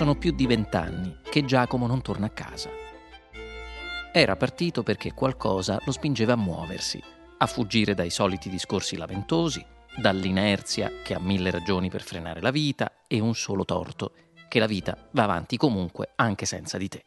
sono 0.00 0.14
più 0.14 0.32
di 0.32 0.46
vent'anni 0.46 1.18
che 1.22 1.44
Giacomo 1.44 1.86
non 1.86 2.00
torna 2.00 2.24
a 2.24 2.30
casa. 2.30 2.70
Era 4.14 4.34
partito 4.34 4.82
perché 4.82 5.12
qualcosa 5.12 5.78
lo 5.84 5.92
spingeva 5.92 6.32
a 6.32 6.36
muoversi, 6.36 6.98
a 7.36 7.44
fuggire 7.44 7.92
dai 7.92 8.08
soliti 8.08 8.48
discorsi 8.48 8.96
lamentosi, 8.96 9.62
dall'inerzia 9.94 10.90
che 11.04 11.12
ha 11.12 11.20
mille 11.20 11.50
ragioni 11.50 11.90
per 11.90 12.00
frenare 12.00 12.40
la 12.40 12.50
vita 12.50 13.02
e 13.06 13.20
un 13.20 13.34
solo 13.34 13.66
torto, 13.66 14.14
che 14.48 14.58
la 14.58 14.64
vita 14.64 14.96
va 15.10 15.24
avanti 15.24 15.58
comunque 15.58 16.12
anche 16.16 16.46
senza 16.46 16.78
di 16.78 16.88
te. 16.88 17.04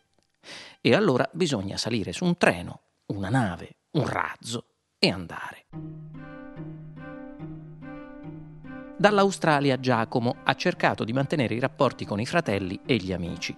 E 0.79 0.93
allora 0.93 1.27
bisogna 1.33 1.77
salire 1.77 2.13
su 2.13 2.25
un 2.25 2.37
treno, 2.37 2.81
una 3.07 3.29
nave, 3.29 3.77
un 3.93 4.05
razzo 4.05 4.65
e 4.99 5.09
andare. 5.09 6.32
Dall'Australia 9.03 9.81
Giacomo 9.81 10.37
ha 10.43 10.53
cercato 10.53 11.03
di 11.03 11.11
mantenere 11.11 11.53
i 11.55 11.59
rapporti 11.59 12.05
con 12.05 12.21
i 12.21 12.25
fratelli 12.25 12.79
e 12.85 12.95
gli 12.95 13.11
amici. 13.11 13.53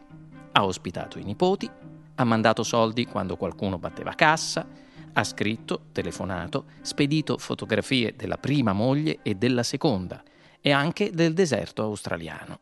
Ha 0.54 0.66
ospitato 0.66 1.20
i 1.20 1.24
nipoti, 1.24 1.70
ha 2.16 2.24
mandato 2.24 2.64
soldi 2.64 3.06
quando 3.06 3.38
qualcuno 3.38 3.78
batteva 3.78 4.16
cassa, 4.16 4.68
ha 5.14 5.24
scritto, 5.24 5.90
telefonato, 5.92 6.66
spedito 6.82 7.38
fotografie 7.38 8.16
della 8.16 8.40
prima 8.40 8.74
moglie 8.74 9.20
e 9.22 9.36
della 9.36 9.62
seconda 9.62 10.24
e 10.60 10.72
anche 10.72 11.12
del 11.12 11.36
deserto 11.36 11.84
australiano. 11.84 12.60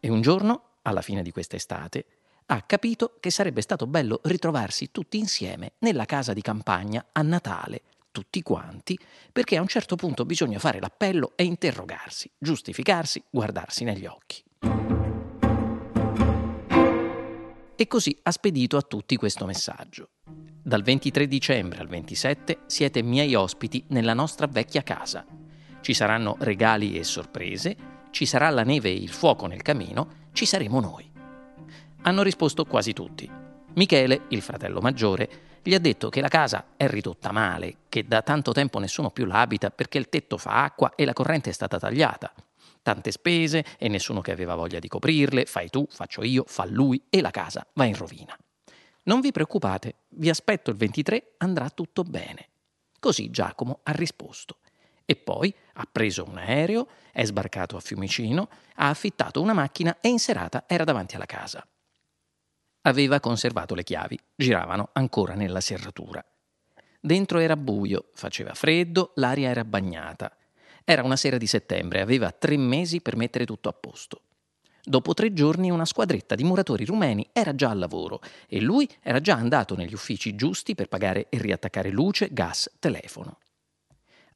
E 0.00 0.08
un 0.08 0.22
giorno, 0.22 0.76
alla 0.80 1.02
fine 1.02 1.22
di 1.22 1.30
quest'estate, 1.30 2.06
ha 2.46 2.62
capito 2.62 3.18
che 3.20 3.30
sarebbe 3.30 3.60
stato 3.60 3.86
bello 3.86 4.20
ritrovarsi 4.22 4.90
tutti 4.90 5.18
insieme 5.18 5.72
nella 5.80 6.06
casa 6.06 6.32
di 6.32 6.40
campagna 6.40 7.04
a 7.12 7.20
Natale 7.20 7.82
tutti 8.16 8.40
quanti, 8.40 8.98
perché 9.30 9.58
a 9.58 9.60
un 9.60 9.66
certo 9.66 9.94
punto 9.94 10.24
bisogna 10.24 10.58
fare 10.58 10.80
l'appello 10.80 11.32
e 11.36 11.44
interrogarsi, 11.44 12.30
giustificarsi, 12.38 13.22
guardarsi 13.28 13.84
negli 13.84 14.06
occhi. 14.06 14.42
E 17.76 17.86
così 17.86 18.18
ha 18.22 18.30
spedito 18.30 18.78
a 18.78 18.80
tutti 18.80 19.16
questo 19.16 19.44
messaggio. 19.44 20.12
Dal 20.62 20.82
23 20.82 21.26
dicembre 21.28 21.80
al 21.80 21.88
27 21.88 22.60
siete 22.64 23.02
miei 23.02 23.34
ospiti 23.34 23.84
nella 23.88 24.14
nostra 24.14 24.46
vecchia 24.46 24.82
casa. 24.82 25.26
Ci 25.82 25.92
saranno 25.92 26.36
regali 26.38 26.98
e 26.98 27.04
sorprese, 27.04 27.76
ci 28.12 28.24
sarà 28.24 28.48
la 28.48 28.62
neve 28.62 28.88
e 28.88 28.94
il 28.94 29.10
fuoco 29.10 29.46
nel 29.46 29.60
camino, 29.60 30.28
ci 30.32 30.46
saremo 30.46 30.80
noi. 30.80 31.12
Hanno 32.00 32.22
risposto 32.22 32.64
quasi 32.64 32.94
tutti. 32.94 33.30
Michele, 33.76 34.22
il 34.28 34.40
fratello 34.40 34.80
maggiore, 34.80 35.28
gli 35.62 35.74
ha 35.74 35.78
detto 35.78 36.08
che 36.08 36.22
la 36.22 36.28
casa 36.28 36.68
è 36.78 36.88
ridotta 36.88 37.30
male, 37.30 37.80
che 37.90 38.06
da 38.06 38.22
tanto 38.22 38.52
tempo 38.52 38.78
nessuno 38.78 39.10
più 39.10 39.26
la 39.26 39.40
abita 39.40 39.70
perché 39.70 39.98
il 39.98 40.08
tetto 40.08 40.38
fa 40.38 40.64
acqua 40.64 40.94
e 40.94 41.04
la 41.04 41.12
corrente 41.12 41.50
è 41.50 41.52
stata 41.52 41.78
tagliata. 41.78 42.32
Tante 42.80 43.10
spese 43.10 43.66
e 43.76 43.88
nessuno 43.88 44.22
che 44.22 44.32
aveva 44.32 44.54
voglia 44.54 44.78
di 44.78 44.88
coprirle, 44.88 45.44
fai 45.44 45.68
tu, 45.68 45.86
faccio 45.90 46.22
io, 46.22 46.44
fa 46.46 46.64
lui 46.64 47.02
e 47.10 47.20
la 47.20 47.30
casa 47.30 47.66
va 47.74 47.84
in 47.84 47.96
rovina. 47.96 48.34
Non 49.02 49.20
vi 49.20 49.30
preoccupate, 49.30 49.96
vi 50.10 50.30
aspetto 50.30 50.70
il 50.70 50.76
23, 50.76 51.34
andrà 51.38 51.68
tutto 51.68 52.02
bene. 52.02 52.48
Così 52.98 53.28
Giacomo 53.28 53.80
ha 53.82 53.92
risposto. 53.92 54.60
E 55.04 55.16
poi 55.16 55.54
ha 55.74 55.86
preso 55.90 56.24
un 56.26 56.38
aereo, 56.38 56.88
è 57.12 57.24
sbarcato 57.26 57.76
a 57.76 57.80
Fiumicino, 57.80 58.48
ha 58.76 58.88
affittato 58.88 59.42
una 59.42 59.52
macchina 59.52 59.98
e 60.00 60.08
in 60.08 60.18
serata 60.18 60.64
era 60.66 60.84
davanti 60.84 61.16
alla 61.16 61.26
casa 61.26 61.66
aveva 62.86 63.20
conservato 63.20 63.74
le 63.74 63.82
chiavi, 63.82 64.18
giravano 64.34 64.90
ancora 64.92 65.34
nella 65.34 65.60
serratura. 65.60 66.24
Dentro 67.00 67.38
era 67.38 67.56
buio, 67.56 68.10
faceva 68.14 68.54
freddo, 68.54 69.12
l'aria 69.16 69.50
era 69.50 69.64
bagnata. 69.64 70.34
Era 70.84 71.02
una 71.02 71.16
sera 71.16 71.36
di 71.36 71.46
settembre, 71.46 72.00
aveva 72.00 72.30
tre 72.30 72.56
mesi 72.56 73.00
per 73.00 73.16
mettere 73.16 73.44
tutto 73.44 73.68
a 73.68 73.72
posto. 73.72 74.22
Dopo 74.82 75.14
tre 75.14 75.32
giorni 75.32 75.68
una 75.68 75.84
squadretta 75.84 76.36
di 76.36 76.44
muratori 76.44 76.84
rumeni 76.84 77.28
era 77.32 77.56
già 77.56 77.70
al 77.70 77.78
lavoro 77.78 78.20
e 78.46 78.60
lui 78.60 78.88
era 79.02 79.20
già 79.20 79.34
andato 79.34 79.74
negli 79.74 79.94
uffici 79.94 80.36
giusti 80.36 80.76
per 80.76 80.86
pagare 80.88 81.26
e 81.28 81.38
riattaccare 81.38 81.90
luce, 81.90 82.28
gas, 82.30 82.70
telefono. 82.78 83.38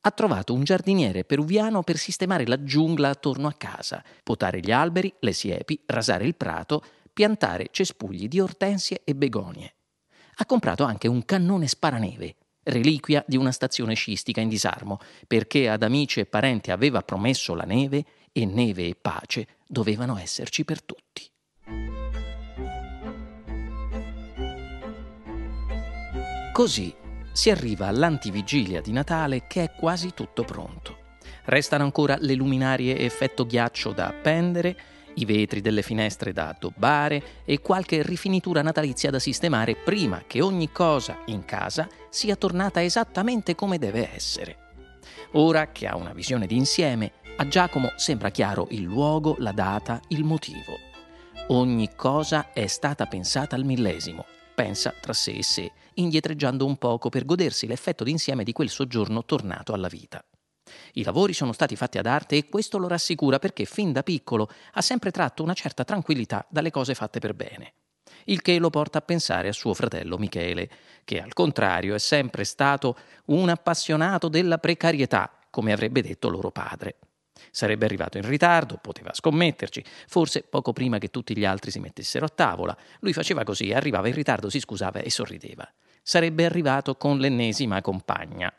Ha 0.00 0.10
trovato 0.10 0.54
un 0.54 0.64
giardiniere 0.64 1.24
peruviano 1.24 1.82
per 1.82 1.98
sistemare 1.98 2.46
la 2.46 2.64
giungla 2.64 3.10
attorno 3.10 3.46
a 3.46 3.52
casa, 3.52 4.02
potare 4.24 4.58
gli 4.58 4.72
alberi, 4.72 5.12
le 5.20 5.32
siepi, 5.32 5.82
rasare 5.86 6.24
il 6.24 6.34
prato, 6.34 6.82
piantare 7.12 7.68
cespugli 7.70 8.28
di 8.28 8.40
ortensie 8.40 9.02
e 9.04 9.14
begonie. 9.14 9.74
Ha 10.36 10.46
comprato 10.46 10.84
anche 10.84 11.08
un 11.08 11.24
cannone 11.24 11.66
sparaneve, 11.66 12.36
reliquia 12.64 13.24
di 13.26 13.36
una 13.36 13.52
stazione 13.52 13.94
sciistica 13.94 14.40
in 14.40 14.48
disarmo, 14.48 14.98
perché 15.26 15.68
ad 15.68 15.82
amici 15.82 16.20
e 16.20 16.26
parenti 16.26 16.70
aveva 16.70 17.02
promesso 17.02 17.54
la 17.54 17.64
neve 17.64 18.04
e 18.32 18.44
neve 18.46 18.86
e 18.86 18.96
pace 19.00 19.46
dovevano 19.66 20.16
esserci 20.18 20.64
per 20.64 20.82
tutti. 20.82 21.28
Così 26.52 26.94
si 27.32 27.50
arriva 27.50 27.86
all'antivigilia 27.86 28.80
di 28.80 28.92
Natale 28.92 29.46
che 29.46 29.62
è 29.62 29.70
quasi 29.72 30.12
tutto 30.14 30.44
pronto. 30.44 30.98
Restano 31.44 31.84
ancora 31.84 32.16
le 32.20 32.34
luminarie 32.34 32.98
effetto 32.98 33.46
ghiaccio 33.46 33.92
da 33.92 34.08
appendere 34.08 34.76
i 35.14 35.24
vetri 35.24 35.60
delle 35.60 35.82
finestre 35.82 36.32
da 36.32 36.48
addobbare 36.48 37.22
e 37.44 37.60
qualche 37.60 38.02
rifinitura 38.02 38.62
natalizia 38.62 39.10
da 39.10 39.18
sistemare 39.18 39.76
prima 39.76 40.24
che 40.26 40.40
ogni 40.40 40.70
cosa 40.70 41.18
in 41.26 41.44
casa 41.44 41.88
sia 42.08 42.36
tornata 42.36 42.82
esattamente 42.82 43.54
come 43.54 43.78
deve 43.78 44.12
essere. 44.14 44.56
Ora 45.32 45.70
che 45.70 45.86
ha 45.86 45.96
una 45.96 46.12
visione 46.12 46.46
d'insieme, 46.46 47.12
a 47.36 47.46
Giacomo 47.46 47.92
sembra 47.96 48.30
chiaro 48.30 48.66
il 48.70 48.82
luogo, 48.82 49.36
la 49.38 49.52
data, 49.52 50.00
il 50.08 50.24
motivo. 50.24 50.78
Ogni 51.48 51.90
cosa 51.96 52.52
è 52.52 52.66
stata 52.66 53.06
pensata 53.06 53.56
al 53.56 53.64
millesimo, 53.64 54.24
pensa 54.54 54.94
tra 55.00 55.12
sé 55.12 55.32
e 55.32 55.42
sé, 55.42 55.72
indietreggiando 55.94 56.66
un 56.66 56.76
poco 56.76 57.08
per 57.08 57.24
godersi 57.24 57.66
l'effetto 57.66 58.04
d'insieme 58.04 58.44
di 58.44 58.52
quel 58.52 58.68
soggiorno 58.68 59.24
tornato 59.24 59.72
alla 59.72 59.88
vita. 59.88 60.22
I 60.94 61.04
lavori 61.04 61.32
sono 61.32 61.52
stati 61.52 61.76
fatti 61.76 61.98
ad 61.98 62.06
arte 62.06 62.36
e 62.36 62.48
questo 62.48 62.78
lo 62.78 62.88
rassicura 62.88 63.38
perché 63.38 63.64
fin 63.64 63.92
da 63.92 64.02
piccolo 64.02 64.50
ha 64.72 64.82
sempre 64.82 65.10
tratto 65.10 65.42
una 65.42 65.54
certa 65.54 65.84
tranquillità 65.84 66.46
dalle 66.48 66.70
cose 66.70 66.94
fatte 66.94 67.18
per 67.18 67.34
bene. 67.34 67.74
Il 68.24 68.42
che 68.42 68.58
lo 68.58 68.70
porta 68.70 68.98
a 68.98 69.02
pensare 69.02 69.48
a 69.48 69.52
suo 69.52 69.74
fratello 69.74 70.18
Michele, 70.18 70.68
che 71.04 71.20
al 71.20 71.32
contrario 71.32 71.94
è 71.94 71.98
sempre 71.98 72.44
stato 72.44 72.96
un 73.26 73.48
appassionato 73.48 74.28
della 74.28 74.58
precarietà, 74.58 75.30
come 75.50 75.72
avrebbe 75.72 76.02
detto 76.02 76.28
loro 76.28 76.50
padre. 76.50 76.96
Sarebbe 77.50 77.86
arrivato 77.86 78.18
in 78.18 78.28
ritardo, 78.28 78.78
poteva 78.80 79.14
scommetterci, 79.14 79.82
forse 80.06 80.42
poco 80.42 80.72
prima 80.72 80.98
che 80.98 81.08
tutti 81.08 81.36
gli 81.36 81.44
altri 81.44 81.70
si 81.70 81.80
mettessero 81.80 82.26
a 82.26 82.28
tavola. 82.28 82.76
Lui 83.00 83.12
faceva 83.12 83.44
così, 83.44 83.72
arrivava 83.72 84.08
in 84.08 84.14
ritardo, 84.14 84.50
si 84.50 84.60
scusava 84.60 85.00
e 85.00 85.10
sorrideva. 85.10 85.68
Sarebbe 86.02 86.44
arrivato 86.44 86.96
con 86.96 87.18
l'ennesima 87.18 87.80
compagna. 87.80 88.52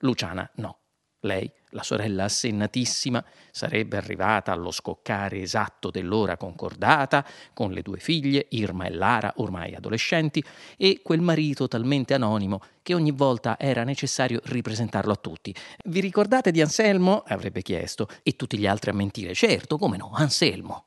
Luciana 0.00 0.48
no. 0.56 0.78
Lei, 1.22 1.50
la 1.70 1.82
sorella 1.82 2.24
assennatissima, 2.24 3.24
sarebbe 3.50 3.96
arrivata 3.96 4.52
allo 4.52 4.70
scoccare 4.70 5.40
esatto 5.40 5.90
dell'ora 5.90 6.36
concordata, 6.36 7.26
con 7.52 7.72
le 7.72 7.82
due 7.82 7.98
figlie, 7.98 8.46
Irma 8.50 8.84
e 8.84 8.90
Lara, 8.90 9.32
ormai 9.38 9.74
adolescenti, 9.74 10.42
e 10.76 11.00
quel 11.02 11.20
marito 11.20 11.66
talmente 11.66 12.14
anonimo 12.14 12.62
che 12.82 12.94
ogni 12.94 13.10
volta 13.10 13.58
era 13.58 13.82
necessario 13.82 14.40
ripresentarlo 14.44 15.10
a 15.12 15.16
tutti. 15.16 15.52
Vi 15.86 15.98
ricordate 15.98 16.52
di 16.52 16.60
Anselmo? 16.60 17.24
avrebbe 17.26 17.62
chiesto, 17.62 18.06
e 18.22 18.36
tutti 18.36 18.56
gli 18.56 18.66
altri 18.68 18.90
a 18.90 18.94
mentire. 18.94 19.34
Certo, 19.34 19.76
come 19.76 19.96
no, 19.96 20.12
Anselmo. 20.14 20.84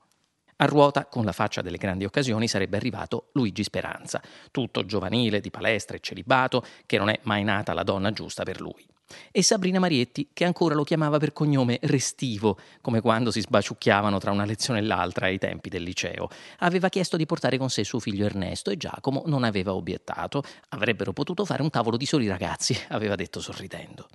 A 0.57 0.65
ruota, 0.65 1.07
con 1.07 1.25
la 1.25 1.33
faccia 1.33 1.61
delle 1.61 1.77
grandi 1.77 2.05
occasioni, 2.05 2.47
sarebbe 2.47 2.77
arrivato 2.77 3.31
Luigi 3.33 3.63
Speranza, 3.63 4.21
tutto 4.49 4.85
giovanile, 4.85 5.41
di 5.41 5.51
palestra 5.51 5.97
e 5.97 5.99
celibato, 5.99 6.63
che 6.85 6.97
non 6.97 7.09
è 7.09 7.19
mai 7.23 7.43
nata 7.43 7.73
la 7.73 7.83
donna 7.83 8.11
giusta 8.11 8.43
per 8.43 8.61
lui 8.61 8.90
e 9.31 9.43
Sabrina 9.43 9.79
Marietti, 9.79 10.29
che 10.33 10.45
ancora 10.45 10.75
lo 10.75 10.83
chiamava 10.83 11.17
per 11.17 11.33
cognome 11.33 11.79
Restivo, 11.81 12.57
come 12.81 13.01
quando 13.01 13.31
si 13.31 13.41
sbaciucchiavano 13.41 14.17
tra 14.19 14.31
una 14.31 14.45
lezione 14.45 14.79
e 14.79 14.83
l'altra 14.83 15.27
ai 15.27 15.37
tempi 15.37 15.69
del 15.69 15.83
liceo. 15.83 16.29
Aveva 16.59 16.89
chiesto 16.89 17.17
di 17.17 17.25
portare 17.25 17.57
con 17.57 17.69
sé 17.69 17.83
suo 17.83 17.99
figlio 17.99 18.25
Ernesto 18.25 18.69
e 18.69 18.77
Giacomo 18.77 19.23
non 19.25 19.43
aveva 19.43 19.73
obiettato. 19.73 20.43
Avrebbero 20.69 21.13
potuto 21.13 21.45
fare 21.45 21.61
un 21.61 21.69
tavolo 21.69 21.97
di 21.97 22.05
soli 22.05 22.27
ragazzi, 22.27 22.77
aveva 22.89 23.15
detto 23.15 23.39
sorridendo. 23.39 24.07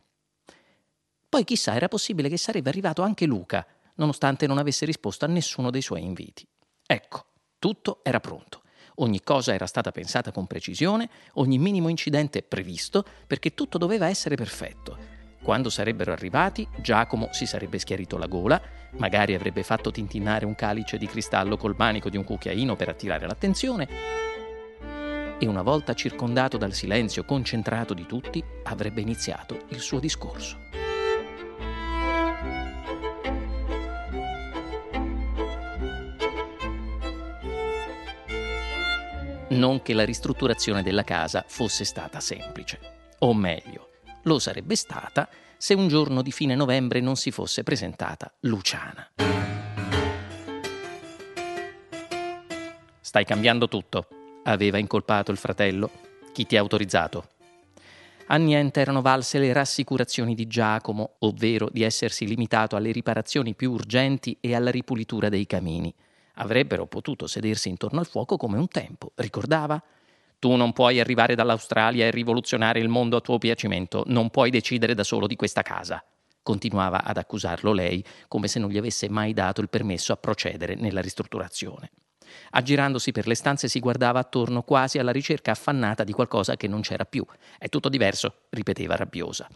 Poi 1.28 1.44
chissà, 1.44 1.74
era 1.74 1.88
possibile 1.88 2.28
che 2.28 2.38
sarebbe 2.38 2.68
arrivato 2.68 3.02
anche 3.02 3.26
Luca, 3.26 3.66
nonostante 3.96 4.46
non 4.46 4.58
avesse 4.58 4.86
risposto 4.86 5.24
a 5.24 5.28
nessuno 5.28 5.70
dei 5.70 5.82
suoi 5.82 6.02
inviti. 6.02 6.46
Ecco, 6.86 7.26
tutto 7.58 8.00
era 8.02 8.20
pronto. 8.20 8.62
Ogni 8.96 9.22
cosa 9.22 9.52
era 9.52 9.66
stata 9.66 9.92
pensata 9.92 10.32
con 10.32 10.46
precisione, 10.46 11.08
ogni 11.34 11.58
minimo 11.58 11.88
incidente 11.88 12.42
previsto, 12.42 13.04
perché 13.26 13.52
tutto 13.52 13.76
doveva 13.76 14.08
essere 14.08 14.36
perfetto. 14.36 14.96
Quando 15.42 15.68
sarebbero 15.68 16.12
arrivati, 16.12 16.66
Giacomo 16.80 17.28
si 17.32 17.44
sarebbe 17.44 17.78
schiarito 17.78 18.16
la 18.16 18.26
gola, 18.26 18.60
magari 18.92 19.34
avrebbe 19.34 19.62
fatto 19.62 19.90
tintinnare 19.90 20.46
un 20.46 20.54
calice 20.54 20.96
di 20.96 21.06
cristallo 21.06 21.56
col 21.56 21.74
manico 21.76 22.08
di 22.08 22.16
un 22.16 22.24
cucchiaino 22.24 22.74
per 22.74 22.88
attirare 22.88 23.26
l'attenzione, 23.26 23.88
e 25.38 25.46
una 25.46 25.62
volta 25.62 25.92
circondato 25.92 26.56
dal 26.56 26.72
silenzio 26.72 27.24
concentrato 27.24 27.92
di 27.92 28.06
tutti, 28.06 28.42
avrebbe 28.64 29.02
iniziato 29.02 29.66
il 29.68 29.80
suo 29.80 30.00
discorso. 30.00 30.85
Non 39.56 39.82
che 39.82 39.94
la 39.94 40.04
ristrutturazione 40.04 40.82
della 40.82 41.02
casa 41.02 41.44
fosse 41.46 41.84
stata 41.84 42.20
semplice. 42.20 42.78
O 43.20 43.34
meglio, 43.34 43.88
lo 44.22 44.38
sarebbe 44.38 44.76
stata 44.76 45.28
se 45.56 45.74
un 45.74 45.88
giorno 45.88 46.22
di 46.22 46.30
fine 46.30 46.54
novembre 46.54 47.00
non 47.00 47.16
si 47.16 47.30
fosse 47.30 47.62
presentata 47.62 48.32
Luciana. 48.40 49.10
Stai 53.00 53.24
cambiando 53.24 53.66
tutto, 53.66 54.06
aveva 54.44 54.78
incolpato 54.78 55.30
il 55.30 55.38
fratello. 55.38 55.90
Chi 56.32 56.46
ti 56.46 56.56
ha 56.56 56.60
autorizzato? 56.60 57.28
A 58.26 58.36
niente 58.36 58.80
erano 58.80 59.02
valse 59.02 59.38
le 59.38 59.52
rassicurazioni 59.52 60.34
di 60.34 60.48
Giacomo, 60.48 61.14
ovvero 61.20 61.68
di 61.70 61.82
essersi 61.82 62.26
limitato 62.26 62.74
alle 62.74 62.90
riparazioni 62.90 63.54
più 63.54 63.70
urgenti 63.70 64.36
e 64.40 64.54
alla 64.54 64.70
ripulitura 64.70 65.28
dei 65.28 65.46
camini. 65.46 65.94
Avrebbero 66.38 66.86
potuto 66.86 67.26
sedersi 67.26 67.68
intorno 67.68 68.00
al 68.00 68.06
fuoco 68.06 68.36
come 68.36 68.58
un 68.58 68.68
tempo, 68.68 69.12
ricordava? 69.16 69.82
Tu 70.38 70.54
non 70.54 70.72
puoi 70.72 71.00
arrivare 71.00 71.34
dall'Australia 71.34 72.06
e 72.06 72.10
rivoluzionare 72.10 72.78
il 72.78 72.88
mondo 72.88 73.16
a 73.16 73.20
tuo 73.22 73.38
piacimento, 73.38 74.04
non 74.06 74.28
puoi 74.28 74.50
decidere 74.50 74.94
da 74.94 75.02
solo 75.02 75.26
di 75.26 75.34
questa 75.34 75.62
casa. 75.62 76.04
Continuava 76.42 77.04
ad 77.04 77.16
accusarlo 77.16 77.72
lei, 77.72 78.04
come 78.28 78.48
se 78.48 78.58
non 78.58 78.70
gli 78.70 78.76
avesse 78.76 79.08
mai 79.08 79.32
dato 79.32 79.62
il 79.62 79.70
permesso 79.70 80.12
a 80.12 80.16
procedere 80.16 80.74
nella 80.74 81.00
ristrutturazione. 81.00 81.90
Aggirandosi 82.50 83.12
per 83.12 83.26
le 83.26 83.34
stanze 83.34 83.66
si 83.66 83.80
guardava 83.80 84.18
attorno 84.18 84.62
quasi 84.62 84.98
alla 84.98 85.12
ricerca 85.12 85.52
affannata 85.52 86.04
di 86.04 86.12
qualcosa 86.12 86.56
che 86.56 86.68
non 86.68 86.82
c'era 86.82 87.04
più. 87.04 87.24
È 87.58 87.68
tutto 87.68 87.88
diverso, 87.88 88.42
ripeteva 88.50 88.94
rabbiosa. 88.94 89.48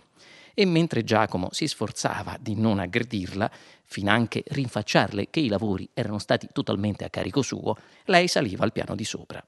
E 0.54 0.66
mentre 0.66 1.04
Giacomo 1.04 1.48
si 1.52 1.66
sforzava 1.66 2.36
di 2.40 2.54
non 2.54 2.78
aggredirla, 2.78 3.50
finanche 3.84 4.42
rinfacciarle 4.46 5.28
che 5.30 5.40
i 5.40 5.48
lavori 5.48 5.88
erano 5.94 6.18
stati 6.18 6.48
totalmente 6.52 7.04
a 7.04 7.10
carico 7.10 7.42
suo, 7.42 7.76
lei 8.04 8.28
saliva 8.28 8.64
al 8.64 8.72
piano 8.72 8.94
di 8.94 9.04
sopra. 9.04 9.44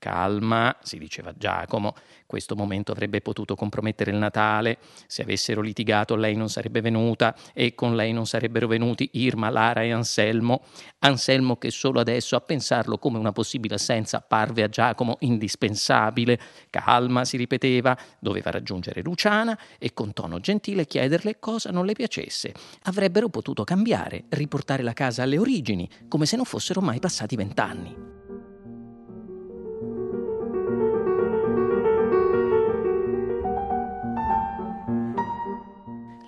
Calma, 0.00 0.74
si 0.82 0.96
diceva 0.96 1.34
Giacomo, 1.36 1.94
questo 2.24 2.56
momento 2.56 2.90
avrebbe 2.90 3.20
potuto 3.20 3.54
compromettere 3.54 4.10
il 4.10 4.16
Natale, 4.16 4.78
se 5.06 5.20
avessero 5.20 5.60
litigato 5.60 6.16
lei 6.16 6.34
non 6.36 6.48
sarebbe 6.48 6.80
venuta 6.80 7.36
e 7.52 7.74
con 7.74 7.94
lei 7.94 8.14
non 8.14 8.26
sarebbero 8.26 8.66
venuti 8.66 9.10
Irma, 9.12 9.50
Lara 9.50 9.82
e 9.82 9.92
Anselmo. 9.92 10.62
Anselmo 11.00 11.58
che 11.58 11.70
solo 11.70 12.00
adesso 12.00 12.34
a 12.34 12.40
pensarlo 12.40 12.96
come 12.96 13.18
una 13.18 13.32
possibile 13.32 13.74
assenza 13.74 14.22
parve 14.22 14.62
a 14.62 14.68
Giacomo 14.68 15.18
indispensabile. 15.20 16.40
Calma, 16.70 17.26
si 17.26 17.36
ripeteva, 17.36 17.94
doveva 18.20 18.50
raggiungere 18.50 19.02
Luciana 19.02 19.58
e 19.78 19.92
con 19.92 20.14
tono 20.14 20.40
gentile 20.40 20.86
chiederle 20.86 21.38
cosa 21.38 21.70
non 21.70 21.84
le 21.84 21.92
piacesse. 21.92 22.54
Avrebbero 22.84 23.28
potuto 23.28 23.64
cambiare, 23.64 24.24
riportare 24.30 24.82
la 24.82 24.94
casa 24.94 25.24
alle 25.24 25.36
origini, 25.36 25.86
come 26.08 26.24
se 26.24 26.36
non 26.36 26.46
fossero 26.46 26.80
mai 26.80 27.00
passati 27.00 27.36
vent'anni. 27.36 28.19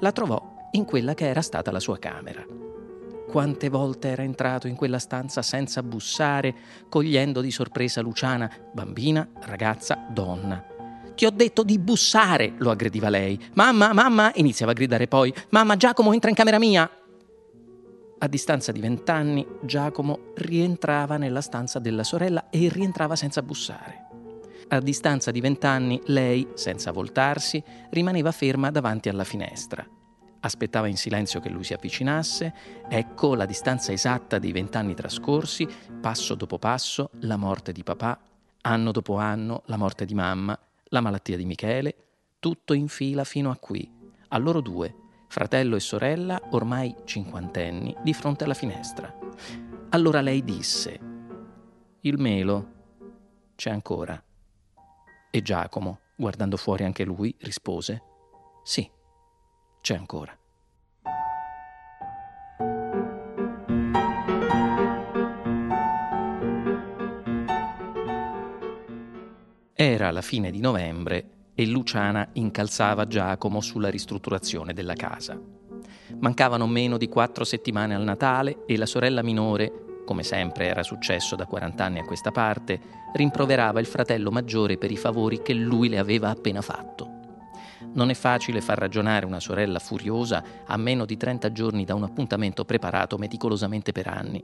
La 0.03 0.13
trovò 0.13 0.69
in 0.73 0.85
quella 0.85 1.15
che 1.15 1.29
era 1.29 1.43
stata 1.43 1.71
la 1.71 1.81
sua 1.81 1.99
camera. 1.99 2.45
Quante 3.29 3.69
volte 3.69 4.09
era 4.09 4.23
entrato 4.23 4.67
in 4.67 4.75
quella 4.75 4.99
stanza 4.99 5.43
senza 5.43 5.83
bussare, 5.83 6.55
cogliendo 6.89 7.41
di 7.41 7.51
sorpresa 7.51 8.03
Luciana, 8.03 8.51
bambina, 8.73 9.27
ragazza, 9.43 10.07
donna. 10.11 10.63
Ti 11.15 11.25
ho 11.25 11.31
detto 11.31 11.63
di 11.63 11.79
bussare, 11.79 12.55
lo 12.59 12.71
aggrediva 12.71 13.09
lei. 13.09 13.39
Mamma, 13.55 13.93
mamma, 13.93 14.33
iniziava 14.35 14.73
a 14.73 14.75
gridare 14.75 15.07
poi. 15.07 15.33
Mamma, 15.51 15.77
Giacomo 15.77 16.13
entra 16.13 16.31
in 16.31 16.37
camera 16.37 16.59
mia. 16.59 16.91
A 18.19 18.27
distanza 18.27 18.73
di 18.73 18.81
vent'anni, 18.81 19.47
Giacomo 19.63 20.33
rientrava 20.35 21.17
nella 21.17 21.41
stanza 21.41 21.79
della 21.79 22.05
sorella 22.05 22.51
e 22.51 22.69
rientrava 22.69 23.15
senza 23.15 23.43
bussare. 23.43 24.02
A 24.73 24.81
distanza 24.81 25.31
di 25.31 25.43
vent'anni 25.43 26.01
lei, 26.07 26.49
senza 26.55 26.93
voltarsi, 26.93 27.63
rimaneva 27.91 28.33
ferma 28.33 28.71
davanti 28.71 29.11
alla 29.11 29.23
finestra. 29.23 29.87
Aspettava 30.41 30.87
in 30.87 30.97
silenzio 30.97 31.41
che 31.41 31.51
lui 31.51 31.63
si 31.63 31.75
avvicinasse, 31.75 32.55
ecco 32.89 33.35
la 33.35 33.45
distanza 33.45 33.93
esatta 33.93 34.39
dei 34.39 34.51
vent'anni 34.51 34.95
trascorsi, 34.95 35.69
passo 36.01 36.35
dopo 36.35 36.59
passo, 36.59 37.11
la 37.21 37.37
morte 37.37 37.73
di 37.73 37.83
papà, 37.83 38.19
anno 38.63 38.93
dopo 38.93 39.19
anno, 39.19 39.61
la 39.67 39.77
morte 39.77 40.07
di 40.07 40.15
mamma, 40.15 40.59
la 40.85 41.01
malattia 41.03 41.37
di 41.37 41.45
Michele, 41.45 41.95
tutto 42.39 42.73
in 42.73 42.89
fila 42.89 43.25
fino 43.25 43.51
a 43.51 43.57
qui, 43.57 43.87
a 44.29 44.39
loro 44.39 44.63
due, 44.63 44.95
fratello 45.29 45.77
e 45.77 45.81
sorella, 45.81 46.41
ormai 46.53 46.95
cinquantenni, 47.05 47.95
di 48.03 48.15
fronte 48.15 48.45
alla 48.45 48.55
finestra. 48.55 49.15
Allora 49.91 50.23
lei 50.23 50.43
disse, 50.43 50.99
il 52.01 52.19
melo 52.19 52.73
c'è 53.55 53.69
ancora. 53.69 54.19
E 55.35 55.41
Giacomo, 55.41 56.01
guardando 56.15 56.59
fuori 56.59 56.85
anche 56.85 57.05
lui, 57.05 57.35
rispose 57.41 58.03
Sì, 58.63 58.87
c'è 59.81 59.97
ancora. 59.97 60.39
Era 69.73 70.11
la 70.11 70.21
fine 70.21 70.51
di 70.51 70.61
novembre 70.61 71.49
e 71.55 71.67
Luciana 71.67 72.29
incalzava 72.35 73.07
Giacomo 73.07 73.63
sulla 73.63 73.89
ristrutturazione 73.89 74.75
della 74.75 74.93
casa. 74.93 75.41
Mancavano 76.21 76.67
meno 76.67 76.99
di 76.99 77.09
quattro 77.09 77.45
settimane 77.45 77.95
al 77.95 78.03
Natale 78.03 78.67
e 78.67 78.77
la 78.77 78.85
sorella 78.85 79.23
minore 79.23 79.82
come 80.05 80.23
sempre 80.23 80.67
era 80.67 80.83
successo 80.83 81.37
da 81.37 81.47
40 81.47 81.85
anni 81.85 81.99
a 81.99 82.05
questa 82.05 82.31
parte, 82.31 82.81
rimproverava 83.15 83.81
il 83.81 83.87
fratello 83.87 84.31
maggiore 84.31 84.79
per 84.79 84.91
i 84.91 84.97
favori 84.97 85.43
che 85.43 85.55
lui 85.55 85.89
le 85.89 85.99
aveva 85.99 86.31
appena 86.31 86.61
fatto. 86.61 87.21
Non 87.95 88.11
è 88.11 88.15
facile 88.15 88.61
far 88.61 88.79
ragionare 88.79 89.27
una 89.27 89.41
sorella 89.41 89.79
furiosa 89.79 90.43
a 90.67 90.77
meno 90.77 91.05
di 91.05 91.17
30 91.17 91.53
giorni 91.53 91.85
da 91.85 91.95
un 91.95 92.05
appuntamento 92.05 92.65
preparato 92.65 93.19
meticolosamente 93.19 93.93
per 93.93 94.07
anni. 94.07 94.43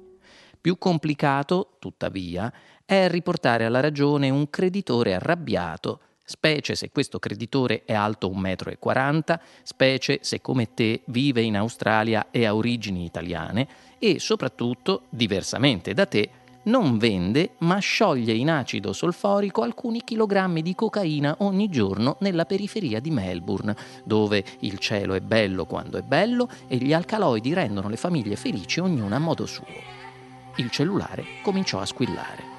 Più 0.60 0.76
complicato, 0.76 1.76
tuttavia, 1.78 2.52
è 2.84 3.08
riportare 3.08 3.64
alla 3.64 3.80
ragione 3.80 4.28
un 4.28 4.50
creditore 4.50 5.14
arrabbiato 5.14 6.00
specie 6.28 6.74
se 6.74 6.90
questo 6.90 7.18
creditore 7.18 7.84
è 7.86 7.94
alto 7.94 8.28
1,40 8.28 9.32
m, 9.32 9.40
specie 9.62 10.18
se 10.20 10.42
come 10.42 10.74
te 10.74 11.00
vive 11.06 11.40
in 11.40 11.56
Australia 11.56 12.26
e 12.30 12.44
ha 12.44 12.54
origini 12.54 13.06
italiane 13.06 13.66
e 13.98 14.18
soprattutto, 14.18 15.02
diversamente 15.08 15.94
da 15.94 16.06
te, 16.06 16.30
non 16.68 16.98
vende 16.98 17.54
ma 17.58 17.78
scioglie 17.78 18.32
in 18.32 18.50
acido 18.50 18.92
solforico 18.92 19.62
alcuni 19.62 20.02
chilogrammi 20.04 20.60
di 20.62 20.74
cocaina 20.74 21.36
ogni 21.38 21.68
giorno 21.68 22.16
nella 22.20 22.44
periferia 22.44 23.00
di 23.00 23.10
Melbourne, 23.10 23.74
dove 24.04 24.44
il 24.60 24.78
cielo 24.78 25.14
è 25.14 25.20
bello 25.20 25.64
quando 25.64 25.98
è 25.98 26.02
bello 26.02 26.48
e 26.66 26.76
gli 26.76 26.92
alcaloidi 26.92 27.54
rendono 27.54 27.88
le 27.88 27.96
famiglie 27.96 28.36
felici 28.36 28.80
ognuna 28.80 29.16
a 29.16 29.20
modo 29.20 29.46
suo. 29.46 29.66
Il 30.56 30.70
cellulare 30.70 31.24
cominciò 31.42 31.80
a 31.80 31.86
squillare. 31.86 32.56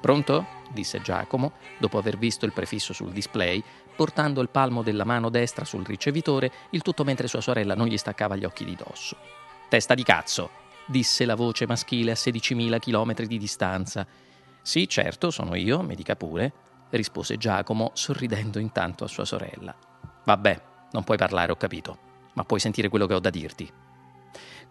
Pronto? 0.00 0.46
Disse 0.74 1.00
Giacomo, 1.00 1.52
dopo 1.78 1.96
aver 1.96 2.18
visto 2.18 2.44
il 2.44 2.52
prefisso 2.52 2.92
sul 2.92 3.12
display, 3.12 3.62
portando 3.96 4.42
il 4.42 4.50
palmo 4.50 4.82
della 4.82 5.04
mano 5.04 5.30
destra 5.30 5.64
sul 5.64 5.86
ricevitore, 5.86 6.52
il 6.70 6.82
tutto 6.82 7.04
mentre 7.04 7.28
sua 7.28 7.40
sorella 7.40 7.74
non 7.74 7.86
gli 7.86 7.96
staccava 7.96 8.36
gli 8.36 8.44
occhi 8.44 8.64
di 8.64 8.76
dosso. 8.76 9.16
Testa 9.68 9.94
di 9.94 10.02
cazzo, 10.02 10.50
disse 10.86 11.24
la 11.24 11.34
voce 11.34 11.66
maschile 11.66 12.10
a 12.10 12.14
16.000 12.14 12.78
chilometri 12.78 13.26
di 13.26 13.38
distanza. 13.38 14.06
Sì, 14.60 14.88
certo, 14.88 15.30
sono 15.30 15.54
io, 15.54 15.82
mi 15.82 15.94
dica 15.94 16.16
pure, 16.16 16.52
rispose 16.90 17.38
Giacomo, 17.38 17.92
sorridendo 17.94 18.58
intanto 18.58 19.04
a 19.04 19.08
sua 19.08 19.24
sorella. 19.24 19.74
Vabbè, 20.24 20.62
non 20.92 21.04
puoi 21.04 21.16
parlare, 21.16 21.52
ho 21.52 21.56
capito, 21.56 21.98
ma 22.34 22.44
puoi 22.44 22.60
sentire 22.60 22.88
quello 22.88 23.06
che 23.06 23.14
ho 23.14 23.20
da 23.20 23.30
dirti. 23.30 23.72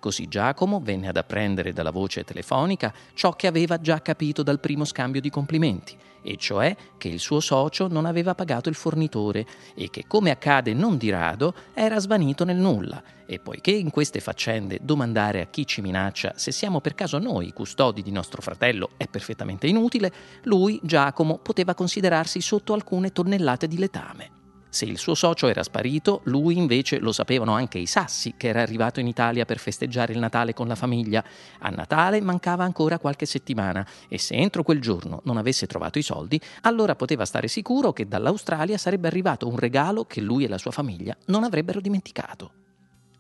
Così 0.04 0.28
Giacomo 0.28 0.82
venne 0.84 1.08
ad 1.08 1.16
apprendere 1.16 1.72
dalla 1.72 1.90
voce 1.90 2.26
telefonica 2.26 2.94
ciò 3.14 3.38
che 3.38 3.48
aveva 3.48 3.80
già 3.80 4.02
capito 4.02 4.44
dal 4.44 4.60
primo 4.60 4.84
scambio 4.84 5.22
di 5.22 5.30
complimenti, 5.30 5.96
e 6.22 6.36
cioè 6.36 6.76
che 6.98 7.08
il 7.08 7.20
suo 7.20 7.40
socio 7.40 7.88
non 7.88 8.06
aveva 8.06 8.36
pagato 8.36 8.68
il 8.68 8.76
fornitore 8.76 9.48
e 9.74 9.90
che, 9.90 10.04
come 10.06 10.30
accade 10.30 10.74
non 10.74 10.98
di 10.98 11.10
rado, 11.10 11.54
era 11.74 12.02
svanito 12.02 12.44
nel 12.44 12.58
nulla. 12.58 13.02
E 13.26 13.40
poiché 13.40 13.72
in 13.72 13.92
queste 13.92 14.20
faccende 14.20 14.80
domandare 14.82 15.40
a 15.40 15.46
chi 15.46 15.66
ci 15.66 15.80
minaccia 15.80 16.34
se 16.36 16.52
siamo 16.52 16.82
per 16.82 16.96
caso 16.96 17.18
noi 17.18 17.54
custodi 17.54 18.02
di 18.02 18.12
nostro 18.12 18.42
fratello 18.42 18.90
è 18.98 19.08
perfettamente 19.08 19.68
inutile, 19.68 20.12
lui, 20.44 20.82
Giacomo, 20.84 21.38
poteva 21.38 21.74
considerarsi 21.76 22.42
sotto 22.42 22.74
alcune 22.74 23.14
tonnellate 23.14 23.70
di 23.70 23.78
letame. 23.78 24.43
Se 24.74 24.86
il 24.86 24.98
suo 24.98 25.14
socio 25.14 25.48
era 25.48 25.62
sparito, 25.62 26.22
lui 26.24 26.58
invece 26.58 26.98
lo 26.98 27.12
sapevano 27.12 27.54
anche 27.54 27.78
i 27.78 27.86
Sassi, 27.86 28.34
che 28.36 28.48
era 28.48 28.64
arrivato 28.64 29.00
in 29.00 29.06
Italia 29.06 29.46
per 29.46 29.60
festeggiare 29.60 30.14
il 30.14 30.18
Natale 30.18 30.56
con 30.56 30.68
la 30.68 30.74
famiglia. 30.74 31.24
A 31.60 31.70
Natale 31.70 32.20
mancava 32.22 32.64
ancora 32.64 32.98
qualche 32.98 33.28
settimana 33.28 33.86
e 34.08 34.18
se 34.18 34.34
entro 34.34 34.64
quel 34.64 34.82
giorno 34.82 35.22
non 35.26 35.38
avesse 35.38 35.68
trovato 35.68 36.00
i 36.00 36.02
soldi, 36.02 36.42
allora 36.62 36.96
poteva 36.96 37.24
stare 37.24 37.48
sicuro 37.48 37.94
che 37.94 38.08
dall'Australia 38.08 38.80
sarebbe 38.80 39.06
arrivato 39.06 39.48
un 39.48 39.58
regalo 39.58 40.06
che 40.06 40.22
lui 40.22 40.44
e 40.44 40.48
la 40.48 40.58
sua 40.58 40.72
famiglia 40.72 41.16
non 41.28 41.44
avrebbero 41.44 41.80
dimenticato. 41.80 42.52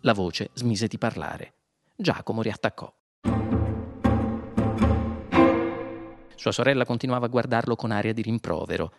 La 0.01 0.13
voce 0.13 0.49
smise 0.53 0.87
di 0.87 0.97
parlare. 0.97 1.53
Giacomo 1.95 2.41
riattaccò. 2.41 2.91
Sua 6.35 6.51
sorella 6.51 6.83
continuava 6.83 7.27
a 7.27 7.29
guardarlo 7.29 7.75
con 7.75 7.91
aria 7.91 8.11
di 8.11 8.23
rimprovero. 8.23 8.91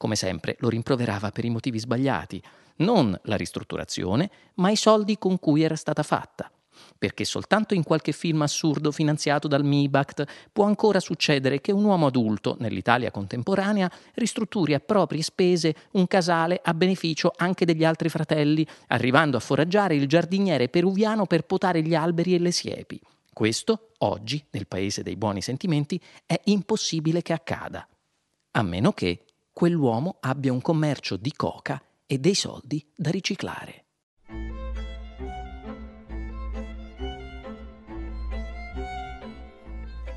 Come 0.00 0.16
sempre, 0.16 0.56
lo 0.60 0.70
rimproverava 0.70 1.30
per 1.30 1.44
i 1.44 1.50
motivi 1.50 1.78
sbagliati, 1.78 2.42
non 2.76 3.14
la 3.24 3.36
ristrutturazione, 3.36 4.30
ma 4.54 4.70
i 4.70 4.76
soldi 4.76 5.18
con 5.18 5.38
cui 5.38 5.60
era 5.60 5.76
stata 5.76 6.02
fatta 6.02 6.50
perché 6.96 7.26
soltanto 7.26 7.74
in 7.74 7.82
qualche 7.82 8.12
film 8.12 8.40
assurdo 8.40 8.92
finanziato 8.92 9.46
dal 9.46 9.62
MIBACT 9.62 10.48
può 10.52 10.64
ancora 10.64 11.00
succedere 11.00 11.60
che 11.60 11.72
un 11.72 11.84
uomo 11.84 12.06
adulto, 12.06 12.56
nell'Italia 12.60 13.10
contemporanea, 13.10 13.90
ristrutturi 14.14 14.72
a 14.72 14.80
proprie 14.80 15.20
spese 15.20 15.74
un 15.92 16.06
casale 16.06 16.58
a 16.62 16.72
beneficio 16.72 17.32
anche 17.36 17.66
degli 17.66 17.84
altri 17.84 18.08
fratelli, 18.08 18.66
arrivando 18.88 19.36
a 19.36 19.40
foraggiare 19.40 19.94
il 19.94 20.08
giardiniere 20.08 20.70
peruviano 20.70 21.26
per 21.26 21.44
potare 21.44 21.82
gli 21.82 21.94
alberi 21.94 22.34
e 22.34 22.38
le 22.38 22.50
siepi. 22.50 22.98
Questo, 23.32 23.90
oggi, 23.98 24.42
nel 24.50 24.66
paese 24.66 25.02
dei 25.02 25.16
buoni 25.16 25.42
sentimenti, 25.42 26.00
è 26.24 26.40
impossibile 26.44 27.20
che 27.20 27.34
accada. 27.34 27.86
A 28.52 28.62
meno 28.62 28.92
che 28.92 29.24
quell'uomo 29.52 30.16
abbia 30.20 30.52
un 30.52 30.60
commercio 30.60 31.16
di 31.16 31.32
coca 31.32 31.82
e 32.06 32.18
dei 32.18 32.34
soldi 32.34 32.84
da 32.96 33.10
riciclare. 33.10 33.84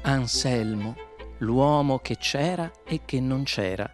Anselmo, 0.04 0.96
l'uomo 1.40 2.00
che 2.00 2.18
c'era 2.18 2.72
e 2.86 3.02
che 3.06 3.20
non 3.20 3.44
c'era, 3.44 3.90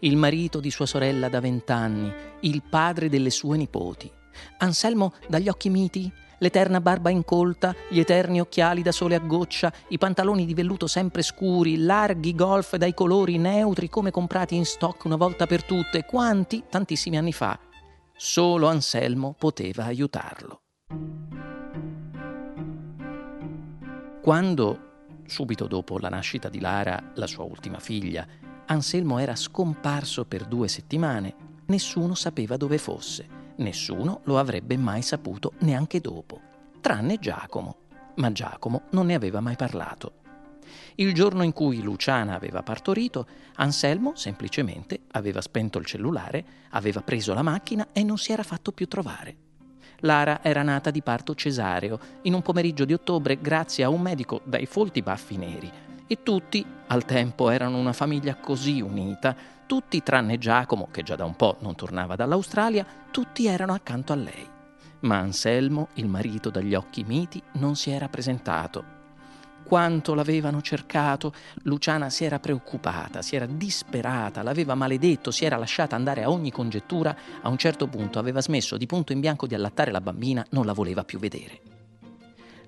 il 0.00 0.16
marito 0.16 0.60
di 0.60 0.70
sua 0.70 0.86
sorella 0.86 1.28
da 1.28 1.40
vent'anni, 1.40 2.12
il 2.40 2.62
padre 2.62 3.08
delle 3.08 3.30
sue 3.30 3.56
nipoti. 3.56 4.10
Anselmo 4.58 5.14
dagli 5.28 5.48
occhi 5.48 5.68
miti, 5.68 6.10
l'eterna 6.40 6.82
barba 6.82 7.08
incolta, 7.08 7.74
gli 7.88 7.98
eterni 7.98 8.40
occhiali 8.40 8.82
da 8.82 8.92
sole 8.92 9.14
a 9.14 9.20
goccia, 9.20 9.72
i 9.88 9.96
pantaloni 9.96 10.44
di 10.44 10.52
velluto 10.52 10.86
sempre 10.86 11.22
scuri, 11.22 11.78
larghi 11.78 12.34
golf 12.34 12.76
dai 12.76 12.92
colori 12.92 13.38
neutri 13.38 13.88
come 13.88 14.10
comprati 14.10 14.56
in 14.56 14.66
stock 14.66 15.04
una 15.04 15.16
volta 15.16 15.46
per 15.46 15.64
tutte, 15.64 16.04
quanti, 16.04 16.64
tantissimi 16.68 17.16
anni 17.16 17.32
fa. 17.32 17.58
Solo 18.14 18.66
Anselmo 18.66 19.34
poteva 19.38 19.84
aiutarlo. 19.84 20.60
Quando 24.20 24.88
Subito 25.30 25.68
dopo 25.68 25.96
la 26.00 26.08
nascita 26.08 26.48
di 26.48 26.58
Lara, 26.58 27.12
la 27.14 27.28
sua 27.28 27.44
ultima 27.44 27.78
figlia, 27.78 28.26
Anselmo 28.66 29.18
era 29.18 29.36
scomparso 29.36 30.24
per 30.24 30.44
due 30.44 30.66
settimane. 30.66 31.62
Nessuno 31.66 32.16
sapeva 32.16 32.56
dove 32.56 32.78
fosse, 32.78 33.28
nessuno 33.60 34.20
lo 34.24 34.38
avrebbe 34.38 34.76
mai 34.76 35.02
saputo 35.02 35.52
neanche 35.60 36.00
dopo, 36.00 36.40
tranne 36.80 37.18
Giacomo. 37.18 37.76
Ma 38.16 38.32
Giacomo 38.32 38.82
non 38.90 39.06
ne 39.06 39.14
aveva 39.14 39.40
mai 39.40 39.56
parlato. 39.56 40.14
Il 40.96 41.14
giorno 41.14 41.42
in 41.42 41.52
cui 41.52 41.82
Luciana 41.82 42.34
aveva 42.34 42.62
partorito, 42.62 43.26
Anselmo 43.56 44.12
semplicemente 44.14 45.02
aveva 45.12 45.40
spento 45.40 45.78
il 45.78 45.86
cellulare, 45.86 46.44
aveva 46.70 47.00
preso 47.02 47.32
la 47.32 47.42
macchina 47.42 47.88
e 47.92 48.02
non 48.02 48.18
si 48.18 48.32
era 48.32 48.42
fatto 48.42 48.72
più 48.72 48.86
trovare. 48.86 49.36
Lara 50.00 50.42
era 50.42 50.62
nata 50.62 50.90
di 50.90 51.02
parto 51.02 51.34
cesareo 51.34 51.98
in 52.22 52.34
un 52.34 52.42
pomeriggio 52.42 52.84
di 52.84 52.92
ottobre 52.92 53.38
grazie 53.40 53.84
a 53.84 53.88
un 53.88 54.00
medico 54.00 54.40
dai 54.44 54.66
folti 54.66 55.02
baffi 55.02 55.36
neri. 55.36 55.89
E 56.12 56.24
tutti, 56.24 56.66
al 56.88 57.04
tempo, 57.04 57.50
erano 57.50 57.78
una 57.78 57.92
famiglia 57.92 58.34
così 58.34 58.80
unita, 58.80 59.36
tutti 59.64 60.02
tranne 60.02 60.38
Giacomo, 60.38 60.88
che 60.90 61.04
già 61.04 61.14
da 61.14 61.24
un 61.24 61.36
po' 61.36 61.58
non 61.60 61.76
tornava 61.76 62.16
dall'Australia, 62.16 62.84
tutti 63.12 63.46
erano 63.46 63.74
accanto 63.74 64.12
a 64.12 64.16
lei. 64.16 64.44
Ma 65.02 65.18
Anselmo, 65.18 65.90
il 65.94 66.08
marito 66.08 66.50
dagli 66.50 66.74
occhi 66.74 67.04
miti, 67.04 67.40
non 67.52 67.76
si 67.76 67.92
era 67.92 68.08
presentato 68.08 68.98
quanto 69.62 70.14
l'avevano 70.14 70.60
cercato. 70.62 71.32
Luciana 71.62 72.10
si 72.10 72.24
era 72.24 72.40
preoccupata, 72.40 73.22
si 73.22 73.36
era 73.36 73.46
disperata, 73.46 74.42
l'aveva 74.42 74.74
maledetto, 74.74 75.30
si 75.30 75.44
era 75.44 75.56
lasciata 75.56 75.94
andare 75.94 76.24
a 76.24 76.30
ogni 76.30 76.50
congettura. 76.50 77.16
A 77.40 77.48
un 77.48 77.56
certo 77.56 77.86
punto 77.86 78.18
aveva 78.18 78.42
smesso 78.42 78.76
di 78.76 78.86
punto 78.86 79.12
in 79.12 79.20
bianco 79.20 79.46
di 79.46 79.54
allattare 79.54 79.92
la 79.92 80.00
bambina, 80.00 80.44
non 80.50 80.66
la 80.66 80.72
voleva 80.72 81.04
più 81.04 81.20
vedere. 81.20 81.69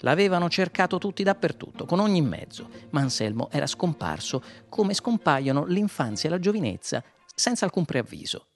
L'avevano 0.02 0.49
cercato 0.49 0.99
tutti 0.99 1.23
dappertutto, 1.23 1.85
con 1.85 2.00
ogni 2.00 2.23
mezzo, 2.23 2.68
ma 2.90 3.00
Anselmo 3.00 3.49
era 3.50 3.66
scomparso 3.66 4.42
come 4.68 4.94
scompaiono 4.94 5.64
l'infanzia 5.64 6.28
e 6.28 6.32
la 6.32 6.38
giovinezza, 6.38 7.02
senza 7.35 7.64
alcun 7.64 7.85
preavviso. 7.85 8.47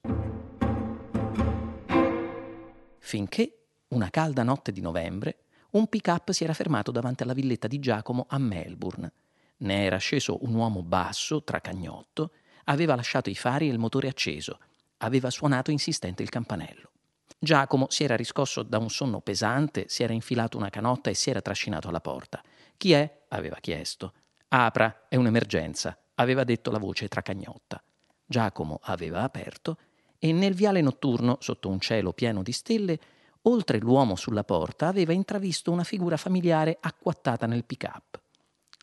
Finché, 2.98 3.58
una 3.88 4.10
calda 4.10 4.42
notte 4.42 4.72
di 4.72 4.80
novembre, 4.80 5.44
un 5.70 5.86
pick-up 5.86 6.32
si 6.32 6.42
era 6.42 6.52
fermato 6.52 6.90
davanti 6.90 7.22
alla 7.22 7.32
villetta 7.32 7.68
di 7.68 7.78
Giacomo 7.78 8.26
a 8.28 8.38
Melbourne. 8.38 9.12
Ne 9.58 9.84
era 9.84 9.98
sceso 9.98 10.44
un 10.44 10.54
uomo 10.54 10.82
basso, 10.82 11.44
tracagnotto, 11.44 12.32
aveva 12.64 12.96
lasciato 12.96 13.30
i 13.30 13.36
fari 13.36 13.68
e 13.68 13.72
il 13.72 13.78
motore 13.78 14.08
acceso, 14.08 14.58
aveva 14.98 15.30
suonato 15.30 15.70
insistente 15.70 16.24
il 16.24 16.28
campanello. 16.28 16.90
Giacomo 17.38 17.86
si 17.90 18.02
era 18.02 18.16
riscosso 18.16 18.62
da 18.62 18.78
un 18.78 18.88
sonno 18.88 19.20
pesante, 19.20 19.84
si 19.88 20.02
era 20.02 20.12
infilato 20.12 20.56
una 20.56 20.70
canotta 20.70 21.10
e 21.10 21.14
si 21.14 21.30
era 21.30 21.42
trascinato 21.42 21.88
alla 21.88 22.00
porta. 22.00 22.42
Chi 22.76 22.92
è? 22.92 23.24
aveva 23.28 23.56
chiesto. 23.60 24.12
Apra, 24.48 25.06
è 25.08 25.16
un'emergenza, 25.16 25.98
aveva 26.14 26.44
detto 26.44 26.70
la 26.70 26.78
voce 26.78 27.08
tracagnotta. 27.08 27.82
Giacomo 28.24 28.80
aveva 28.82 29.22
aperto 29.22 29.76
e 30.18 30.32
nel 30.32 30.54
viale 30.54 30.80
notturno, 30.80 31.36
sotto 31.40 31.68
un 31.68 31.78
cielo 31.78 32.12
pieno 32.12 32.42
di 32.42 32.52
stelle, 32.52 32.98
oltre 33.42 33.78
l'uomo 33.78 34.16
sulla 34.16 34.44
porta, 34.44 34.88
aveva 34.88 35.12
intravisto 35.12 35.70
una 35.70 35.84
figura 35.84 36.16
familiare 36.16 36.78
acquattata 36.80 37.46
nel 37.46 37.64
pick-up. 37.64 38.20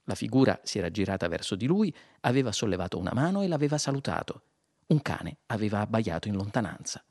La 0.06 0.16
figura 0.16 0.60
si 0.64 0.78
era 0.78 0.92
girata 0.92 1.28
verso 1.28 1.56
di 1.56 1.66
lui, 1.66 1.94
aveva 2.22 2.52
sollevato 2.52 2.98
una 2.98 3.14
mano 3.14 3.42
e 3.42 3.48
l'aveva 3.48 3.78
salutato. 3.78 4.44
Un 4.88 5.02
cane 5.02 5.38
aveva 5.48 5.80
abbaiato 5.80 6.28
in 6.28 6.36
lontananza. 6.36 7.04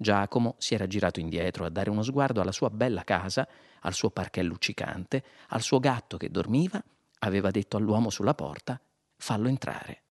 Giacomo 0.00 0.54
si 0.58 0.74
era 0.74 0.86
girato 0.86 1.18
indietro 1.18 1.64
a 1.64 1.70
dare 1.70 1.90
uno 1.90 2.02
sguardo 2.02 2.40
alla 2.40 2.52
sua 2.52 2.70
bella 2.70 3.02
casa, 3.02 3.48
al 3.80 3.94
suo 3.94 4.10
parquet 4.10 4.44
luccicante, 4.44 5.24
al 5.48 5.60
suo 5.60 5.80
gatto 5.80 6.16
che 6.16 6.30
dormiva, 6.30 6.80
aveva 7.20 7.50
detto 7.50 7.76
all'uomo 7.76 8.08
sulla 8.08 8.34
porta: 8.34 8.80
Fallo 9.16 9.48
entrare. 9.48 10.02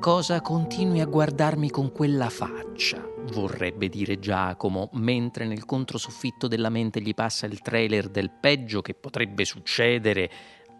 Cosa 0.00 0.40
continui 0.40 1.00
a 1.00 1.06
guardarmi 1.06 1.70
con 1.70 1.92
quella 1.92 2.30
faccia? 2.30 3.09
Vorrebbe 3.32 3.88
dire 3.88 4.18
Giacomo, 4.18 4.90
mentre 4.94 5.46
nel 5.46 5.64
controsoffitto 5.64 6.48
della 6.48 6.68
mente 6.68 7.00
gli 7.00 7.14
passa 7.14 7.46
il 7.46 7.60
trailer 7.60 8.08
del 8.08 8.30
peggio 8.30 8.82
che 8.82 8.94
potrebbe 8.94 9.44
succedere 9.44 10.30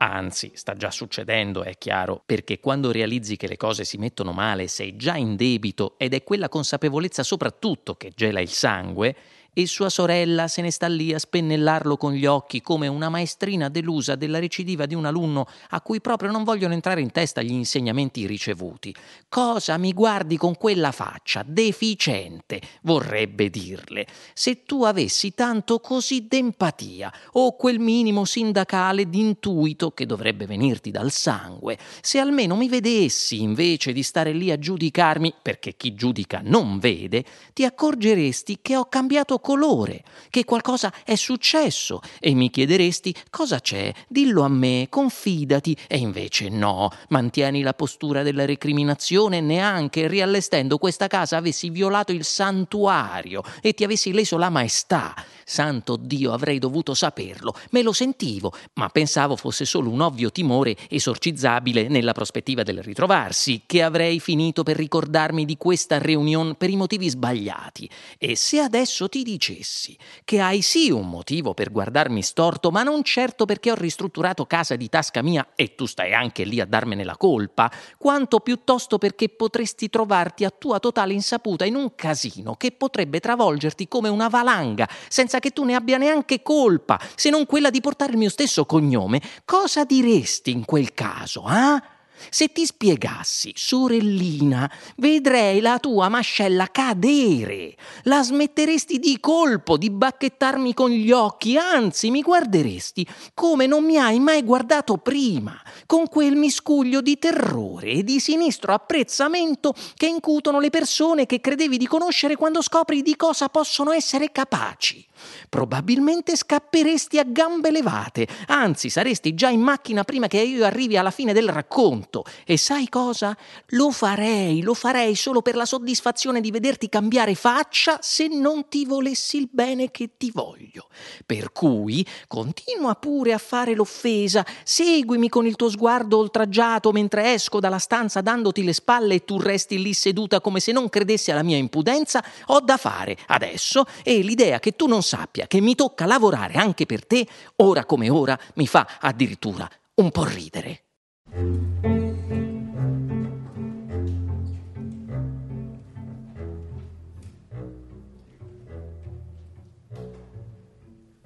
Anzi, 0.03 0.53
sta 0.55 0.73
già 0.73 0.91
succedendo, 0.91 1.63
è 1.63 1.77
chiaro, 1.77 2.23
perché 2.25 2.59
quando 2.59 2.91
realizzi 2.91 3.37
che 3.37 3.47
le 3.47 3.59
cose 3.59 3.85
si 3.85 3.99
mettono 3.99 4.33
male 4.33 4.67
sei 4.67 4.97
già 4.97 5.15
in 5.15 5.37
debito 5.37 5.99
ed 5.99 6.15
è 6.15 6.23
quella 6.23 6.49
consapevolezza 6.49 7.23
soprattutto 7.23 7.97
che 7.97 8.11
gela 8.17 8.41
il 8.41 8.49
sangue, 8.49 9.15
e 9.53 9.67
sua 9.67 9.89
sorella 9.89 10.49
se 10.49 10.63
ne 10.63 10.71
sta 10.71 10.87
lì 10.87 11.13
a 11.13 11.19
spennellarlo 11.19 11.97
con 11.97 12.13
gli 12.13 12.27
occhi 12.27 12.61
come 12.61 12.87
una 12.87 13.09
maestrina 13.09 13.69
delusa 13.69 14.15
della 14.15 14.39
recidiva 14.39 14.87
di 14.87 14.95
un 14.95 15.05
alunno 15.05 15.47
a 15.71 15.81
cui 15.81 16.01
proprio 16.01 16.31
non 16.31 16.45
vogliono 16.45 16.75
entrare 16.75 17.01
in 17.01 17.11
testa 17.11 17.43
gli 17.43 17.53
insegnamenti 17.53 18.27
ricevuti. 18.27 18.95
Cosa 19.29 19.77
mi 19.77 19.93
guardi 19.93 20.37
con 20.37 20.57
quella 20.57 20.93
faccia? 20.93 21.45
Deficiente, 21.45 22.61
vorrebbe 22.83 23.51
dirle. 23.51 24.07
Se 24.33 24.63
tu 24.63 24.85
avessi 24.85 25.35
tanto 25.35 25.81
così 25.81 26.27
d'empatia 26.27 27.13
o 27.33 27.57
quel 27.57 27.79
minimo 27.79 28.25
sindacale 28.25 29.09
d'intuito 29.09 29.91
che 29.91 30.07
dovrebbe 30.07 30.47
venirti 30.47 30.91
dal 30.91 31.11
sangue, 31.11 31.79
se 32.01 32.19
almeno 32.19 32.55
mi 32.55 32.69
vedessi 32.69 33.43
invece 33.43 33.93
di 33.93 34.03
stare 34.03 34.33
lì 34.33 34.51
a 34.51 34.59
giudicarmi, 34.59 35.35
perché 35.43 35.75
chi 35.77 35.95
giudica 35.95 36.41
non 36.43 36.79
vede, 36.79 37.25
ti 37.53 37.65
accorgeresti 37.65 38.59
che 38.63 38.77
ho 38.77 38.85
cambiato 38.87 39.39
colore, 39.41 40.05
che 40.31 40.45
qualcosa 40.45 40.93
è 41.05 41.15
successo 41.15 42.01
e 42.19 42.35
mi 42.35 42.51
chiederesti 42.51 43.15
cosa 43.31 43.61
c'è, 43.61 43.93
dillo 44.09 44.43
a 44.43 44.49
me, 44.49 44.87
confidati 44.89 45.77
e 45.89 45.99
invece 45.99 46.49
no, 46.49 46.91
mantieni 47.09 47.63
la 47.63 47.75
postura 47.75 48.23
della 48.23 48.45
recriminazione 48.45 49.41
neanche 49.41 50.07
riallestendo 50.07 50.79
questa 50.79 51.07
casa 51.07 51.37
avessi 51.37 51.71
violato 51.71 52.13
il 52.13 52.25
santuario 52.25 53.43
e 53.61 53.73
ti 53.73 53.85
avessi 53.85 54.13
leso 54.13 54.37
la 54.37 54.51
maestà. 54.51 55.15
Santo 55.45 55.97
Dio, 55.97 56.33
avrei 56.33 56.61
dovuto 56.61 56.95
saperlo, 56.95 57.55
me 57.71 57.83
lo 57.83 57.93
sentivo, 57.93 58.53
ma 58.75 58.89
pensavo 58.89 59.35
fosse 59.35 59.65
solo 59.65 59.91
un 59.91 60.01
ovvio 60.01 60.31
timore 60.31 60.77
esorcizzabile 60.89 61.89
nella 61.89 62.13
prospettiva 62.13 62.63
del 62.63 62.83
ritrovarsi, 62.83 63.63
che 63.67 63.83
avrei 63.83 64.21
finito 64.21 64.63
per 64.63 64.77
ricordarmi 64.77 65.45
di 65.45 65.57
questa 65.57 65.99
reunion 65.99 66.55
per 66.57 66.71
i 66.71 66.77
motivi 66.77 67.09
sbagliati. 67.09 67.91
E 68.17 68.37
se 68.37 68.61
adesso 68.61 69.09
ti 69.09 69.25
dicessi 69.31 69.97
che 70.25 70.41
hai 70.41 70.63
sì 70.63 70.91
un 70.91 71.09
motivo 71.09 71.55
per 71.55 71.71
guardarmi 71.71 72.23
storto, 72.23 72.71
ma 72.71 72.83
non 72.83 73.03
certo 73.03 73.45
perché 73.45 73.71
ho 73.71 73.75
ristrutturato 73.75 74.47
casa 74.47 74.77
di 74.77 74.89
tasca 74.89 75.23
mia 75.23 75.49
e 75.55 75.75
tu 75.75 75.87
stai 75.87 76.13
anche 76.13 76.45
lì 76.45 76.61
a 76.61 76.67
darmene 76.67 77.05
la 77.05 77.17
colpa, 77.17 77.71
quanto 77.99 78.41
piuttosto 78.41 78.99
perché 78.99 79.29
potresti 79.29 79.89
trovarti 79.89 80.45
a 80.45 80.51
tua 80.51 80.81
totale 80.81 81.13
insaputa 81.13 81.65
in 81.65 81.77
un 81.77 81.95
casino 81.95 82.55
che 82.57 82.73
potrebbe 82.73 83.21
travolgerti 83.21 83.89
come 83.89 84.09
una 84.09 84.29
valanga, 84.29 84.89
senza 85.09 85.39
che 85.39 85.51
tu 85.51 85.65
ne 85.65 85.75
abbia 85.75 85.99
neanche 85.99 86.43
colpa, 86.43 87.01
se 87.15 87.31
non 87.31 87.47
quella 87.47 87.71
di 87.71 87.81
portare 87.81 88.13
il 88.13 88.19
mio 88.19 88.31
stesso 88.31 88.65
cognome, 88.67 89.21
cosa 89.45 89.85
diresti 89.85 90.51
in 90.51 90.65
quel 90.65 90.93
caso, 90.93 91.45
ah? 91.45 91.77
Eh? 91.77 91.99
Se 92.29 92.53
ti 92.53 92.67
spiegassi, 92.67 93.53
sorellina, 93.55 94.71
vedrei 94.97 95.61
la 95.61 95.79
tua 95.79 96.09
mascella 96.09 96.67
cadere. 96.67 97.77
La 98.03 98.23
smetteresti 98.23 98.99
di 98.99 99.19
colpo 99.21 99.77
di 99.77 99.91
bacchettarmi 99.91 100.75
con 100.75 100.91
gli 100.91 101.11
occhi, 101.11 101.57
anzi 101.57 102.11
mi 102.11 102.23
guarderesti 102.23 103.07
come 103.35 103.67
non 103.67 103.85
mi 103.85 103.97
hai 103.97 104.19
mai 104.19 104.43
guardato 104.43 104.99
prima, 104.99 105.59
con 105.87 106.09
quel 106.09 106.37
miscuglio 106.37 107.01
di 107.01 107.19
terrore 107.19 107.91
e 107.91 108.05
di 108.05 108.21
sinistro 108.21 108.73
apprezzamento 108.73 109.75
che 109.95 110.07
incutono 110.07 110.61
le 110.61 110.71
persone 110.71 111.27
che 111.27 111.41
credevi 111.41 111.79
di 111.79 111.87
conoscere 111.87 112.37
quando 112.37 112.63
scopri 112.63 113.03
di 113.03 113.17
cosa 113.17 113.49
possono 113.49 113.93
essere 113.93 114.31
capaci. 114.31 115.07
Probabilmente 115.49 116.37
scapperesti 116.37 117.19
a 117.19 117.25
gambe 117.25 117.71
levate, 117.71 118.27
anzi 118.47 118.89
saresti 118.89 119.35
già 119.35 119.49
in 119.49 119.61
macchina 119.61 120.05
prima 120.05 120.27
che 120.27 120.41
io 120.41 120.65
arrivi 120.65 120.97
alla 120.97 121.11
fine 121.11 121.33
del 121.33 121.49
racconto. 121.49 122.25
E 122.45 122.57
sai 122.57 122.89
cosa? 122.89 123.37
Lo 123.69 123.91
farei, 123.91 124.63
lo 124.63 124.75
farei 124.75 125.15
solo 125.15 125.43
per 125.43 125.57
la 125.57 125.65
soddisfazione 125.65 126.41
di 126.41 126.51
vederti 126.51 126.89
cambiare 126.89 127.35
faccia 127.35 127.99
se 128.01 128.29
non 128.29 128.69
ti 128.69 128.85
volessi 128.85 129.37
il 129.39 129.49
bene 129.51 129.91
che 129.91 130.11
ti 130.17 130.31
voglio. 130.33 130.89
Per 131.27 131.53
cui 131.53 132.07
continua 132.27 132.95
pure 132.95 133.33
a 133.33 133.39
fare 133.39 133.75
l'offesa, 133.75 134.45
seguimi 134.65 135.29
con 135.29 135.47
il 135.47 135.57
tuo 135.57 135.69
sguardo 135.69 136.19
oltraggiato 136.19 136.93
mentre 136.93 137.33
esco 137.33 137.61
dalla 137.61 137.79
stanza 137.79 138.21
dandoti 138.21 138.63
le 138.65 138.73
spalle 138.73 139.15
e 139.15 139.25
tu 139.25 139.39
resti 139.39 139.81
lì 139.81 139.95
seduta 139.95 140.41
come 140.41 140.61
se 140.61 140.73
non 140.73 140.89
credessi 140.89 141.31
alla 141.31 141.43
mia 141.43 141.57
impudenza, 141.57 142.23
ho 142.47 142.61
da 142.61 142.77
fare 142.77 143.17
adesso 143.29 143.85
e 144.03 144.21
l'idea 144.21 144.59
che 144.59 144.77
tu 144.77 144.87
non 144.87 145.03
sappia 145.11 145.49
che 145.49 145.61
mi 145.61 145.75
tocca 145.75 146.07
lavorare 146.07 146.55
anche 146.55 146.87
per 146.87 147.05
te, 147.05 147.27
ora 147.57 147.85
come 147.85 148.09
ora, 148.09 148.39
mi 148.55 148.69
fa 148.69 148.87
addirittura 149.01 149.69
un 149.95 150.11
po' 150.13 150.25
ridere. 150.25 150.85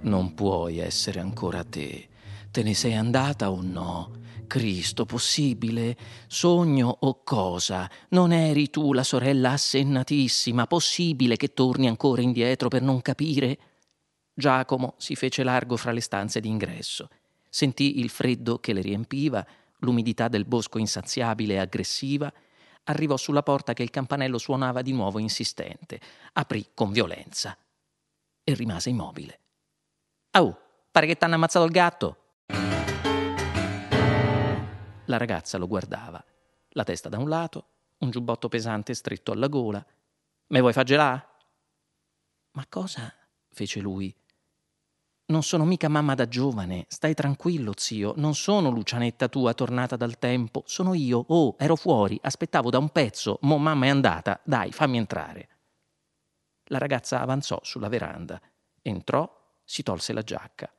Non 0.01 0.33
puoi 0.35 0.79
essere 0.79 1.21
ancora 1.21 1.63
te. 1.63 2.09
Te 2.51 2.63
ne 2.63 2.73
sei 2.73 2.95
andata 2.95 3.51
o 3.51 3.61
no? 3.61 4.23
Cristo, 4.47 5.05
possibile? 5.05 5.97
Sogno 6.27 6.97
o 7.01 7.23
cosa? 7.23 7.91
Non 8.11 8.33
eri 8.33 8.71
tu 8.71 8.95
la 8.95 9.03
sorella 9.03 9.53
assennatissima? 9.53 10.67
Possibile 10.67 11.37
che 11.37 11.53
torni 11.53 11.87
ancora 11.87 12.23
indietro 12.23 12.69
per 12.69 12.81
non 12.81 13.03
capire? 13.03 13.59
Giacomo 14.37 14.95
si 14.99 15.15
fece 15.15 15.45
largo 15.45 15.77
fra 15.77 15.93
le 15.93 16.01
stanze 16.01 16.41
d'ingresso. 16.41 17.09
Sentì 17.49 18.01
il 18.01 18.11
freddo 18.11 18.59
che 18.59 18.73
le 18.73 18.81
riempiva, 18.81 19.47
l'umidità 19.79 20.27
del 20.27 20.45
bosco 20.45 20.79
insaziabile 20.79 21.55
e 21.55 21.59
aggressiva. 21.59 22.33
Arrivò 22.85 23.17
sulla 23.17 23.45
porta 23.45 23.75
che 23.75 23.85
il 23.85 23.91
campanello 23.91 24.39
suonava 24.39 24.83
di 24.83 24.93
nuovo 24.93 25.21
insistente. 25.21 26.01
Aprì 26.33 26.71
con 26.75 26.91
violenza 26.91 27.57
e 28.43 28.55
rimase 28.55 28.91
immobile. 28.91 29.39
Au, 30.33 30.55
pare 30.91 31.07
che 31.07 31.17
t'hanno 31.17 31.37
ammazzato 31.37 31.65
il 31.65 31.71
gatto. 31.71 32.19
La 35.07 35.17
ragazza 35.17 35.59
lo 35.59 35.69
guardava, 35.69 36.23
la 36.71 36.83
testa 36.83 37.09
da 37.09 37.19
un 37.19 37.29
lato, 37.29 37.67
un 37.99 38.11
giubbotto 38.11 38.49
pesante 38.49 38.95
stretto 38.95 39.31
alla 39.31 39.47
gola. 39.47 39.85
Me 40.49 40.61
vuoi 40.61 40.73
far 40.73 40.85
gelà? 40.85 41.39
Ma 42.53 42.67
cosa? 42.69 43.15
fece 43.55 43.79
lui 43.79 44.13
non 45.27 45.43
sono 45.43 45.65
mica 45.65 45.89
mamma 45.89 46.15
da 46.15 46.29
giovane, 46.29 46.85
stai 46.89 47.15
tranquillo, 47.15 47.73
zio, 47.77 48.13
non 48.17 48.35
sono 48.35 48.71
Lucianetta 48.71 49.29
tua 49.29 49.55
tornata 49.55 49.97
dal 49.97 50.19
tempo, 50.19 50.63
sono 50.67 50.93
io, 50.93 51.25
oh, 51.29 51.57
ero 51.59 51.77
fuori, 51.77 52.19
aspettavo 52.23 52.69
da 52.71 52.79
un 52.79 52.91
pezzo, 52.91 53.39
mo 53.43 53.57
mamma 53.57 53.87
è 53.87 53.89
andata, 53.89 54.41
dai, 54.45 54.71
fammi 54.73 54.99
entrare. 54.99 55.49
La 56.69 56.79
ragazza 56.79 57.21
avanzò 57.21 57.59
sulla 57.63 57.89
veranda, 57.89 58.41
entrò, 58.83 59.31
si 59.65 59.83
tolse 59.83 60.13
la 60.13 60.23
giacca. 60.23 60.71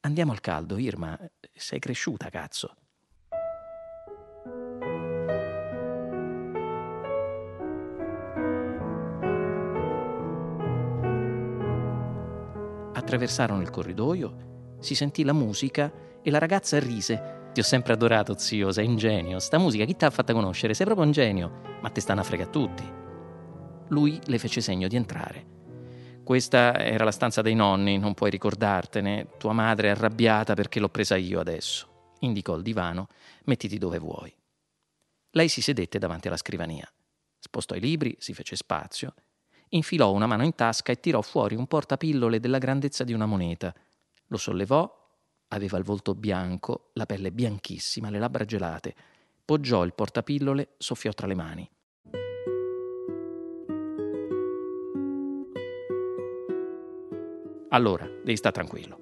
Andiamo 0.00 0.32
al 0.32 0.40
caldo, 0.40 0.78
Irma, 0.78 1.18
sei 1.52 1.78
cresciuta, 1.78 2.30
cazzo. 2.30 2.76
Attraversarono 13.08 13.62
il 13.62 13.70
corridoio, 13.70 14.76
si 14.80 14.94
sentì 14.94 15.24
la 15.24 15.32
musica 15.32 15.90
e 16.22 16.30
la 16.30 16.36
ragazza 16.36 16.78
rise. 16.78 17.48
Ti 17.54 17.60
ho 17.60 17.62
sempre 17.62 17.94
adorato, 17.94 18.36
zio, 18.36 18.70
sei 18.70 18.86
un 18.86 18.98
genio. 18.98 19.38
Sta 19.38 19.56
musica 19.56 19.86
chi 19.86 19.96
ti 19.96 20.04
ha 20.04 20.10
fatta 20.10 20.34
conoscere? 20.34 20.74
Sei 20.74 20.84
proprio 20.84 21.06
un 21.06 21.12
genio. 21.12 21.78
Ma 21.80 21.88
te 21.88 22.02
stanno 22.02 22.20
a 22.20 22.22
frega 22.22 22.48
tutti. 22.48 22.84
Lui 23.88 24.20
le 24.22 24.38
fece 24.38 24.60
segno 24.60 24.88
di 24.88 24.96
entrare. 24.96 25.46
Questa 26.22 26.78
era 26.78 27.04
la 27.04 27.10
stanza 27.10 27.40
dei 27.40 27.54
nonni, 27.54 27.96
non 27.96 28.12
puoi 28.12 28.28
ricordartene. 28.28 29.28
Tua 29.38 29.54
madre 29.54 29.88
è 29.88 29.92
arrabbiata 29.92 30.52
perché 30.52 30.78
l'ho 30.78 30.90
presa 30.90 31.16
io 31.16 31.40
adesso. 31.40 32.12
Indicò 32.18 32.56
il 32.56 32.62
divano. 32.62 33.06
Mettiti 33.44 33.78
dove 33.78 33.98
vuoi. 33.98 34.30
Lei 35.30 35.48
si 35.48 35.62
sedette 35.62 35.98
davanti 35.98 36.26
alla 36.26 36.36
scrivania. 36.36 36.86
Spostò 37.38 37.74
i 37.74 37.80
libri, 37.80 38.14
si 38.18 38.34
fece 38.34 38.54
spazio 38.54 39.14
infilò 39.70 40.12
una 40.12 40.26
mano 40.26 40.44
in 40.44 40.54
tasca 40.54 40.92
e 40.92 41.00
tirò 41.00 41.20
fuori 41.22 41.54
un 41.54 41.66
portapillole 41.66 42.40
della 42.40 42.58
grandezza 42.58 43.04
di 43.04 43.12
una 43.12 43.26
moneta. 43.26 43.74
Lo 44.28 44.36
sollevò, 44.36 44.90
aveva 45.48 45.78
il 45.78 45.84
volto 45.84 46.14
bianco, 46.14 46.90
la 46.94 47.06
pelle 47.06 47.32
bianchissima, 47.32 48.10
le 48.10 48.18
labbra 48.18 48.44
gelate. 48.44 48.94
Poggiò 49.44 49.84
il 49.84 49.94
portapillole, 49.94 50.74
soffiò 50.78 51.12
tra 51.12 51.26
le 51.26 51.34
mani. 51.34 51.70
Allora, 57.70 58.06
devi 58.06 58.36
stare 58.36 58.54
tranquillo. 58.54 58.98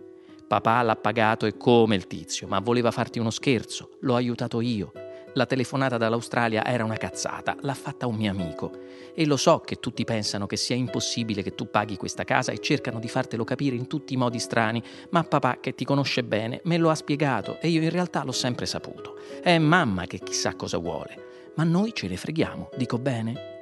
Papà 0.47 0.83
l'ha 0.83 0.97
pagato 0.97 1.47
e 1.47 1.57
come 1.57 1.97
il 1.97 2.07
tizio, 2.07 2.47
ma 2.47 2.61
voleva 2.61 2.91
farti 2.91 3.19
uno 3.19 3.31
scherzo. 3.31 3.99
L'ho 4.01 4.15
aiutato 4.15 4.61
io 4.61 4.93
la 5.37 5.47
telefonata 5.47 5.99
dall'Australia 5.99 6.65
era 6.65 6.83
una 6.83 6.97
cazzata, 6.97 7.57
l'ha 7.61 7.75
fatta 7.75 8.07
un 8.07 8.17
mio 8.17 8.31
amico. 8.31 8.73
E 9.15 9.27
lo 9.27 9.37
so 9.37 9.61
che 9.61 9.77
tutti 9.77 10.05
pensano 10.05 10.47
che 10.47 10.57
sia 10.57 10.77
impossibile 10.77 11.43
che 11.43 11.55
tu 11.55 11.71
paghi 11.71 11.97
questa 11.97 12.25
casa 12.25 12.53
e 12.53 12.59
cercano 12.59 12.99
di 12.99 13.09
fartelo 13.09 13.45
capire 13.45 13.77
in 13.77 13.87
tutti 13.87 14.15
i 14.15 14.17
modi 14.17 14.39
strani, 14.39 14.83
ma 15.11 15.25
papà, 15.25 15.59
che 15.61 15.75
ti 15.75 15.85
conosce 15.85 16.25
bene, 16.25 16.61
me 16.65 16.79
lo 16.79 16.89
ha 16.89 16.95
spiegato 16.95 17.59
e 17.61 17.69
io 17.69 17.83
in 17.83 17.91
realtà 17.91 18.25
l'ho 18.25 18.33
sempre 18.33 18.65
saputo. 18.65 19.19
È 19.43 19.57
mamma 19.59 20.07
che 20.07 20.19
chissà 20.19 20.55
cosa 20.55 20.79
vuole. 20.79 21.25
Ma 21.57 21.65
noi 21.65 21.93
ce 21.93 22.09
ne 22.09 22.17
freghiamo, 22.17 22.71
dico 22.75 22.99
bene? 22.99 23.55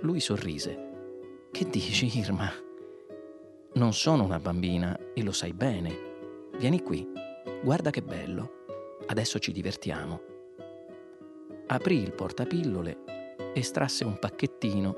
Lui 0.00 0.20
sorrise. 0.20 0.84
Che 1.50 1.68
dici, 1.70 2.18
Irma? 2.18 2.52
Non 3.74 3.94
sono 3.94 4.24
una 4.24 4.38
bambina 4.38 4.98
e 5.14 5.22
lo 5.22 5.32
sai 5.32 5.54
bene. 5.54 6.50
Vieni 6.58 6.82
qui, 6.82 7.06
guarda 7.62 7.88
che 7.88 8.02
bello. 8.02 8.64
Adesso 9.06 9.38
ci 9.38 9.52
divertiamo 9.52 10.25
aprì 11.68 12.00
il 12.00 12.12
portapillole, 12.12 13.52
estrasse 13.54 14.04
un 14.04 14.18
pacchettino, 14.18 14.96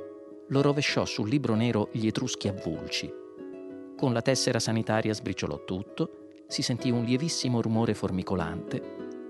lo 0.49 0.63
rovesciò 0.63 1.05
sul 1.05 1.29
libro 1.29 1.55
nero 1.55 1.89
Gli 1.93 2.07
Etruschi 2.07 2.49
avulci. 2.49 3.11
Con 3.97 4.13
la 4.13 4.23
tessera 4.23 4.59
sanitaria 4.59 5.13
sbriciolò 5.13 5.65
tutto, 5.65 6.43
si 6.47 6.63
sentì 6.63 6.91
un 6.91 7.05
lievissimo 7.05 7.61
rumore 7.61 7.95
formicolante, 7.95 8.81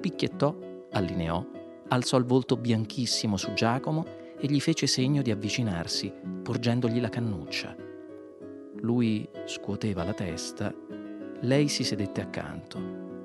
picchiettò, 0.00 0.56
allineò, 0.90 1.44
alzò 1.88 2.16
il 2.18 2.24
volto 2.24 2.56
bianchissimo 2.56 3.36
su 3.36 3.52
Giacomo 3.54 4.04
e 4.38 4.46
gli 4.46 4.60
fece 4.60 4.86
segno 4.86 5.22
di 5.22 5.30
avvicinarsi, 5.30 6.12
porgendogli 6.42 7.00
la 7.00 7.08
cannuccia. 7.08 7.74
Lui 8.80 9.28
scuoteva 9.46 10.04
la 10.04 10.14
testa, 10.14 10.72
lei 11.40 11.68
si 11.68 11.82
sedette 11.82 12.20
accanto. 12.20 13.17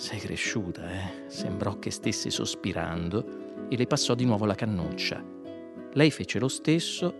Sei 0.00 0.18
cresciuta, 0.18 0.90
eh? 0.90 1.24
Sembrò 1.26 1.78
che 1.78 1.90
stesse 1.90 2.30
sospirando 2.30 3.66
e 3.68 3.76
le 3.76 3.86
passò 3.86 4.14
di 4.14 4.24
nuovo 4.24 4.46
la 4.46 4.54
cannuccia. 4.54 5.22
Lei 5.92 6.10
fece 6.10 6.38
lo 6.38 6.48
stesso, 6.48 7.14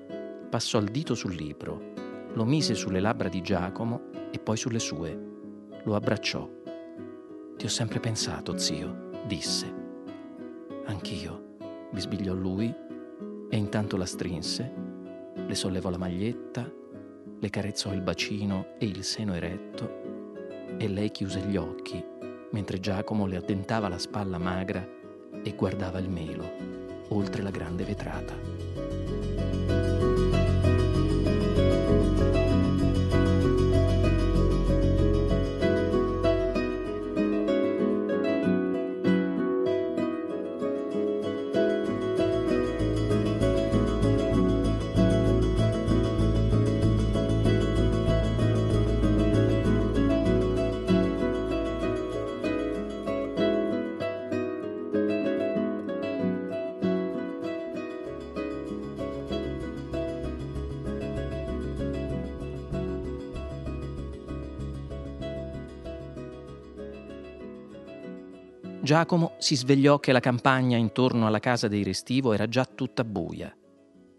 passò 0.49 0.79
il 0.79 0.89
dito 0.89 1.15
sul 1.15 1.35
libro, 1.35 1.93
lo 2.33 2.45
mise 2.47 2.75
sulle 2.75 3.01
labbra 3.01 3.29
di 3.29 3.43
Giacomo 3.43 4.05
e 4.31 4.39
poi 4.39 4.57
sulle 4.57 4.79
sue. 4.79 5.15
Lo 5.85 5.95
abbracciò. 5.95 6.49
Ti 7.59 7.67
ho 7.67 7.69
sempre 7.69 8.01
pensato, 8.01 8.57
zio, 8.57 9.11
disse. 9.27 9.71
Anch'io, 10.87 11.57
bisbigliò 11.93 12.33
lui 12.33 12.75
e 13.51 13.57
intanto 13.59 13.99
la 13.99 14.07
strinse, 14.07 14.73
le 15.35 15.55
sollevò 15.55 15.91
la 15.91 15.99
maglietta, 15.99 16.67
le 17.41 17.51
carezzò 17.51 17.93
il 17.93 18.01
bacino 18.01 18.69
e 18.79 18.87
il 18.87 19.05
seno 19.05 19.35
eretto 19.35 20.79
e 20.79 20.89
lei 20.89 21.11
chiuse 21.11 21.41
gli 21.41 21.59
occhi 21.59 22.19
mentre 22.51 22.81
Giacomo 22.81 23.27
le 23.27 23.37
addentava 23.37 23.89
la 23.89 23.99
spalla 23.99 24.39
magra 24.39 24.87
e 25.43 25.55
guardava 25.55 25.99
il 25.99 26.09
melo 26.09 26.79
oltre 27.09 27.43
la 27.43 27.51
grande 27.51 27.85
vetrata. 27.85 28.90
Giacomo 68.91 69.35
si 69.39 69.55
svegliò 69.55 70.01
che 70.01 70.11
la 70.11 70.19
campagna 70.19 70.77
intorno 70.77 71.29
alla 71.29 71.39
casa 71.39 71.69
dei 71.69 71.85
Restivo 71.85 72.33
era 72.33 72.49
già 72.49 72.65
tutta 72.65 73.05
buia. 73.05 73.57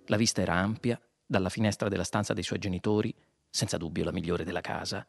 La 0.05 0.15
vista 0.15 0.39
era 0.39 0.53
ampia, 0.53 0.97
dalla 1.25 1.49
finestra 1.49 1.89
della 1.89 2.05
stanza 2.05 2.31
dei 2.31 2.41
suoi 2.41 2.59
genitori, 2.59 3.13
senza 3.49 3.75
dubbio 3.75 4.05
la 4.05 4.13
migliore 4.13 4.45
della 4.45 4.61
casa. 4.61 5.05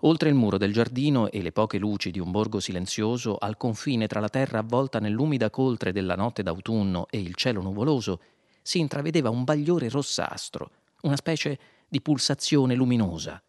Oltre 0.00 0.28
il 0.28 0.34
muro 0.34 0.58
del 0.58 0.74
giardino 0.74 1.30
e 1.30 1.40
le 1.40 1.52
poche 1.52 1.78
luci 1.78 2.10
di 2.10 2.20
un 2.20 2.30
borgo 2.30 2.60
silenzioso, 2.60 3.38
al 3.38 3.56
confine 3.56 4.06
tra 4.06 4.20
la 4.20 4.28
terra 4.28 4.58
avvolta 4.58 4.98
nell'umida 4.98 5.48
coltre 5.48 5.90
della 5.90 6.14
notte 6.14 6.42
d'autunno 6.42 7.06
e 7.08 7.18
il 7.18 7.34
cielo 7.34 7.62
nuvoloso, 7.62 8.20
si 8.60 8.78
intravedeva 8.78 9.30
un 9.30 9.44
bagliore 9.44 9.88
rossastro, 9.88 10.70
una 11.04 11.16
specie 11.16 11.58
di 11.88 12.02
pulsazione 12.02 12.74
luminosa. 12.74 13.42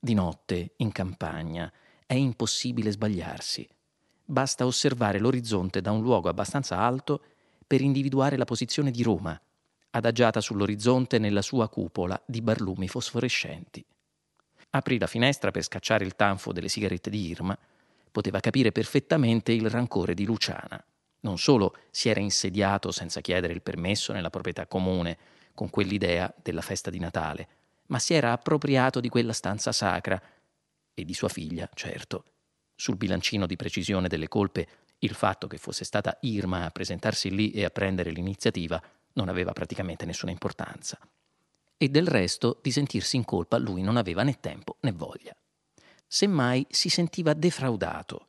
Di 0.00 0.14
notte, 0.14 0.72
in 0.78 0.90
campagna, 0.90 1.70
è 2.06 2.14
impossibile 2.14 2.90
sbagliarsi. 2.90 3.68
Basta 4.26 4.64
osservare 4.64 5.18
l'orizzonte 5.18 5.82
da 5.82 5.90
un 5.90 6.00
luogo 6.00 6.30
abbastanza 6.30 6.78
alto 6.78 7.22
per 7.66 7.82
individuare 7.82 8.38
la 8.38 8.46
posizione 8.46 8.90
di 8.90 9.02
Roma, 9.02 9.38
adagiata 9.90 10.40
sull'orizzonte 10.40 11.18
nella 11.18 11.42
sua 11.42 11.68
cupola 11.68 12.20
di 12.24 12.40
barlumi 12.40 12.88
fosforescenti. 12.88 13.84
Aprì 14.70 14.98
la 14.98 15.06
finestra 15.06 15.50
per 15.50 15.62
scacciare 15.62 16.04
il 16.04 16.16
tanfo 16.16 16.52
delle 16.52 16.68
sigarette 16.68 17.10
di 17.10 17.28
Irma, 17.28 17.56
poteva 18.10 18.40
capire 18.40 18.72
perfettamente 18.72 19.52
il 19.52 19.68
rancore 19.68 20.14
di 20.14 20.24
Luciana. 20.24 20.82
Non 21.20 21.38
solo 21.38 21.76
si 21.90 22.08
era 22.08 22.20
insediato 22.20 22.92
senza 22.92 23.20
chiedere 23.20 23.52
il 23.52 23.62
permesso 23.62 24.12
nella 24.12 24.30
proprietà 24.30 24.66
comune, 24.66 25.18
con 25.54 25.70
quell'idea 25.70 26.32
della 26.42 26.62
festa 26.62 26.90
di 26.90 26.98
Natale, 26.98 27.48
ma 27.86 27.98
si 27.98 28.14
era 28.14 28.32
appropriato 28.32 29.00
di 29.00 29.08
quella 29.08 29.32
stanza 29.32 29.70
sacra 29.70 30.20
e 30.94 31.04
di 31.04 31.14
sua 31.14 31.28
figlia, 31.28 31.68
certo, 31.74 32.24
sul 32.74 32.96
bilancino 32.96 33.46
di 33.46 33.56
precisione 33.56 34.08
delle 34.08 34.28
colpe, 34.28 34.68
il 34.98 35.14
fatto 35.14 35.46
che 35.46 35.58
fosse 35.58 35.84
stata 35.84 36.16
Irma 36.22 36.64
a 36.64 36.70
presentarsi 36.70 37.30
lì 37.30 37.50
e 37.50 37.64
a 37.64 37.70
prendere 37.70 38.10
l'iniziativa 38.10 38.82
non 39.14 39.28
aveva 39.28 39.52
praticamente 39.52 40.06
nessuna 40.06 40.30
importanza. 40.32 40.98
E 41.76 41.88
del 41.88 42.06
resto 42.06 42.58
di 42.62 42.70
sentirsi 42.70 43.16
in 43.16 43.24
colpa 43.24 43.58
lui 43.58 43.82
non 43.82 43.96
aveva 43.96 44.22
né 44.22 44.38
tempo 44.40 44.76
né 44.80 44.92
voglia. 44.92 45.36
Semmai 46.06 46.66
si 46.70 46.88
sentiva 46.88 47.34
defraudato. 47.34 48.28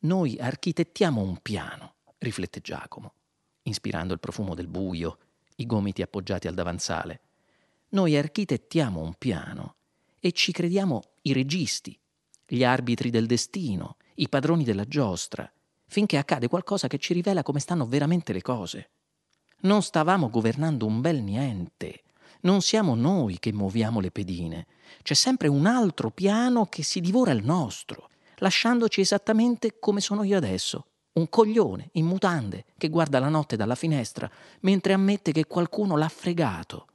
Noi 0.00 0.38
architettiamo 0.38 1.20
un 1.20 1.38
piano, 1.42 1.96
riflette 2.18 2.60
Giacomo, 2.60 3.14
ispirando 3.62 4.12
il 4.14 4.20
profumo 4.20 4.54
del 4.54 4.68
buio, 4.68 5.18
i 5.56 5.66
gomiti 5.66 6.00
appoggiati 6.00 6.48
al 6.48 6.54
davanzale. 6.54 7.20
Noi 7.90 8.16
architettiamo 8.16 9.00
un 9.00 9.14
piano 9.14 9.74
e 10.20 10.32
ci 10.32 10.52
crediamo 10.52 11.02
i 11.22 11.32
registi, 11.32 11.98
gli 12.52 12.64
arbitri 12.64 13.10
del 13.10 13.26
destino, 13.26 13.96
i 14.16 14.28
padroni 14.28 14.64
della 14.64 14.84
giostra, 14.84 15.48
finché 15.86 16.16
accade 16.16 16.48
qualcosa 16.48 16.88
che 16.88 16.98
ci 16.98 17.12
rivela 17.12 17.44
come 17.44 17.60
stanno 17.60 17.86
veramente 17.86 18.32
le 18.32 18.42
cose. 18.42 18.90
Non 19.60 19.82
stavamo 19.82 20.28
governando 20.28 20.84
un 20.84 21.00
bel 21.00 21.22
niente. 21.22 22.02
Non 22.40 22.60
siamo 22.60 22.96
noi 22.96 23.38
che 23.38 23.52
muoviamo 23.52 24.00
le 24.00 24.10
pedine. 24.10 24.66
C'è 25.02 25.14
sempre 25.14 25.46
un 25.46 25.64
altro 25.64 26.10
piano 26.10 26.66
che 26.66 26.82
si 26.82 27.00
divora 27.00 27.30
il 27.30 27.44
nostro, 27.44 28.08
lasciandoci 28.38 29.00
esattamente 29.00 29.78
come 29.78 30.00
sono 30.00 30.24
io 30.24 30.36
adesso. 30.36 30.86
Un 31.12 31.28
coglione 31.28 31.90
in 31.92 32.06
mutande 32.06 32.64
che 32.76 32.88
guarda 32.88 33.20
la 33.20 33.28
notte 33.28 33.54
dalla 33.54 33.76
finestra 33.76 34.28
mentre 34.60 34.92
ammette 34.92 35.30
che 35.30 35.46
qualcuno 35.46 35.96
l'ha 35.96 36.08
fregato 36.08 36.86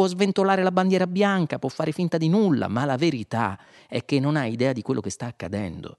può 0.00 0.08
sventolare 0.08 0.62
la 0.62 0.72
bandiera 0.72 1.06
bianca, 1.06 1.58
può 1.58 1.68
fare 1.68 1.92
finta 1.92 2.16
di 2.16 2.30
nulla, 2.30 2.68
ma 2.68 2.86
la 2.86 2.96
verità 2.96 3.60
è 3.86 4.02
che 4.06 4.18
non 4.18 4.34
ha 4.34 4.46
idea 4.46 4.72
di 4.72 4.80
quello 4.80 5.02
che 5.02 5.10
sta 5.10 5.26
accadendo. 5.26 5.98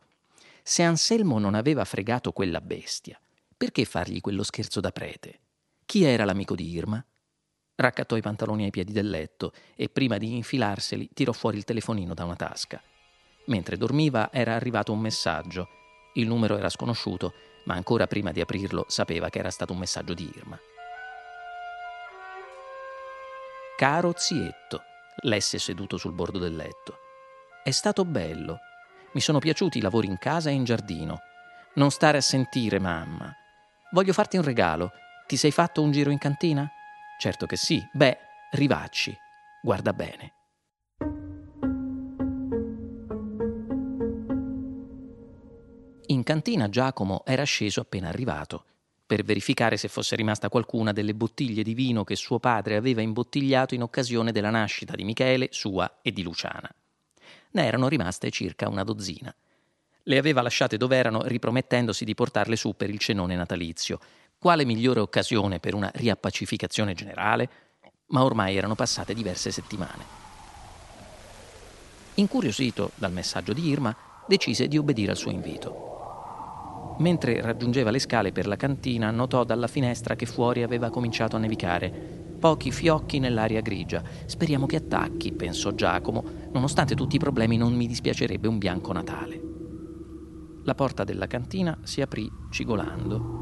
Se 0.63 0.81
Anselmo 0.81 1.37
non 1.37 1.53
aveva 1.53 1.85
fregato 1.85 2.31
quella 2.31 2.61
bestia, 2.61 3.21
perché 3.55 3.85
fargli 3.85 4.19
quello 4.19 4.41
scherzo 4.41 4.79
da 4.79 4.89
prete? 4.89 5.41
Chi 5.85 6.03
era 6.03 6.25
l'amico 6.25 6.55
di 6.55 6.71
Irma? 6.71 7.05
Raccattò 7.75 8.15
i 8.15 8.21
pantaloni 8.21 8.63
ai 8.63 8.71
piedi 8.71 8.91
del 8.91 9.07
letto 9.07 9.53
e 9.75 9.87
prima 9.87 10.17
di 10.17 10.35
infilarseli 10.35 11.11
tirò 11.13 11.31
fuori 11.31 11.57
il 11.57 11.63
telefonino 11.63 12.15
da 12.15 12.25
una 12.25 12.35
tasca. 12.35 12.81
Mentre 13.45 13.77
dormiva 13.77 14.31
era 14.33 14.55
arrivato 14.55 14.91
un 14.91 14.99
messaggio. 14.99 15.67
Il 16.15 16.25
numero 16.25 16.57
era 16.57 16.69
sconosciuto, 16.69 17.33
ma 17.65 17.75
ancora 17.75 18.07
prima 18.07 18.31
di 18.31 18.41
aprirlo 18.41 18.83
sapeva 18.87 19.29
che 19.29 19.37
era 19.37 19.51
stato 19.51 19.73
un 19.73 19.77
messaggio 19.77 20.15
di 20.15 20.27
Irma. 20.35 20.59
Caro 23.81 24.13
zietto, 24.15 24.83
lesse 25.23 25.57
seduto 25.57 25.97
sul 25.97 26.13
bordo 26.13 26.37
del 26.37 26.55
letto. 26.55 26.97
È 27.63 27.71
stato 27.71 28.05
bello. 28.05 28.59
Mi 29.13 29.21
sono 29.21 29.39
piaciuti 29.39 29.79
i 29.79 29.81
lavori 29.81 30.05
in 30.05 30.19
casa 30.19 30.51
e 30.51 30.53
in 30.53 30.63
giardino. 30.63 31.21
Non 31.73 31.89
stare 31.89 32.19
a 32.19 32.21
sentire, 32.21 32.77
mamma. 32.77 33.33
Voglio 33.89 34.13
farti 34.13 34.37
un 34.37 34.43
regalo. 34.43 34.91
Ti 35.25 35.35
sei 35.35 35.49
fatto 35.49 35.81
un 35.81 35.89
giro 35.89 36.11
in 36.11 36.19
cantina? 36.19 36.69
Certo 37.17 37.47
che 37.47 37.55
sì. 37.55 37.83
Beh, 37.91 38.19
rivacci. 38.51 39.17
Guarda 39.63 39.93
bene. 39.93 40.33
In 46.05 46.21
cantina 46.21 46.69
Giacomo 46.69 47.23
era 47.25 47.45
sceso 47.45 47.81
appena 47.81 48.09
arrivato 48.09 48.65
per 49.11 49.23
verificare 49.23 49.75
se 49.75 49.89
fosse 49.89 50.15
rimasta 50.15 50.47
qualcuna 50.47 50.93
delle 50.93 51.13
bottiglie 51.13 51.63
di 51.63 51.73
vino 51.73 52.05
che 52.05 52.15
suo 52.15 52.39
padre 52.39 52.77
aveva 52.77 53.01
imbottigliato 53.01 53.75
in 53.75 53.81
occasione 53.81 54.31
della 54.31 54.51
nascita 54.51 54.95
di 54.95 55.03
Michele, 55.03 55.49
sua 55.51 55.97
e 56.01 56.13
di 56.13 56.23
Luciana. 56.23 56.73
Ne 57.51 57.65
erano 57.65 57.89
rimaste 57.89 58.29
circa 58.29 58.69
una 58.69 58.85
dozzina. 58.85 59.35
Le 60.03 60.17
aveva 60.17 60.41
lasciate 60.41 60.77
dov'erano 60.77 61.23
ripromettendosi 61.23 62.05
di 62.05 62.15
portarle 62.15 62.55
su 62.55 62.73
per 62.77 62.89
il 62.89 62.99
cenone 62.99 63.35
natalizio. 63.35 63.99
Quale 64.39 64.63
migliore 64.63 65.01
occasione 65.01 65.59
per 65.59 65.73
una 65.73 65.91
riappacificazione 65.93 66.93
generale? 66.93 67.49
Ma 68.05 68.23
ormai 68.23 68.55
erano 68.55 68.75
passate 68.75 69.13
diverse 69.13 69.51
settimane. 69.51 70.05
Incuriosito 72.13 72.91
dal 72.95 73.11
messaggio 73.11 73.51
di 73.51 73.67
Irma, 73.67 73.93
decise 74.25 74.69
di 74.69 74.77
obbedire 74.77 75.11
al 75.11 75.17
suo 75.17 75.31
invito. 75.31 75.90
Mentre 76.99 77.41
raggiungeva 77.41 77.89
le 77.89 77.99
scale 77.99 78.31
per 78.31 78.47
la 78.47 78.55
cantina, 78.55 79.11
notò 79.11 79.43
dalla 79.43 79.67
finestra 79.67 80.15
che 80.15 80.25
fuori 80.25 80.63
aveva 80.63 80.89
cominciato 80.89 81.35
a 81.35 81.39
nevicare. 81.39 81.89
Pochi 82.39 82.71
fiocchi 82.71 83.19
nell'aria 83.19 83.61
grigia. 83.61 84.03
Speriamo 84.25 84.65
che 84.65 84.77
attacchi, 84.77 85.31
pensò 85.31 85.71
Giacomo. 85.71 86.23
Nonostante 86.51 86.95
tutti 86.95 87.15
i 87.15 87.19
problemi 87.19 87.57
non 87.57 87.73
mi 87.73 87.87
dispiacerebbe 87.87 88.47
un 88.47 88.57
bianco 88.57 88.91
Natale. 88.93 89.41
La 90.63 90.75
porta 90.75 91.03
della 91.03 91.27
cantina 91.27 91.77
si 91.83 92.01
aprì 92.01 92.29
cigolando. 92.49 93.39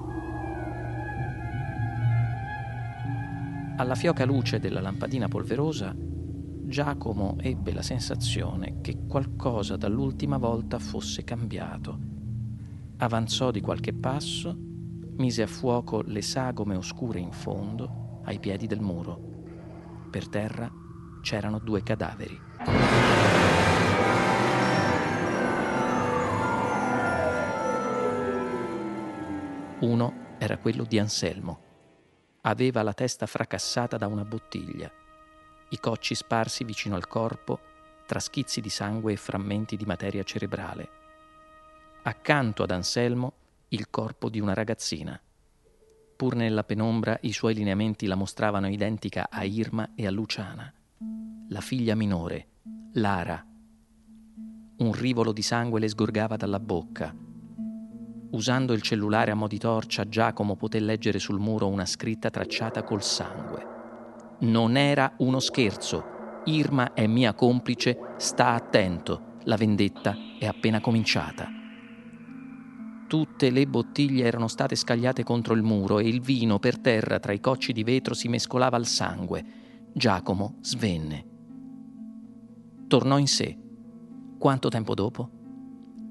Alla 3.77 3.95
fioca 3.95 4.25
luce 4.25 4.59
della 4.59 4.81
lampadina 4.81 5.27
polverosa, 5.27 5.95
Giacomo 5.95 7.37
ebbe 7.39 7.73
la 7.73 7.81
sensazione 7.81 8.79
che 8.81 9.05
qualcosa 9.07 9.75
dall'ultima 9.75 10.37
volta 10.37 10.77
fosse 10.79 11.23
cambiato 11.23 12.18
avanzò 13.01 13.51
di 13.51 13.61
qualche 13.61 13.93
passo, 13.93 14.55
mise 15.17 15.43
a 15.43 15.47
fuoco 15.47 16.01
le 16.01 16.21
sagome 16.21 16.75
oscure 16.75 17.19
in 17.19 17.31
fondo, 17.31 18.21
ai 18.25 18.39
piedi 18.39 18.67
del 18.67 18.81
muro. 18.81 19.19
Per 20.09 20.27
terra 20.27 20.69
c'erano 21.21 21.59
due 21.59 21.81
cadaveri. 21.81 22.39
Uno 29.79 30.13
era 30.37 30.57
quello 30.57 30.83
di 30.83 30.99
Anselmo. 30.99 31.67
Aveva 32.41 32.83
la 32.83 32.93
testa 32.93 33.25
fracassata 33.25 33.97
da 33.97 34.07
una 34.07 34.25
bottiglia. 34.25 34.91
i 35.71 35.79
cocci 35.79 36.15
sparsi 36.15 36.63
vicino 36.63 36.95
al 36.95 37.07
corpo, 37.07 37.59
tra 38.07 38.19
schizzi 38.19 38.59
di 38.59 38.69
sangue 38.69 39.13
e 39.13 39.17
frammenti 39.17 39.77
di 39.77 39.85
materia 39.85 40.23
cerebrale. 40.23 40.98
Accanto 42.01 42.63
ad 42.63 42.71
Anselmo 42.71 43.33
il 43.69 43.89
corpo 43.89 44.29
di 44.29 44.39
una 44.39 44.53
ragazzina. 44.53 45.19
Pur 46.15 46.33
nella 46.33 46.63
penombra 46.63 47.17
i 47.21 47.33
suoi 47.33 47.53
lineamenti 47.53 48.07
la 48.07 48.15
mostravano 48.15 48.69
identica 48.69 49.27
a 49.29 49.43
Irma 49.43 49.89
e 49.95 50.07
a 50.07 50.11
Luciana. 50.11 50.73
La 51.49 51.59
figlia 51.59 51.95
minore, 51.95 52.47
Lara. 52.93 53.45
Un 54.77 54.93
rivolo 54.93 55.33
di 55.33 55.41
sangue 55.41 55.81
le 55.81 55.89
sgorgava 55.89 56.37
dalla 56.37 56.59
bocca. 56.61 57.13
Usando 58.31 58.71
il 58.71 58.81
cellulare 58.81 59.31
a 59.31 59.35
mo' 59.35 59.47
di 59.47 59.57
torcia, 59.57 60.07
Giacomo 60.07 60.55
poté 60.55 60.79
leggere 60.79 61.19
sul 61.19 61.39
muro 61.39 61.67
una 61.67 61.85
scritta 61.85 62.29
tracciata 62.29 62.81
col 62.83 63.03
sangue. 63.03 63.65
Non 64.39 64.77
era 64.77 65.15
uno 65.17 65.39
scherzo. 65.39 66.41
Irma 66.45 66.93
è 66.93 67.05
mia 67.07 67.33
complice, 67.33 68.13
sta 68.17 68.53
attento. 68.53 69.35
La 69.43 69.57
vendetta 69.57 70.15
è 70.39 70.45
appena 70.45 70.79
cominciata. 70.79 71.58
Tutte 73.09 73.49
le 73.49 73.65
bottiglie 73.65 74.23
erano 74.23 74.47
state 74.47 74.75
scagliate 74.75 75.23
contro 75.23 75.55
il 75.55 75.63
muro 75.63 75.97
e 75.97 76.07
il 76.07 76.21
vino 76.21 76.59
per 76.59 76.77
terra 76.77 77.17
tra 77.17 77.31
i 77.31 77.39
cocci 77.39 77.73
di 77.73 77.83
vetro 77.83 78.13
si 78.13 78.27
mescolava 78.27 78.77
al 78.77 78.85
sangue. 78.85 79.43
Giacomo 79.91 80.57
svenne. 80.61 81.25
Tornò 82.87 83.17
in 83.17 83.25
sé. 83.25 83.57
Quanto 84.37 84.69
tempo 84.69 84.93
dopo? 84.93 85.27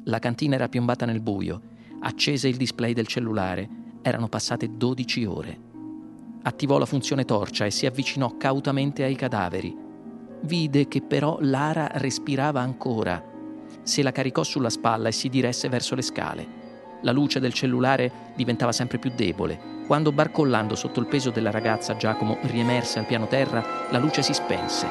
La 0.07 0.19
cantina 0.19 0.57
era 0.57 0.69
piombata 0.69 1.07
nel 1.07 1.21
buio. 1.21 1.63
Accese 2.01 2.49
il 2.49 2.57
display 2.57 2.95
del 2.95 3.07
cellulare. 3.07 3.69
Erano 4.03 4.29
passate 4.29 4.77
12 4.77 5.25
ore. 5.25 5.61
Attivò 6.43 6.79
la 6.79 6.87
funzione 6.87 7.25
torcia 7.25 7.65
e 7.65 7.71
si 7.71 7.87
avvicinò 7.87 8.37
cautamente 8.37 9.05
ai 9.05 9.15
cadaveri. 9.15 9.73
Vide 10.43 10.89
che 10.89 11.01
però 11.01 11.39
Lara 11.43 11.91
respirava 11.93 12.61
ancora. 12.61 13.23
Se 13.85 14.03
la 14.03 14.11
caricò 14.11 14.43
sulla 14.43 14.69
spalla 14.69 15.07
e 15.07 15.13
si 15.13 15.29
diresse 15.29 15.69
verso 15.69 15.95
le 15.95 16.03
scale. 16.03 16.58
La 17.03 17.13
luce 17.13 17.39
del 17.39 17.53
cellulare 17.53 18.11
diventava 18.35 18.73
sempre 18.73 18.99
più 18.99 19.13
debole. 19.15 19.77
Quando 19.87 20.13
barcollando 20.13 20.75
sotto 20.75 21.01
il 21.01 21.07
peso 21.07 21.31
della 21.31 21.51
ragazza 21.51 21.97
Giacomo 21.97 22.39
riemerse 22.43 22.99
al 22.99 23.07
piano 23.07 23.27
terra, 23.27 23.65
la 23.91 23.99
luce 23.99 24.23
si 24.23 24.35
spense. 24.35 24.87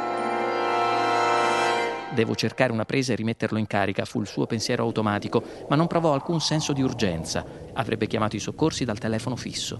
Devo 2.14 2.34
cercare 2.34 2.72
una 2.72 2.86
presa 2.86 3.12
e 3.12 3.16
rimetterlo 3.16 3.58
in 3.58 3.68
carica, 3.68 4.06
fu 4.06 4.22
il 4.22 4.28
suo 4.28 4.48
pensiero 4.48 4.84
automatico, 4.84 5.44
ma 5.68 5.76
non 5.76 5.88
provò 5.88 6.14
alcun 6.14 6.40
senso 6.40 6.74
di 6.74 6.82
urgenza. 6.82 7.46
Avrebbe 7.74 8.08
chiamato 8.08 8.36
i 8.38 8.40
soccorsi 8.40 8.86
dal 8.86 8.98
telefono 8.98 9.36
fisso. 9.36 9.80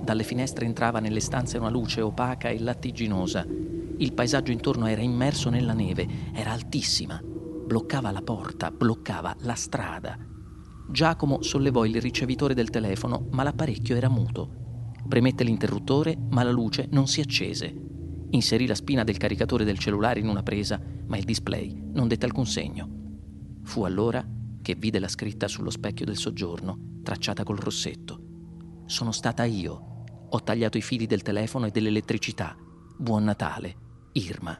Dalle 0.00 0.24
finestre 0.24 0.64
entrava 0.64 0.98
nelle 0.98 1.20
stanze 1.20 1.58
una 1.58 1.68
luce 1.68 2.00
opaca 2.00 2.48
e 2.48 2.58
lattiginosa. 2.58 3.46
Il 3.98 4.12
paesaggio 4.14 4.50
intorno 4.50 4.86
era 4.86 5.02
immerso 5.02 5.50
nella 5.50 5.74
neve, 5.74 6.08
era 6.34 6.50
altissima. 6.50 7.20
Bloccava 7.22 8.10
la 8.10 8.22
porta, 8.22 8.72
bloccava 8.72 9.36
la 9.42 9.54
strada. 9.54 10.31
Giacomo 10.88 11.42
sollevò 11.42 11.84
il 11.84 12.00
ricevitore 12.00 12.54
del 12.54 12.70
telefono, 12.70 13.26
ma 13.30 13.42
l'apparecchio 13.42 13.96
era 13.96 14.08
muto. 14.08 14.60
Premette 15.08 15.44
l'interruttore, 15.44 16.16
ma 16.30 16.42
la 16.42 16.50
luce 16.50 16.88
non 16.90 17.06
si 17.06 17.20
accese. 17.20 17.74
Inserì 18.30 18.66
la 18.66 18.74
spina 18.74 19.04
del 19.04 19.18
caricatore 19.18 19.64
del 19.64 19.78
cellulare 19.78 20.20
in 20.20 20.28
una 20.28 20.42
presa, 20.42 20.80
ma 21.06 21.16
il 21.16 21.24
display 21.24 21.78
non 21.92 22.08
dette 22.08 22.24
alcun 22.24 22.46
segno. 22.46 22.88
Fu 23.62 23.84
allora 23.84 24.26
che 24.62 24.74
vide 24.74 24.98
la 24.98 25.08
scritta 25.08 25.48
sullo 25.48 25.70
specchio 25.70 26.06
del 26.06 26.16
soggiorno, 26.16 27.00
tracciata 27.02 27.42
col 27.44 27.58
rossetto. 27.58 28.20
Sono 28.86 29.12
stata 29.12 29.44
io. 29.44 30.04
Ho 30.30 30.42
tagliato 30.42 30.78
i 30.78 30.82
fili 30.82 31.06
del 31.06 31.22
telefono 31.22 31.66
e 31.66 31.70
dell'elettricità. 31.70 32.56
Buon 32.96 33.24
Natale, 33.24 33.76
Irma. 34.12 34.58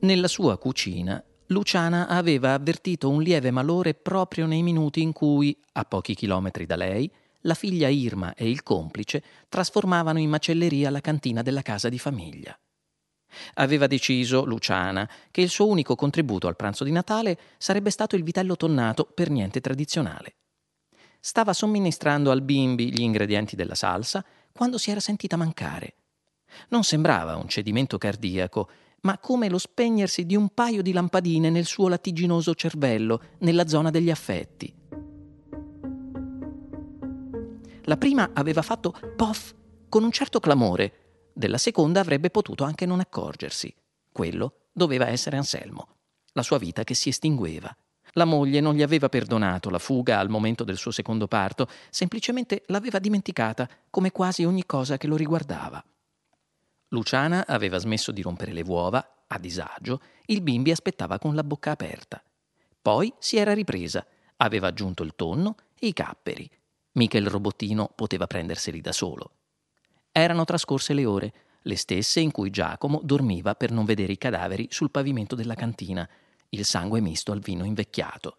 Nella 0.00 0.28
sua 0.28 0.56
cucina, 0.56 1.22
Luciana 1.48 2.08
aveva 2.08 2.54
avvertito 2.54 3.10
un 3.10 3.20
lieve 3.20 3.50
malore 3.50 3.94
proprio 3.94 4.46
nei 4.46 4.62
minuti 4.62 5.02
in 5.02 5.12
cui, 5.12 5.58
a 5.72 5.84
pochi 5.84 6.14
chilometri 6.14 6.66
da 6.66 6.76
lei, 6.76 7.10
la 7.42 7.54
figlia 7.54 7.88
Irma 7.88 8.34
e 8.34 8.48
il 8.48 8.62
complice 8.62 9.22
trasformavano 9.48 10.18
in 10.18 10.30
macelleria 10.30 10.88
la 10.90 11.00
cantina 11.00 11.42
della 11.42 11.62
casa 11.62 11.88
di 11.88 11.98
famiglia. 11.98 12.58
Aveva 13.54 13.86
deciso, 13.86 14.44
Luciana, 14.44 15.08
che 15.30 15.42
il 15.42 15.50
suo 15.50 15.66
unico 15.66 15.94
contributo 15.94 16.46
al 16.46 16.56
pranzo 16.56 16.84
di 16.84 16.90
Natale 16.90 17.38
sarebbe 17.58 17.90
stato 17.90 18.16
il 18.16 18.22
vitello 18.22 18.56
tonnato 18.56 19.04
per 19.04 19.30
niente 19.30 19.60
tradizionale. 19.60 20.36
Stava 21.20 21.52
somministrando 21.52 22.30
al 22.30 22.42
bimbi 22.42 22.92
gli 22.92 23.00
ingredienti 23.00 23.56
della 23.56 23.74
salsa 23.74 24.24
quando 24.52 24.78
si 24.78 24.90
era 24.90 25.00
sentita 25.00 25.36
mancare. 25.36 25.94
Non 26.68 26.84
sembrava 26.84 27.36
un 27.36 27.48
cedimento 27.48 27.98
cardiaco, 27.98 28.68
ma 29.00 29.18
come 29.18 29.48
lo 29.48 29.58
spegnersi 29.58 30.26
di 30.26 30.34
un 30.34 30.48
paio 30.48 30.82
di 30.82 30.92
lampadine 30.92 31.50
nel 31.50 31.66
suo 31.66 31.88
lattiginoso 31.88 32.54
cervello, 32.54 33.22
nella 33.38 33.66
zona 33.68 33.90
degli 33.90 34.10
affetti. 34.10 34.74
La 37.82 37.96
prima 37.96 38.30
aveva 38.34 38.62
fatto 38.62 38.94
pof 39.16 39.54
con 39.88 40.02
un 40.02 40.12
certo 40.12 40.40
clamore, 40.40 41.30
della 41.32 41.58
seconda 41.58 42.00
avrebbe 42.00 42.30
potuto 42.30 42.64
anche 42.64 42.84
non 42.84 43.00
accorgersi. 43.00 43.72
Quello 44.12 44.68
doveva 44.72 45.08
essere 45.08 45.36
Anselmo, 45.36 45.88
la 46.32 46.42
sua 46.42 46.58
vita 46.58 46.84
che 46.84 46.94
si 46.94 47.08
estingueva. 47.08 47.74
La 48.12 48.24
moglie 48.24 48.60
non 48.60 48.74
gli 48.74 48.82
aveva 48.82 49.08
perdonato 49.08 49.70
la 49.70 49.78
fuga 49.78 50.18
al 50.18 50.28
momento 50.28 50.64
del 50.64 50.76
suo 50.76 50.90
secondo 50.90 51.26
parto, 51.26 51.68
semplicemente 51.90 52.62
l'aveva 52.66 52.98
dimenticata 52.98 53.68
come 53.90 54.10
quasi 54.12 54.44
ogni 54.44 54.64
cosa 54.66 54.96
che 54.96 55.06
lo 55.06 55.16
riguardava. 55.16 55.82
Luciana 56.88 57.46
aveva 57.46 57.78
smesso 57.78 58.12
di 58.12 58.22
rompere 58.22 58.52
le 58.52 58.62
uova, 58.62 59.24
a 59.26 59.38
disagio, 59.38 60.00
il 60.26 60.40
bimbi 60.40 60.70
aspettava 60.70 61.18
con 61.18 61.34
la 61.34 61.44
bocca 61.44 61.70
aperta. 61.70 62.22
Poi 62.80 63.12
si 63.18 63.36
era 63.36 63.52
ripresa, 63.52 64.06
aveva 64.36 64.68
aggiunto 64.68 65.02
il 65.02 65.14
tonno 65.14 65.56
e 65.78 65.88
i 65.88 65.92
capperi. 65.92 66.50
Mica 66.92 67.18
il 67.18 67.28
robottino 67.28 67.90
poteva 67.94 68.26
prenderseli 68.26 68.80
da 68.80 68.92
solo. 68.92 69.32
Erano 70.10 70.44
trascorse 70.44 70.94
le 70.94 71.04
ore, 71.04 71.32
le 71.62 71.76
stesse 71.76 72.20
in 72.20 72.30
cui 72.30 72.50
Giacomo 72.50 73.00
dormiva 73.02 73.54
per 73.54 73.70
non 73.70 73.84
vedere 73.84 74.12
i 74.12 74.18
cadaveri 74.18 74.68
sul 74.70 74.90
pavimento 74.90 75.34
della 75.34 75.54
cantina, 75.54 76.08
il 76.50 76.64
sangue 76.64 77.00
misto 77.00 77.32
al 77.32 77.40
vino 77.40 77.64
invecchiato. 77.64 78.36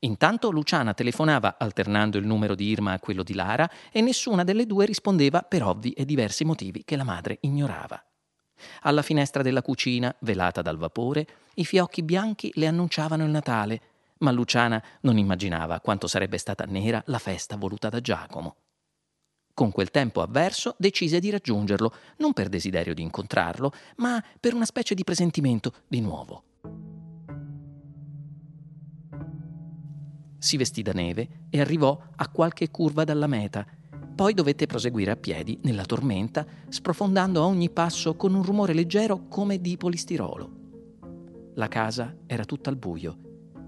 Intanto 0.00 0.50
Luciana 0.50 0.94
telefonava 0.94 1.56
alternando 1.58 2.18
il 2.18 2.26
numero 2.26 2.54
di 2.54 2.66
Irma 2.66 2.92
a 2.92 2.98
quello 2.98 3.22
di 3.22 3.34
Lara 3.34 3.70
e 3.90 4.00
nessuna 4.00 4.44
delle 4.44 4.66
due 4.66 4.84
rispondeva 4.84 5.42
per 5.42 5.62
ovvi 5.62 5.92
e 5.92 6.04
diversi 6.04 6.44
motivi 6.44 6.84
che 6.84 6.96
la 6.96 7.04
madre 7.04 7.38
ignorava. 7.40 8.02
Alla 8.82 9.02
finestra 9.02 9.42
della 9.42 9.62
cucina, 9.62 10.14
velata 10.20 10.60
dal 10.60 10.76
vapore, 10.76 11.26
i 11.54 11.64
fiocchi 11.64 12.02
bianchi 12.02 12.50
le 12.54 12.66
annunciavano 12.66 13.24
il 13.24 13.30
Natale, 13.30 13.80
ma 14.18 14.30
Luciana 14.32 14.82
non 15.00 15.16
immaginava 15.16 15.80
quanto 15.80 16.06
sarebbe 16.06 16.36
stata 16.36 16.64
nera 16.64 17.02
la 17.06 17.18
festa 17.18 17.56
voluta 17.56 17.88
da 17.88 18.00
Giacomo. 18.00 18.56
Con 19.54 19.72
quel 19.72 19.90
tempo 19.90 20.20
avverso 20.20 20.74
decise 20.78 21.20
di 21.20 21.30
raggiungerlo, 21.30 21.92
non 22.18 22.32
per 22.32 22.48
desiderio 22.48 22.94
di 22.94 23.02
incontrarlo, 23.02 23.72
ma 23.96 24.22
per 24.38 24.54
una 24.54 24.64
specie 24.64 24.94
di 24.94 25.04
presentimento 25.04 25.72
di 25.88 26.00
nuovo. 26.00 26.89
Si 30.40 30.56
vestì 30.56 30.82
da 30.82 30.92
neve 30.92 31.44
e 31.50 31.60
arrivò 31.60 31.96
a 32.16 32.28
qualche 32.28 32.70
curva 32.70 33.04
dalla 33.04 33.26
meta. 33.26 33.64
Poi 34.16 34.34
dovette 34.34 34.66
proseguire 34.66 35.12
a 35.12 35.16
piedi 35.16 35.58
nella 35.62 35.84
tormenta, 35.84 36.44
sprofondando 36.68 37.42
a 37.42 37.46
ogni 37.46 37.70
passo 37.70 38.16
con 38.16 38.34
un 38.34 38.42
rumore 38.42 38.72
leggero 38.72 39.28
come 39.28 39.60
di 39.60 39.76
polistirolo. 39.76 40.50
La 41.54 41.68
casa 41.68 42.16
era 42.26 42.44
tutta 42.44 42.70
al 42.70 42.76
buio. 42.76 43.18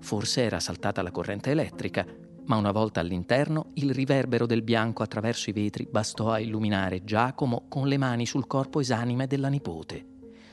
Forse 0.00 0.42
era 0.42 0.58
saltata 0.58 1.02
la 1.02 1.10
corrente 1.10 1.50
elettrica, 1.50 2.04
ma 2.46 2.56
una 2.56 2.72
volta 2.72 3.00
all'interno 3.00 3.70
il 3.74 3.92
riverbero 3.92 4.46
del 4.46 4.62
bianco 4.62 5.02
attraverso 5.02 5.50
i 5.50 5.52
vetri 5.52 5.86
bastò 5.88 6.30
a 6.30 6.40
illuminare 6.40 7.04
Giacomo 7.04 7.66
con 7.68 7.86
le 7.86 7.98
mani 7.98 8.26
sul 8.26 8.46
corpo 8.46 8.80
esanime 8.80 9.26
della 9.26 9.48
nipote 9.48 10.10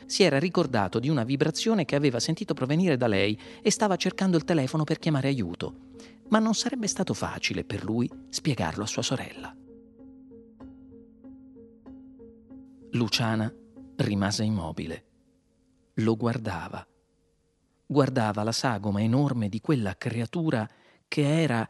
si 0.10 0.24
era 0.24 0.40
ricordato 0.40 0.98
di 0.98 1.08
una 1.08 1.24
vibrazione 1.24 1.86
che 1.86 1.96
aveva 1.96 2.20
sentito 2.20 2.56
provenire 2.56 2.98
da 2.98 3.06
lei 3.06 3.40
e 3.62 3.70
stava 3.70 3.96
cercando 3.96 4.38
il 4.38 4.44
telefono 4.44 4.84
per 4.84 4.98
chiamare 4.98 5.28
aiuto. 5.28 5.92
Ma 6.30 6.40
non 6.40 6.56
sarebbe 6.56 6.88
stato 6.88 7.14
facile 7.14 7.64
per 7.64 7.84
lui 7.84 8.10
spiegarlo 8.30 8.84
a 8.84 8.88
sua 8.88 9.04
sorella. 9.04 9.56
Luciana 12.94 13.54
rimase 13.98 14.44
immobile. 14.44 15.06
Lo 15.96 16.16
guardava. 16.16 16.84
Guardava 17.86 18.42
la 18.42 18.52
sagoma 18.52 19.04
enorme 19.04 19.48
di 19.48 19.62
quella 19.62 19.96
creatura 19.96 20.68
che 21.08 21.42
era, 21.42 21.70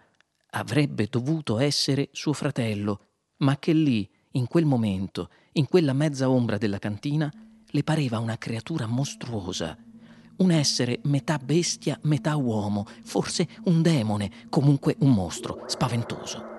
avrebbe 0.51 1.07
dovuto 1.09 1.59
essere 1.59 2.07
suo 2.13 2.31
fratello, 2.31 3.07
ma 3.39 3.57
che 3.59 3.73
lì, 3.73 4.09
in 4.31 4.47
quel 4.47 4.63
momento, 4.63 5.29
in 5.53 5.67
quella 5.67 5.91
mezza 5.91 6.29
ombra 6.29 6.57
della 6.57 6.79
cantina, 6.79 7.29
le 7.71 7.83
pareva 7.83 8.17
una 8.17 8.37
creatura 8.37 8.87
mostruosa, 8.87 9.77
un 10.37 10.51
essere 10.51 10.99
metà 11.03 11.37
bestia, 11.37 11.99
metà 12.03 12.35
uomo, 12.35 12.85
forse 13.03 13.47
un 13.65 13.81
demone, 13.81 14.31
comunque 14.49 14.95
un 14.99 15.13
mostro 15.13 15.63
spaventoso. 15.67 16.57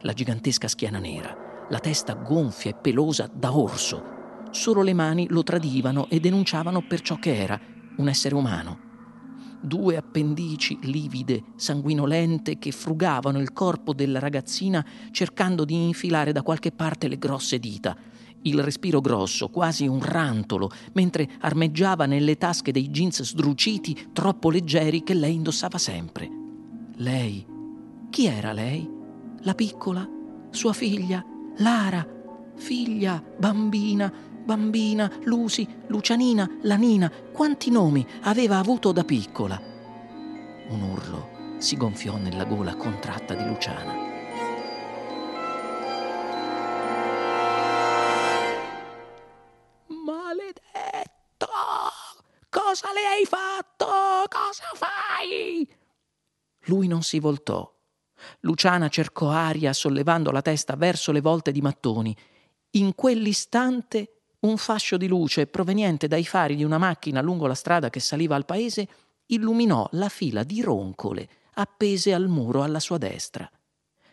La 0.00 0.12
gigantesca 0.12 0.68
schiena 0.68 0.98
nera, 0.98 1.66
la 1.70 1.78
testa 1.78 2.14
gonfia 2.14 2.72
e 2.72 2.74
pelosa 2.74 3.30
da 3.32 3.56
orso. 3.56 4.14
Solo 4.50 4.82
le 4.82 4.92
mani 4.92 5.26
lo 5.28 5.42
tradivano 5.42 6.08
e 6.10 6.20
denunciavano 6.20 6.82
per 6.82 7.00
ciò 7.00 7.16
che 7.16 7.34
era, 7.34 7.58
un 7.96 8.08
essere 8.08 8.34
umano. 8.34 8.84
Due 9.62 9.96
appendici 9.96 10.78
livide, 10.82 11.44
sanguinolente, 11.56 12.58
che 12.58 12.72
frugavano 12.72 13.40
il 13.40 13.52
corpo 13.52 13.94
della 13.94 14.18
ragazzina 14.18 14.84
cercando 15.12 15.64
di 15.64 15.86
infilare 15.86 16.32
da 16.32 16.42
qualche 16.42 16.72
parte 16.72 17.08
le 17.08 17.18
grosse 17.18 17.58
dita 17.58 17.96
il 18.48 18.62
respiro 18.62 19.00
grosso, 19.00 19.48
quasi 19.48 19.86
un 19.86 20.00
rantolo, 20.02 20.70
mentre 20.92 21.28
armeggiava 21.40 22.06
nelle 22.06 22.36
tasche 22.36 22.72
dei 22.72 22.90
jeans 22.90 23.22
sdruciti 23.22 24.08
troppo 24.12 24.50
leggeri 24.50 25.02
che 25.02 25.14
lei 25.14 25.34
indossava 25.34 25.78
sempre. 25.78 26.30
Lei. 26.96 27.44
Chi 28.10 28.26
era 28.26 28.52
lei? 28.52 28.88
La 29.40 29.54
piccola? 29.54 30.08
Sua 30.50 30.72
figlia? 30.72 31.24
Lara? 31.58 32.06
Figlia? 32.56 33.22
Bambina? 33.38 34.12
Bambina? 34.44 35.10
Lucy? 35.24 35.66
Lucianina? 35.88 36.48
Lanina? 36.62 37.10
Quanti 37.32 37.70
nomi 37.70 38.06
aveva 38.22 38.58
avuto 38.58 38.92
da 38.92 39.04
piccola? 39.04 39.60
Un 40.68 40.82
urlo 40.82 41.34
si 41.58 41.76
gonfiò 41.76 42.16
nella 42.16 42.44
gola 42.44 42.76
contratta 42.76 43.34
di 43.34 43.44
Luciana. 43.44 44.15
Cosa 52.78 52.92
le 52.92 53.06
hai 53.06 53.24
fatto? 53.24 53.86
Cosa 54.28 54.64
fai? 54.74 55.66
Lui 56.64 56.86
non 56.86 57.02
si 57.02 57.18
voltò. 57.18 57.74
Luciana 58.40 58.90
cercò 58.90 59.30
aria 59.30 59.72
sollevando 59.72 60.30
la 60.30 60.42
testa 60.42 60.76
verso 60.76 61.10
le 61.10 61.22
volte 61.22 61.52
di 61.52 61.62
mattoni. 61.62 62.14
In 62.72 62.94
quell'istante 62.94 64.24
un 64.40 64.58
fascio 64.58 64.98
di 64.98 65.08
luce 65.08 65.46
proveniente 65.46 66.06
dai 66.06 66.26
fari 66.26 66.54
di 66.54 66.64
una 66.64 66.76
macchina 66.76 67.22
lungo 67.22 67.46
la 67.46 67.54
strada 67.54 67.88
che 67.88 67.98
saliva 67.98 68.36
al 68.36 68.44
paese 68.44 68.86
illuminò 69.24 69.88
la 69.92 70.10
fila 70.10 70.42
di 70.42 70.60
roncole 70.60 71.26
appese 71.54 72.12
al 72.12 72.28
muro 72.28 72.62
alla 72.62 72.80
sua 72.80 72.98
destra. 72.98 73.50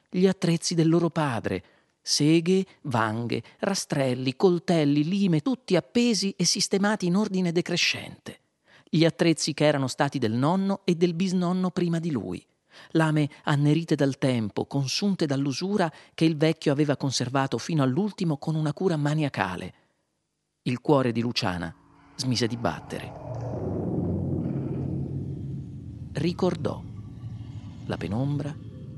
Gli 0.10 0.26
attrezzi 0.26 0.74
del 0.74 0.88
loro 0.88 1.10
padre, 1.10 1.64
seghe, 2.02 2.66
vanghe, 2.84 3.44
rastrelli, 3.60 4.38
coltelli, 4.38 5.04
lime, 5.04 5.42
tutti 5.42 5.76
appesi 5.76 6.34
e 6.38 6.46
sistemati 6.46 7.08
in 7.08 7.18
ordine 7.18 7.52
decrescente 7.52 8.38
gli 8.96 9.06
attrezzi 9.06 9.56
che 9.56 9.66
erano 9.66 9.88
stati 9.88 10.20
del 10.20 10.34
nonno 10.34 10.82
e 10.84 10.94
del 10.94 11.16
bisnonno 11.16 11.72
prima 11.72 11.98
di 11.98 12.12
lui, 12.12 12.46
lame 12.92 13.28
annerite 13.46 13.96
dal 13.96 14.20
tempo, 14.20 14.68
consunte 14.68 15.26
dall'usura 15.26 15.92
che 16.14 16.26
il 16.26 16.38
vecchio 16.38 16.72
aveva 16.72 16.96
conservato 16.96 17.58
fino 17.58 17.82
all'ultimo 17.82 18.38
con 18.38 18.54
una 18.54 18.72
cura 18.72 18.96
maniacale. 18.96 19.74
Il 20.62 20.80
cuore 20.80 21.12
di 21.12 21.22
Luciana 21.22 21.76
smise 22.18 22.46
di 22.46 22.56
battere. 22.56 23.12
Ricordò 26.12 26.84
la 27.88 27.98
penombra, 27.98 28.56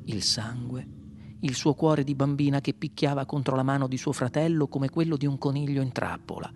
il 0.08 0.22
sangue, 0.22 0.88
il 1.40 1.56
suo 1.56 1.74
cuore 1.74 2.04
di 2.04 2.16
bambina 2.16 2.60
che 2.60 2.74
picchiava 2.74 3.26
contro 3.26 3.56
la 3.56 3.64
mano 3.64 3.88
di 3.88 3.98
suo 3.98 4.12
fratello 4.12 4.68
come 4.68 4.90
quello 4.90 5.16
di 5.16 5.26
un 5.26 5.38
coniglio 5.38 5.82
in 5.82 5.94
trappola 5.94 6.52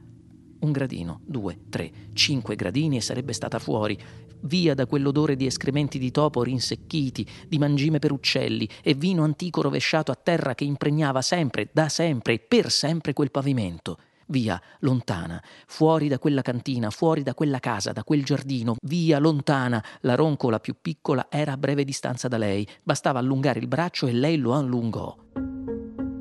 un 0.59 0.71
gradino, 0.71 1.21
due, 1.25 1.59
tre, 1.69 1.91
cinque 2.13 2.55
gradini 2.55 2.97
e 2.97 3.01
sarebbe 3.01 3.33
stata 3.33 3.59
fuori, 3.59 3.97
via 4.41 4.73
da 4.73 4.85
quell'odore 4.85 5.35
di 5.35 5.45
escrementi 5.45 5.99
di 5.99 6.11
topo 6.11 6.43
rinsecchiti, 6.43 7.27
di 7.47 7.57
mangime 7.57 7.99
per 7.99 8.11
uccelli 8.11 8.67
e 8.81 8.93
vino 8.93 9.23
antico 9.23 9.61
rovesciato 9.61 10.11
a 10.11 10.19
terra 10.21 10.55
che 10.55 10.63
impregnava 10.63 11.21
sempre, 11.21 11.69
da 11.71 11.89
sempre 11.89 12.33
e 12.33 12.39
per 12.39 12.71
sempre 12.71 13.13
quel 13.13 13.31
pavimento. 13.31 13.97
Via, 14.27 14.61
lontana, 14.81 15.41
fuori 15.65 16.07
da 16.07 16.19
quella 16.19 16.43
cantina, 16.43 16.91
fuori 16.91 17.23
da 17.23 17.33
quella 17.33 17.59
casa, 17.59 17.91
da 17.93 18.03
quel 18.03 18.23
giardino, 18.23 18.75
via, 18.83 19.17
lontana. 19.17 19.83
La 20.01 20.13
roncola 20.13 20.59
più 20.59 20.75
piccola 20.79 21.27
era 21.31 21.53
a 21.53 21.57
breve 21.57 21.83
distanza 21.83 22.27
da 22.27 22.37
lei, 22.37 22.67
bastava 22.83 23.17
allungare 23.17 23.59
il 23.59 23.67
braccio 23.67 24.05
e 24.05 24.13
lei 24.13 24.37
lo 24.37 24.53
allungò. 24.53 25.48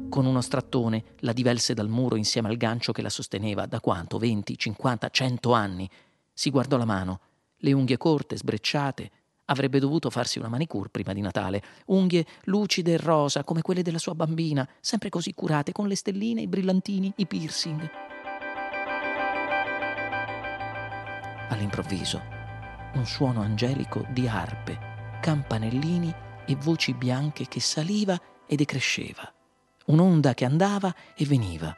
Con 0.09 0.25
uno 0.25 0.41
strattone 0.41 1.05
la 1.19 1.35
divelse 1.35 1.75
dal 1.75 1.89
muro 1.89 2.17
insieme 2.17 2.49
al 2.49 2.57
gancio 2.57 2.93
che 2.93 3.03
la 3.03 3.11
sosteneva 3.11 3.67
da 3.67 3.79
quanto? 3.79 4.19
20, 4.19 4.57
50, 4.57 5.11
100 5.11 5.53
anni. 5.53 5.89
Si 6.33 6.51
guardò 6.51 6.79
la 6.79 6.87
mano, 6.87 7.21
le 7.59 7.73
unghie 7.73 7.99
corte, 7.99 8.37
sbrecciate. 8.37 9.11
Avrebbe 9.47 9.79
dovuto 9.79 10.09
farsi 10.09 10.39
una 10.39 10.49
manicure 10.49 10.89
prima 10.89 11.13
di 11.13 11.21
Natale. 11.21 11.63
Unghie 11.87 12.25
lucide 12.45 12.95
e 12.95 12.97
rosa 12.97 13.45
come 13.45 13.61
quelle 13.61 13.83
della 13.83 13.99
sua 13.99 14.15
bambina, 14.15 14.67
sempre 14.81 15.11
così 15.11 15.35
curate, 15.35 15.73
con 15.73 15.87
le 15.89 15.95
stelline, 15.95 16.43
i 16.43 16.49
brillantini, 16.49 17.13
i 17.17 17.27
piercing. 17.27 17.91
All'improvviso, 21.51 22.23
un 22.95 23.05
suono 23.05 23.43
angelico 23.43 24.07
di 24.11 24.27
arpe, 24.27 24.79
campanellini 25.21 26.15
e 26.47 26.57
voci 26.57 26.95
bianche 26.95 27.47
che 27.47 27.61
saliva 27.61 28.19
e 28.47 28.57
decresceva 28.57 29.33
un'onda 29.89 30.35
che 30.35 30.45
andava 30.45 30.95
e 31.15 31.25
veniva. 31.25 31.77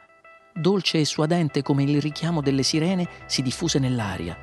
Dolce 0.53 0.99
e 0.99 1.05
suadente 1.05 1.61
come 1.61 1.83
il 1.83 2.01
richiamo 2.01 2.41
delle 2.41 2.63
sirene 2.63 3.07
si 3.25 3.41
diffuse 3.41 3.79
nell'aria. 3.79 4.37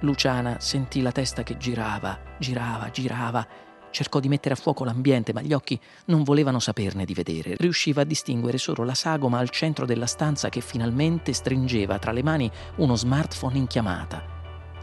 Luciana 0.00 0.58
sentì 0.60 1.00
la 1.00 1.12
testa 1.12 1.42
che 1.42 1.56
girava, 1.56 2.18
girava, 2.38 2.90
girava. 2.90 3.46
Cercò 3.90 4.18
di 4.18 4.28
mettere 4.28 4.54
a 4.54 4.56
fuoco 4.56 4.84
l'ambiente, 4.84 5.32
ma 5.32 5.40
gli 5.40 5.52
occhi 5.52 5.80
non 6.06 6.24
volevano 6.24 6.58
saperne 6.58 7.04
di 7.04 7.14
vedere. 7.14 7.54
Riusciva 7.56 8.02
a 8.02 8.04
distinguere 8.04 8.58
solo 8.58 8.84
la 8.84 8.94
sagoma 8.94 9.38
al 9.38 9.50
centro 9.50 9.86
della 9.86 10.06
stanza 10.06 10.48
che 10.48 10.60
finalmente 10.60 11.32
stringeva 11.32 11.98
tra 11.98 12.12
le 12.12 12.22
mani 12.22 12.50
uno 12.76 12.96
smartphone 12.96 13.58
in 13.58 13.66
chiamata. 13.66 14.22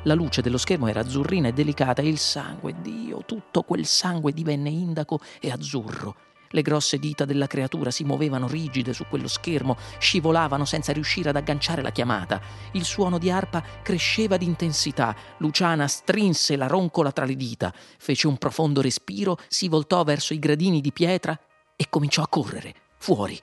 La 0.04 0.14
luce 0.16 0.42
dello 0.42 0.58
schermo 0.58 0.88
era 0.88 1.02
azzurrina 1.02 1.50
e 1.50 1.54
delicata 1.54 2.02
e 2.02 2.08
il 2.08 2.18
sangue, 2.18 2.76
Dio, 2.82 3.24
tutto 3.26 3.64
quel 3.64 3.86
sangue 3.86 4.32
divenne 4.32 4.70
indaco 4.70 5.20
e 5.40 5.52
azzurro. 5.52 6.16
Le 6.52 6.62
grosse 6.62 7.00
dita 7.00 7.26
della 7.26 7.48
creatura 7.48 7.92
si 7.92 8.04
muovevano 8.04 8.48
rigide 8.48 8.94
su 8.94 9.06
quello 9.10 9.28
schermo, 9.28 9.78
scivolavano 10.00 10.66
senza 10.66 10.94
riuscire 10.94 11.30
ad 11.30 11.36
agganciare 11.36 11.82
la 11.82 11.92
chiamata. 11.92 12.42
Il 12.74 12.86
suono 12.86 13.18
di 13.18 13.32
arpa 13.32 13.64
cresceva 13.82 14.38
di 14.38 14.46
intensità. 14.46 15.16
Luciana 15.38 15.88
strinse 15.88 16.56
la 16.56 16.68
roncola 16.68 17.12
tra 17.12 17.26
le 17.26 17.36
dita, 17.36 17.74
fece 17.98 18.28
un 18.28 18.38
profondo 18.38 18.82
respiro, 18.82 19.38
si 19.48 19.68
voltò 19.68 20.04
verso 20.04 20.34
i 20.34 20.40
gradini 20.40 20.82
di 20.82 20.92
pietra 20.92 21.38
e 21.76 21.88
cominciò 21.90 22.22
a 22.22 22.28
correre, 22.28 22.76
fuori. 22.98 23.40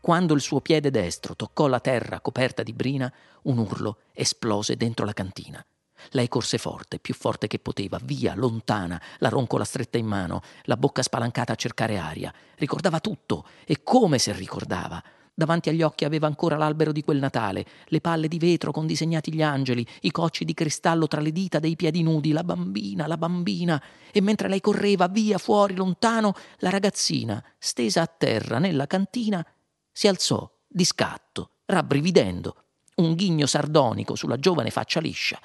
Quando 0.00 0.34
il 0.34 0.40
suo 0.40 0.60
piede 0.60 0.90
destro 0.90 1.34
toccò 1.34 1.66
la 1.66 1.80
terra 1.80 2.20
coperta 2.20 2.62
di 2.62 2.72
brina, 2.72 3.12
un 3.42 3.58
urlo 3.58 3.98
esplose 4.12 4.76
dentro 4.76 5.04
la 5.04 5.12
cantina. 5.12 5.64
Lei 6.10 6.28
corse 6.28 6.58
forte, 6.58 6.98
più 6.98 7.14
forte 7.14 7.46
che 7.46 7.58
poteva, 7.58 7.98
via, 8.02 8.34
lontana, 8.34 9.00
la 9.18 9.28
roncola 9.28 9.64
stretta 9.64 9.98
in 9.98 10.06
mano, 10.06 10.42
la 10.64 10.76
bocca 10.76 11.02
spalancata 11.02 11.52
a 11.52 11.56
cercare 11.56 11.98
aria. 11.98 12.32
Ricordava 12.56 13.00
tutto, 13.00 13.46
e 13.64 13.82
come 13.82 14.18
se 14.18 14.32
ricordava. 14.32 15.02
Davanti 15.38 15.68
agli 15.68 15.82
occhi 15.82 16.04
aveva 16.04 16.26
ancora 16.26 16.56
l'albero 16.56 16.90
di 16.90 17.04
quel 17.04 17.20
Natale, 17.20 17.64
le 17.84 18.00
palle 18.00 18.26
di 18.26 18.40
vetro 18.40 18.72
con 18.72 18.88
disegnati 18.88 19.32
gli 19.32 19.40
angeli, 19.40 19.86
i 20.00 20.10
cocci 20.10 20.44
di 20.44 20.52
cristallo 20.52 21.06
tra 21.06 21.20
le 21.20 21.30
dita 21.30 21.60
dei 21.60 21.76
piedi 21.76 22.02
nudi, 22.02 22.32
la 22.32 22.42
bambina, 22.42 23.06
la 23.06 23.16
bambina. 23.16 23.80
E 24.10 24.20
mentre 24.20 24.48
lei 24.48 24.60
correva 24.60 25.06
via, 25.06 25.38
fuori, 25.38 25.76
lontano, 25.76 26.34
la 26.58 26.70
ragazzina, 26.70 27.40
stesa 27.56 28.02
a 28.02 28.06
terra 28.08 28.58
nella 28.58 28.88
cantina, 28.88 29.46
si 29.92 30.08
alzò 30.08 30.50
di 30.66 30.84
scatto, 30.84 31.50
rabbrividendo, 31.66 32.56
un 32.96 33.14
ghigno 33.14 33.46
sardonico 33.46 34.16
sulla 34.16 34.40
giovane 34.40 34.70
faccia 34.70 34.98
liscia. 34.98 35.38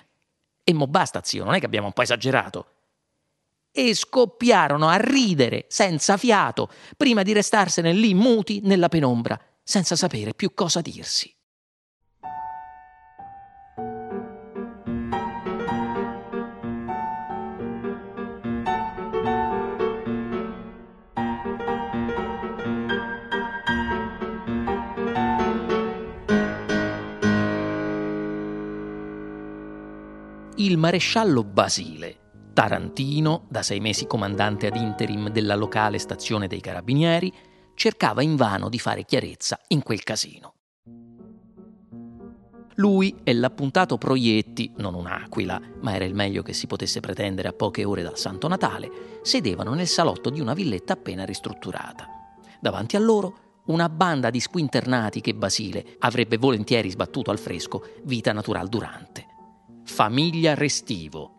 E 0.63 0.73
mo 0.73 0.87
basta, 0.87 1.21
zio, 1.23 1.43
non 1.43 1.53
è 1.53 1.59
che 1.59 1.65
abbiamo 1.65 1.87
un 1.87 1.93
po' 1.93 2.01
esagerato. 2.01 2.67
E 3.71 3.93
scoppiarono 3.93 4.87
a 4.87 4.95
ridere 4.95 5.65
senza 5.67 6.15
fiato, 6.17 6.69
prima 6.95 7.23
di 7.23 7.33
restarsene 7.33 7.91
lì 7.91 8.13
muti 8.13 8.61
nella 8.63 8.87
penombra, 8.87 9.39
senza 9.63 9.95
sapere 9.95 10.33
più 10.33 10.53
cosa 10.53 10.81
dirsi. 10.81 11.33
Il 30.57 30.77
maresciallo 30.77 31.43
Basile, 31.43 32.17
tarantino, 32.53 33.45
da 33.49 33.63
sei 33.63 33.79
mesi 33.79 34.05
comandante 34.05 34.67
ad 34.67 34.75
interim 34.75 35.29
della 35.29 35.55
locale 35.55 35.97
stazione 35.97 36.47
dei 36.47 36.61
carabinieri, 36.61 37.33
cercava 37.73 38.21
invano 38.21 38.69
di 38.69 38.77
fare 38.77 39.03
chiarezza 39.03 39.59
in 39.69 39.81
quel 39.81 40.03
casino. 40.03 40.53
Lui 42.75 43.15
e 43.23 43.33
l'appuntato 43.33 43.97
Proietti, 43.97 44.71
non 44.77 44.93
un'aquila, 44.93 45.59
ma 45.81 45.95
era 45.95 46.05
il 46.05 46.13
meglio 46.13 46.43
che 46.43 46.53
si 46.53 46.67
potesse 46.67 46.99
pretendere 46.99 47.47
a 47.47 47.53
poche 47.53 47.83
ore 47.83 48.03
dal 48.03 48.17
Santo 48.17 48.47
Natale, 48.47 49.19
sedevano 49.21 49.73
nel 49.73 49.87
salotto 49.87 50.29
di 50.29 50.39
una 50.39 50.53
villetta 50.53 50.93
appena 50.93 51.23
ristrutturata. 51.23 52.07
Davanti 52.59 52.95
a 52.95 52.99
loro 52.99 53.61
una 53.65 53.89
banda 53.89 54.29
di 54.29 54.39
squinternati 54.39 55.21
che 55.21 55.33
Basile 55.33 55.95
avrebbe 55.99 56.37
volentieri 56.37 56.89
sbattuto 56.89 57.31
al 57.31 57.39
fresco 57.39 57.85
vita 58.03 58.33
natural 58.33 58.67
durante. 58.67 59.32
Famiglia 59.85 60.55
Restivo. 60.55 61.31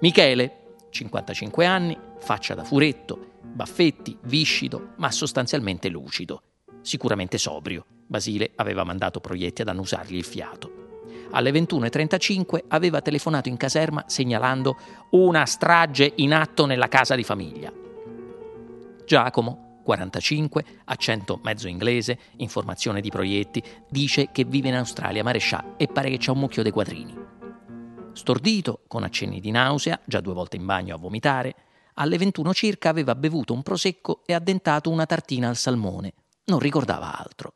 Michele, 0.00 0.74
55 0.90 1.64
anni, 1.66 1.98
faccia 2.18 2.54
da 2.54 2.62
furetto, 2.62 3.38
baffetti, 3.42 4.16
viscido, 4.24 4.92
ma 4.96 5.10
sostanzialmente 5.10 5.88
lucido. 5.88 6.42
Sicuramente 6.82 7.38
sobrio. 7.38 7.84
Basile 8.06 8.52
aveva 8.56 8.84
mandato 8.84 9.20
proietti 9.20 9.62
ad 9.62 9.68
annusargli 9.68 10.16
il 10.16 10.24
fiato. 10.24 10.84
Alle 11.32 11.50
21.35 11.50 12.64
aveva 12.68 13.00
telefonato 13.00 13.48
in 13.48 13.56
caserma 13.56 14.04
segnalando 14.06 14.76
una 15.10 15.44
strage 15.44 16.12
in 16.16 16.34
atto 16.34 16.66
nella 16.66 16.88
casa 16.88 17.16
di 17.16 17.24
famiglia. 17.24 17.72
Giacomo, 19.04 19.80
45, 19.82 20.64
accento 20.84 21.40
mezzo 21.42 21.68
inglese, 21.68 22.18
informazione 22.36 23.00
di 23.00 23.10
proietti, 23.10 23.62
dice 23.88 24.28
che 24.30 24.44
vive 24.44 24.68
in 24.68 24.74
Australia 24.74 25.24
Marescià 25.24 25.74
e 25.76 25.88
pare 25.88 26.10
che 26.10 26.18
c'ha 26.20 26.32
un 26.32 26.38
mucchio 26.38 26.62
dei 26.62 26.72
quadrini. 26.72 27.14
Stordito, 28.16 28.80
con 28.88 29.04
accenni 29.04 29.40
di 29.40 29.50
nausea, 29.50 30.00
già 30.06 30.20
due 30.22 30.32
volte 30.32 30.56
in 30.56 30.64
bagno 30.64 30.94
a 30.94 30.98
vomitare, 30.98 31.54
alle 31.96 32.16
21 32.16 32.54
circa 32.54 32.88
aveva 32.88 33.14
bevuto 33.14 33.52
un 33.52 33.62
prosecco 33.62 34.22
e 34.24 34.32
addentato 34.32 34.88
una 34.88 35.04
tartina 35.04 35.50
al 35.50 35.56
salmone. 35.56 36.14
Non 36.46 36.58
ricordava 36.58 37.14
altro. 37.14 37.52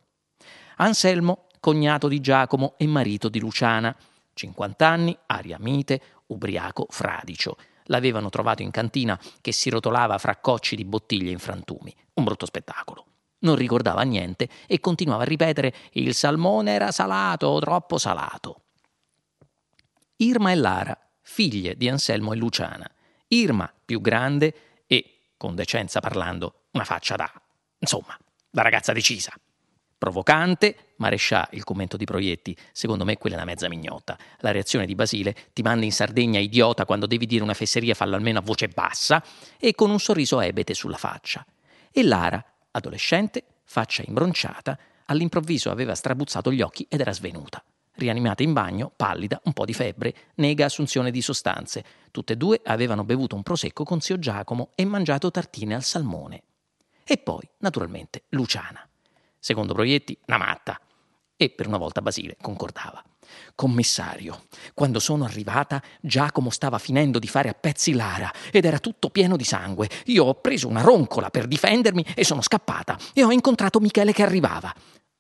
Anselmo, 0.77 1.47
cognato 1.61 2.09
di 2.09 2.21
Giacomo 2.21 2.75
e 2.77 2.87
marito 2.87 3.31
di 3.31 3.41
Luciana, 3.41 3.97
50 4.35 4.87
anni, 4.87 5.19
aria 5.27 5.57
mite, 5.59 6.03
ubriaco, 6.27 6.87
fradicio, 6.91 7.57
l'avevano 7.85 8.29
trovato 8.29 8.61
in 8.61 8.71
cantina 8.71 9.19
che 9.41 9.53
si 9.53 9.71
rotolava 9.71 10.19
fra 10.19 10.37
cocci 10.37 10.77
di 10.77 10.85
bottiglie 10.85 11.31
in 11.31 11.39
frantumi. 11.39 11.93
Un 12.15 12.25
brutto 12.25 12.45
spettacolo. 12.45 13.07
Non 13.41 13.57
ricordava 13.57 14.03
niente 14.03 14.47
e 14.67 14.79
continuava 14.79 15.23
a 15.23 15.27
ripetere 15.27 15.75
il 15.93 16.15
salmone 16.15 16.75
era 16.75 16.93
salato, 16.93 17.59
troppo 17.61 17.97
salato. 17.97 18.65
Irma 20.23 20.51
e 20.51 20.55
Lara, 20.55 20.99
figlie 21.23 21.77
di 21.77 21.89
Anselmo 21.89 22.35
e 22.35 22.37
Luciana. 22.37 22.87
Irma 23.29 23.73
più 23.85 24.03
grande 24.03 24.83
e, 24.87 25.33
con 25.39 25.55
decenza 25.55 26.01
parlando, 26.01 26.67
una 26.73 26.85
faccia 26.85 27.17
da... 27.17 27.31
insomma, 27.79 28.19
da 28.51 28.61
ragazza 28.61 28.93
decisa. 28.93 29.33
Provocante, 29.97 30.93
Marescià, 30.97 31.49
il 31.53 31.65
commento 31.65 31.97
di 31.97 32.05
Proietti, 32.05 32.55
secondo 32.71 33.07
me 33.07 33.17
quella 33.17 33.37
è 33.37 33.39
una 33.39 33.51
mezza 33.51 33.69
mignotta. 33.69 34.19
La 34.41 34.51
reazione 34.51 34.85
di 34.85 34.95
Basile, 34.95 35.35
ti 35.55 35.63
manda 35.63 35.87
in 35.87 35.93
Sardegna 35.93 36.39
idiota 36.39 36.85
quando 36.85 37.07
devi 37.07 37.25
dire 37.25 37.43
una 37.43 37.55
fesseria 37.55 37.95
fallo 37.95 38.17
almeno 38.17 38.41
a 38.41 38.43
voce 38.43 38.69
bassa, 38.69 39.25
e 39.59 39.75
con 39.75 39.89
un 39.89 39.99
sorriso 39.99 40.39
ebete 40.41 40.75
sulla 40.75 40.99
faccia. 40.99 41.47
E 41.91 42.03
Lara, 42.03 42.45
adolescente, 42.73 43.43
faccia 43.65 44.03
imbronciata, 44.07 44.79
all'improvviso 45.07 45.71
aveva 45.71 45.95
strabuzzato 45.95 46.53
gli 46.53 46.61
occhi 46.61 46.87
ed 46.91 47.01
era 47.01 47.13
svenuta. 47.13 47.65
Rianimata 47.95 48.43
in 48.43 48.53
bagno, 48.53 48.93
pallida, 48.95 49.41
un 49.45 49.53
po' 49.53 49.65
di 49.65 49.75
febbre, 49.75 50.15
nega 50.37 50.65
assunzione 50.65 51.11
di 51.11 51.21
sostanze. 51.21 51.85
Tutte 52.11 52.33
e 52.33 52.37
due 52.37 52.61
avevano 52.65 53.05
bevuto 53.05 53.37
un 53.37 53.43
prosecco 53.43 53.85
con 53.85 54.01
zio 54.01 54.19
Giacomo 54.19 54.71
e 54.75 54.85
mangiato 54.85 55.31
tartine 55.31 55.75
al 55.75 55.83
salmone. 55.83 56.43
E 57.05 57.19
poi, 57.19 57.49
naturalmente, 57.59 58.25
Luciana. 58.31 58.89
Secondo 59.39 59.75
Proietti, 59.75 60.17
una 60.27 60.39
matta. 60.39 60.81
E 61.37 61.51
per 61.51 61.67
una 61.67 61.79
volta 61.79 62.03
Basile 62.03 62.37
concordava. 62.41 63.03
Commissario, 63.55 64.45
quando 64.75 64.99
sono 64.99 65.25
arrivata, 65.25 65.83
Giacomo 66.01 66.51
stava 66.51 66.79
finendo 66.79 67.19
di 67.19 67.29
fare 67.29 67.49
a 67.49 67.55
pezzi 67.55 67.93
Lara 67.93 68.33
ed 68.51 68.65
era 68.65 68.79
tutto 68.79 69.11
pieno 69.11 69.37
di 69.37 69.45
sangue. 69.45 69.89
Io 70.07 70.25
ho 70.25 70.35
preso 70.35 70.69
una 70.69 70.83
roncola 70.83 71.31
per 71.31 71.47
difendermi 71.47 72.05
e 72.15 72.25
sono 72.25 72.43
scappata 72.43 72.99
e 73.13 73.23
ho 73.25 73.31
incontrato 73.31 73.81
Michele 73.81 74.13
che 74.13 74.23
arrivava. 74.23 74.73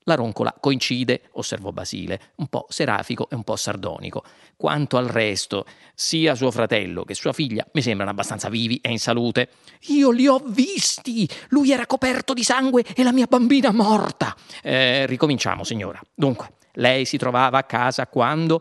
La 0.05 0.15
roncola 0.15 0.55
coincide, 0.59 1.29
osservò 1.33 1.73
Basile, 1.73 2.33
un 2.37 2.47
po' 2.47 2.67
serafico 2.69 3.29
e 3.29 3.35
un 3.35 3.45
po' 3.45 3.57
sardonico. 3.57 4.25
Quanto 4.57 4.97
al 4.97 5.07
resto, 5.07 5.67
sia 5.95 6.35
suo 6.35 6.51
fratello 6.51 7.05
che 7.05 7.15
sua 7.15 7.33
figlia 7.33 7.67
mi 7.73 7.83
sembrano 7.83 8.11
abbastanza 8.11 8.49
vivi 8.49 8.79
e 8.83 8.91
in 8.91 8.99
salute. 8.99 9.51
Io 9.89 10.11
li 10.11 10.27
ho 10.27 10.39
visti! 10.39 11.29
Lui 11.49 11.71
era 11.71 11.87
coperto 11.87 12.33
di 12.33 12.43
sangue 12.43 12.85
e 12.95 13.03
la 13.03 13.13
mia 13.13 13.27
bambina 13.27 13.73
morta! 13.73 14.35
Eh, 14.63 15.05
ricominciamo, 15.07 15.65
signora. 15.65 16.01
Dunque, 16.15 16.55
lei 16.75 17.05
si 17.05 17.19
trovava 17.19 17.59
a 17.59 17.65
casa 17.65 18.07
quando 18.07 18.61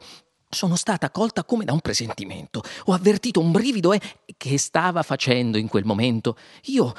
sono 0.50 0.76
stata 0.76 1.12
colta 1.12 1.44
come 1.44 1.64
da 1.64 1.74
un 1.74 1.80
presentimento. 1.80 2.64
Ho 2.86 2.94
avvertito 2.94 3.40
un 3.40 3.52
brivido 3.52 3.94
e 3.94 4.02
che 4.36 4.58
stava 4.58 5.04
facendo 5.04 5.58
in 5.58 5.68
quel 5.68 5.86
momento? 5.86 6.36
Io 6.66 6.94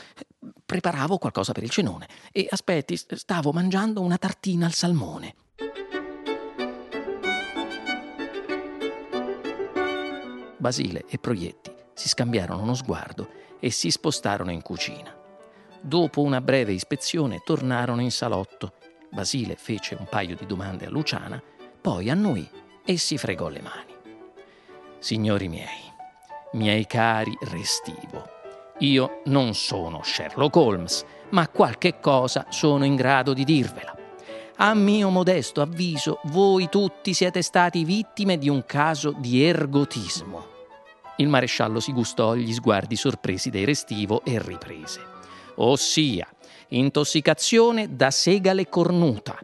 preparavo 0.65 1.19
qualcosa 1.19 1.53
per 1.53 1.63
il 1.63 1.71
cenone 1.71 2.09
e 2.33 2.47
aspetti, 2.49 2.97
stavo 2.97 3.53
mangiando 3.53 4.01
una 4.01 4.19
tartina 4.19 4.67
al 4.67 4.73
salmone. 4.73 5.35
Basile 10.57 11.05
e 11.09 11.19
Proietti 11.19 11.73
si 11.95 12.09
scambiarono 12.09 12.63
uno 12.63 12.75
sguardo 12.75 13.29
e 13.59 13.71
si 13.71 13.91
spostarono 13.91 14.51
in 14.51 14.63
cucina. 14.63 15.15
Dopo 15.81 16.21
una 16.23 16.41
breve 16.41 16.73
ispezione 16.73 17.41
tornarono 17.45 18.03
in 18.03 18.11
salotto. 18.11 18.75
Basile 19.11 19.57
fece 19.57 19.97
un 19.99 20.07
paio 20.09 20.37
di 20.37 20.47
domande 20.47 20.87
a 20.87 20.91
Luciana, 20.91 21.43
poi 21.81 22.11
a 22.11 22.15
noi 22.15 22.49
e 22.85 22.97
si 22.99 23.17
fregò 23.17 23.49
le 23.49 23.63
mani. 23.63 23.95
Signori 24.99 25.49
miei, 25.49 25.93
miei 26.53 26.87
cari 26.87 27.37
Restivo, 27.41 28.40
io 28.81 29.21
non 29.27 29.55
sono 29.55 30.03
Sherlock 30.03 30.57
Holmes, 30.57 31.05
ma 31.31 31.49
qualche 31.49 32.01
cosa 32.01 32.47
sono 32.49 32.85
in 32.85 32.97
grado 32.97 33.33
di 33.33 33.45
dirvela. 33.45 33.95
A 34.57 34.75
mio 34.75 35.09
modesto 35.09 35.61
avviso, 35.61 36.21
voi 36.25 36.69
tutti 36.69 37.15
siete 37.15 37.43
stati 37.43 37.85
vittime 37.85 38.39
di 38.39 38.49
un 38.49 38.65
caso 38.67 39.15
di 39.17 39.43
ergotismo. 39.43 40.47
Il 41.17 41.29
maresciallo 41.29 41.81
si 41.81 41.93
gustò 41.93 42.35
gli 42.35 42.53
sguardi 42.53 42.97
sorpresi 42.97 43.51
dei 43.51 43.65
Restivo 43.65 44.23
e 44.25 44.41
riprese. 44.43 45.01
Ossia, 45.57 46.27
intossicazione 46.69 47.95
da 47.95 48.11
segale 48.11 48.69
cornuta 48.69 49.39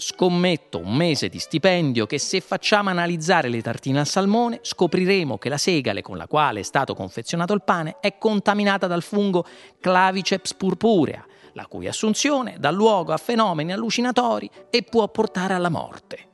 scommetto 0.00 0.78
un 0.78 0.94
mese 0.94 1.28
di 1.28 1.40
stipendio 1.40 2.06
che 2.06 2.20
se 2.20 2.40
facciamo 2.40 2.88
analizzare 2.88 3.48
le 3.48 3.60
tartine 3.60 3.98
al 3.98 4.06
salmone 4.06 4.60
scopriremo 4.62 5.38
che 5.38 5.48
la 5.48 5.58
segale 5.58 6.02
con 6.02 6.16
la 6.16 6.28
quale 6.28 6.60
è 6.60 6.62
stato 6.62 6.94
confezionato 6.94 7.52
il 7.52 7.64
pane 7.64 7.96
è 7.98 8.16
contaminata 8.16 8.86
dal 8.86 9.02
fungo 9.02 9.44
Claviceps 9.80 10.54
purpurea, 10.54 11.26
la 11.54 11.66
cui 11.66 11.88
assunzione 11.88 12.58
dà 12.60 12.70
luogo 12.70 13.12
a 13.12 13.16
fenomeni 13.16 13.72
allucinatori 13.72 14.48
e 14.70 14.84
può 14.84 15.08
portare 15.08 15.54
alla 15.54 15.68
morte. 15.68 16.26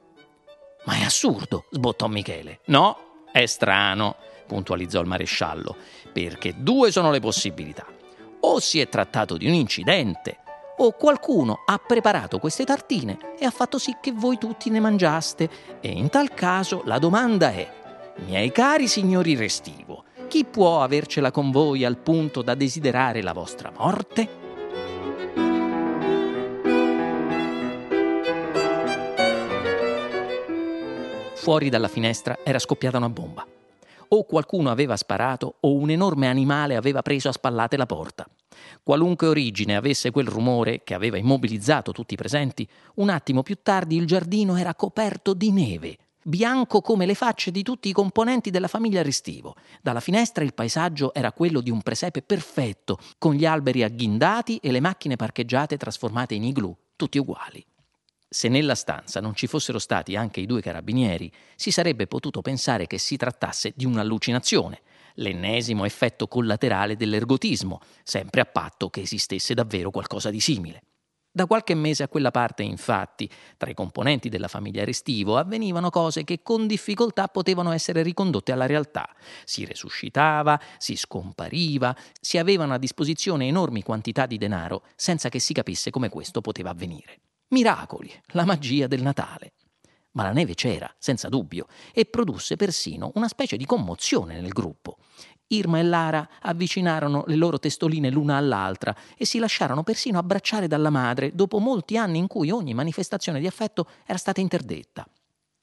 Ma 0.84 0.96
è 0.96 1.02
assurdo, 1.02 1.64
sbottò 1.70 2.06
Michele. 2.06 2.60
No, 2.66 3.22
è 3.32 3.46
strano, 3.46 4.16
puntualizzò 4.46 5.00
il 5.00 5.06
maresciallo, 5.06 5.74
perché 6.12 6.52
due 6.58 6.92
sono 6.92 7.10
le 7.10 7.20
possibilità. 7.20 7.86
O 8.40 8.60
si 8.60 8.78
è 8.78 8.90
trattato 8.90 9.38
di 9.38 9.46
un 9.46 9.54
incidente, 9.54 10.40
o 10.76 10.92
qualcuno 10.92 11.60
ha 11.64 11.78
preparato 11.78 12.38
queste 12.38 12.64
tartine 12.64 13.18
e 13.38 13.44
ha 13.44 13.50
fatto 13.50 13.78
sì 13.78 13.96
che 14.00 14.12
voi 14.12 14.38
tutti 14.38 14.70
ne 14.70 14.80
mangiaste. 14.80 15.48
E 15.80 15.88
in 15.88 16.08
tal 16.08 16.34
caso 16.34 16.82
la 16.84 16.98
domanda 16.98 17.50
è, 17.50 17.70
miei 18.26 18.50
cari 18.50 18.88
signori 18.88 19.34
Restivo, 19.34 20.04
chi 20.28 20.44
può 20.44 20.82
avercela 20.82 21.30
con 21.30 21.50
voi 21.50 21.84
al 21.84 21.98
punto 21.98 22.42
da 22.42 22.54
desiderare 22.54 23.22
la 23.22 23.32
vostra 23.32 23.70
morte? 23.76 24.42
Fuori 31.34 31.68
dalla 31.68 31.88
finestra 31.88 32.38
era 32.42 32.58
scoppiata 32.58 32.96
una 32.96 33.10
bomba. 33.10 33.53
O 34.14 34.22
qualcuno 34.26 34.70
aveva 34.70 34.96
sparato 34.96 35.56
o 35.58 35.74
un 35.74 35.90
enorme 35.90 36.28
animale 36.28 36.76
aveva 36.76 37.02
preso 37.02 37.28
a 37.28 37.32
spallate 37.32 37.76
la 37.76 37.84
porta. 37.84 38.24
Qualunque 38.80 39.26
origine 39.26 39.74
avesse 39.74 40.12
quel 40.12 40.28
rumore 40.28 40.84
che 40.84 40.94
aveva 40.94 41.18
immobilizzato 41.18 41.90
tutti 41.90 42.14
i 42.14 42.16
presenti, 42.16 42.64
un 42.96 43.08
attimo 43.08 43.42
più 43.42 43.58
tardi 43.60 43.96
il 43.96 44.06
giardino 44.06 44.56
era 44.56 44.76
coperto 44.76 45.34
di 45.34 45.50
neve, 45.50 45.96
bianco 46.22 46.80
come 46.80 47.06
le 47.06 47.14
facce 47.14 47.50
di 47.50 47.64
tutti 47.64 47.88
i 47.88 47.92
componenti 47.92 48.50
della 48.50 48.68
famiglia 48.68 49.02
Restivo. 49.02 49.56
Dalla 49.82 49.98
finestra 49.98 50.44
il 50.44 50.54
paesaggio 50.54 51.12
era 51.12 51.32
quello 51.32 51.60
di 51.60 51.70
un 51.70 51.82
presepe 51.82 52.22
perfetto, 52.22 53.00
con 53.18 53.34
gli 53.34 53.44
alberi 53.44 53.82
agghindati 53.82 54.58
e 54.58 54.70
le 54.70 54.78
macchine 54.78 55.16
parcheggiate 55.16 55.76
trasformate 55.76 56.36
in 56.36 56.44
igloo, 56.44 56.76
tutti 56.94 57.18
uguali. 57.18 57.66
Se 58.28 58.48
nella 58.48 58.74
stanza 58.74 59.20
non 59.20 59.34
ci 59.34 59.46
fossero 59.46 59.78
stati 59.78 60.16
anche 60.16 60.40
i 60.40 60.46
due 60.46 60.60
carabinieri, 60.60 61.30
si 61.54 61.70
sarebbe 61.70 62.06
potuto 62.06 62.42
pensare 62.42 62.86
che 62.86 62.98
si 62.98 63.16
trattasse 63.16 63.72
di 63.76 63.84
un'allucinazione, 63.84 64.82
l'ennesimo 65.14 65.84
effetto 65.84 66.26
collaterale 66.26 66.96
dell'ergotismo, 66.96 67.80
sempre 68.02 68.40
a 68.40 68.46
patto 68.46 68.90
che 68.90 69.02
esistesse 69.02 69.54
davvero 69.54 69.90
qualcosa 69.90 70.30
di 70.30 70.40
simile. 70.40 70.82
Da 71.36 71.46
qualche 71.46 71.74
mese 71.74 72.04
a 72.04 72.08
quella 72.08 72.30
parte, 72.30 72.62
infatti, 72.62 73.28
tra 73.56 73.68
i 73.68 73.74
componenti 73.74 74.28
della 74.28 74.46
famiglia 74.46 74.84
Restivo 74.84 75.36
avvenivano 75.36 75.90
cose 75.90 76.22
che 76.22 76.42
con 76.44 76.68
difficoltà 76.68 77.26
potevano 77.26 77.72
essere 77.72 78.04
ricondotte 78.04 78.52
alla 78.52 78.66
realtà. 78.66 79.08
Si 79.44 79.64
resuscitava, 79.64 80.60
si 80.78 80.94
scompariva, 80.94 81.96
si 82.20 82.38
avevano 82.38 82.74
a 82.74 82.78
disposizione 82.78 83.48
enormi 83.48 83.82
quantità 83.82 84.26
di 84.26 84.38
denaro 84.38 84.84
senza 84.94 85.28
che 85.28 85.40
si 85.40 85.52
capisse 85.52 85.90
come 85.90 86.08
questo 86.08 86.40
poteva 86.40 86.70
avvenire. 86.70 87.18
Miracoli, 87.54 88.10
la 88.32 88.44
magia 88.44 88.88
del 88.88 89.00
Natale. 89.00 89.52
Ma 90.14 90.24
la 90.24 90.32
neve 90.32 90.54
c'era, 90.54 90.92
senza 90.98 91.28
dubbio, 91.28 91.68
e 91.92 92.04
produsse 92.04 92.56
persino 92.56 93.12
una 93.14 93.28
specie 93.28 93.56
di 93.56 93.64
commozione 93.64 94.40
nel 94.40 94.50
gruppo. 94.50 94.96
Irma 95.46 95.78
e 95.78 95.84
Lara 95.84 96.28
avvicinarono 96.40 97.22
le 97.28 97.36
loro 97.36 97.60
testoline 97.60 98.10
l'una 98.10 98.36
all'altra 98.38 98.92
e 99.16 99.24
si 99.24 99.38
lasciarono 99.38 99.84
persino 99.84 100.18
abbracciare 100.18 100.66
dalla 100.66 100.90
madre 100.90 101.30
dopo 101.32 101.60
molti 101.60 101.96
anni 101.96 102.18
in 102.18 102.26
cui 102.26 102.50
ogni 102.50 102.74
manifestazione 102.74 103.38
di 103.38 103.46
affetto 103.46 103.86
era 104.04 104.18
stata 104.18 104.40
interdetta. 104.40 105.06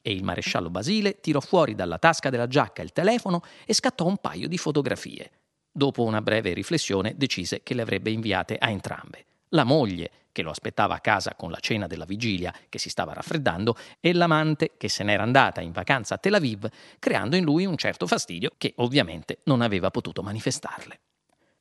E 0.02 0.14
il 0.14 0.24
maresciallo 0.24 0.70
Basile 0.70 1.20
tirò 1.20 1.42
fuori 1.42 1.76
dalla 1.76 1.98
tasca 1.98 2.30
della 2.30 2.48
giacca 2.48 2.82
il 2.82 2.94
telefono 2.94 3.42
e 3.66 3.74
scattò 3.74 4.06
un 4.06 4.16
paio 4.16 4.48
di 4.48 4.58
fotografie. 4.58 5.30
Dopo 5.70 6.04
una 6.04 6.22
breve 6.22 6.54
riflessione 6.54 7.16
decise 7.18 7.64
che 7.64 7.74
le 7.74 7.82
avrebbe 7.82 8.12
inviate 8.12 8.56
a 8.58 8.70
entrambe. 8.70 9.26
La 9.54 9.64
moglie 9.64 10.12
che 10.32 10.42
lo 10.42 10.50
aspettava 10.50 10.96
a 10.96 11.00
casa 11.00 11.36
con 11.36 11.52
la 11.52 11.60
cena 11.60 11.88
della 11.88 12.06
vigilia 12.06 12.54
che 12.70 12.80
si 12.80 12.90
stava 12.90 13.14
raffreddando, 13.14 13.76
e 14.00 14.14
l'amante 14.14 14.72
che 14.78 14.88
se 14.88 15.04
n'era 15.04 15.24
andata 15.24 15.62
in 15.62 15.72
vacanza 15.72 16.16
a 16.16 16.18
Tel 16.18 16.36
Aviv, 16.36 16.70
creando 17.00 17.36
in 17.36 17.44
lui 17.44 17.66
un 17.66 17.76
certo 17.76 18.08
fastidio 18.08 18.52
che 18.58 18.74
ovviamente 18.78 19.40
non 19.46 19.62
aveva 19.62 19.92
potuto 19.92 20.22
manifestarle. 20.22 21.00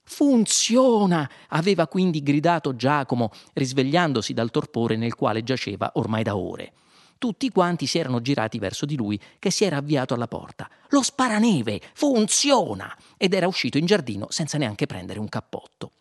Funziona! 0.03 1.28
aveva 1.49 1.86
quindi 1.86 2.22
gridato 2.22 2.74
Giacomo, 2.74 3.30
risvegliandosi 3.55 4.32
dal 4.32 4.51
torpore 4.51 4.97
nel 4.97 5.14
quale 5.14 5.43
giaceva 5.43 5.91
ormai 5.95 6.22
da 6.22 6.36
ore. 6.36 6.72
Tutti 7.18 7.51
quanti 7.51 7.86
si 7.86 7.99
erano 7.99 8.20
girati 8.20 8.59
verso 8.59 8.86
di 8.86 8.97
lui, 8.97 9.20
che 9.38 9.51
si 9.51 9.64
era 9.64 9.76
avviato 9.76 10.14
alla 10.14 10.26
porta. 10.26 10.70
Lo 10.88 11.03
sparaneve! 11.03 11.80
Funziona! 11.93 12.97
Ed 13.16 13.34
era 13.34 13.47
uscito 13.47 13.78
in 13.78 13.86
giardino 13.86 14.26
senza 14.30 14.59
neanche 14.59 14.86
prendere 14.86 15.18
un 15.18 15.28
cappotto. 15.28 15.93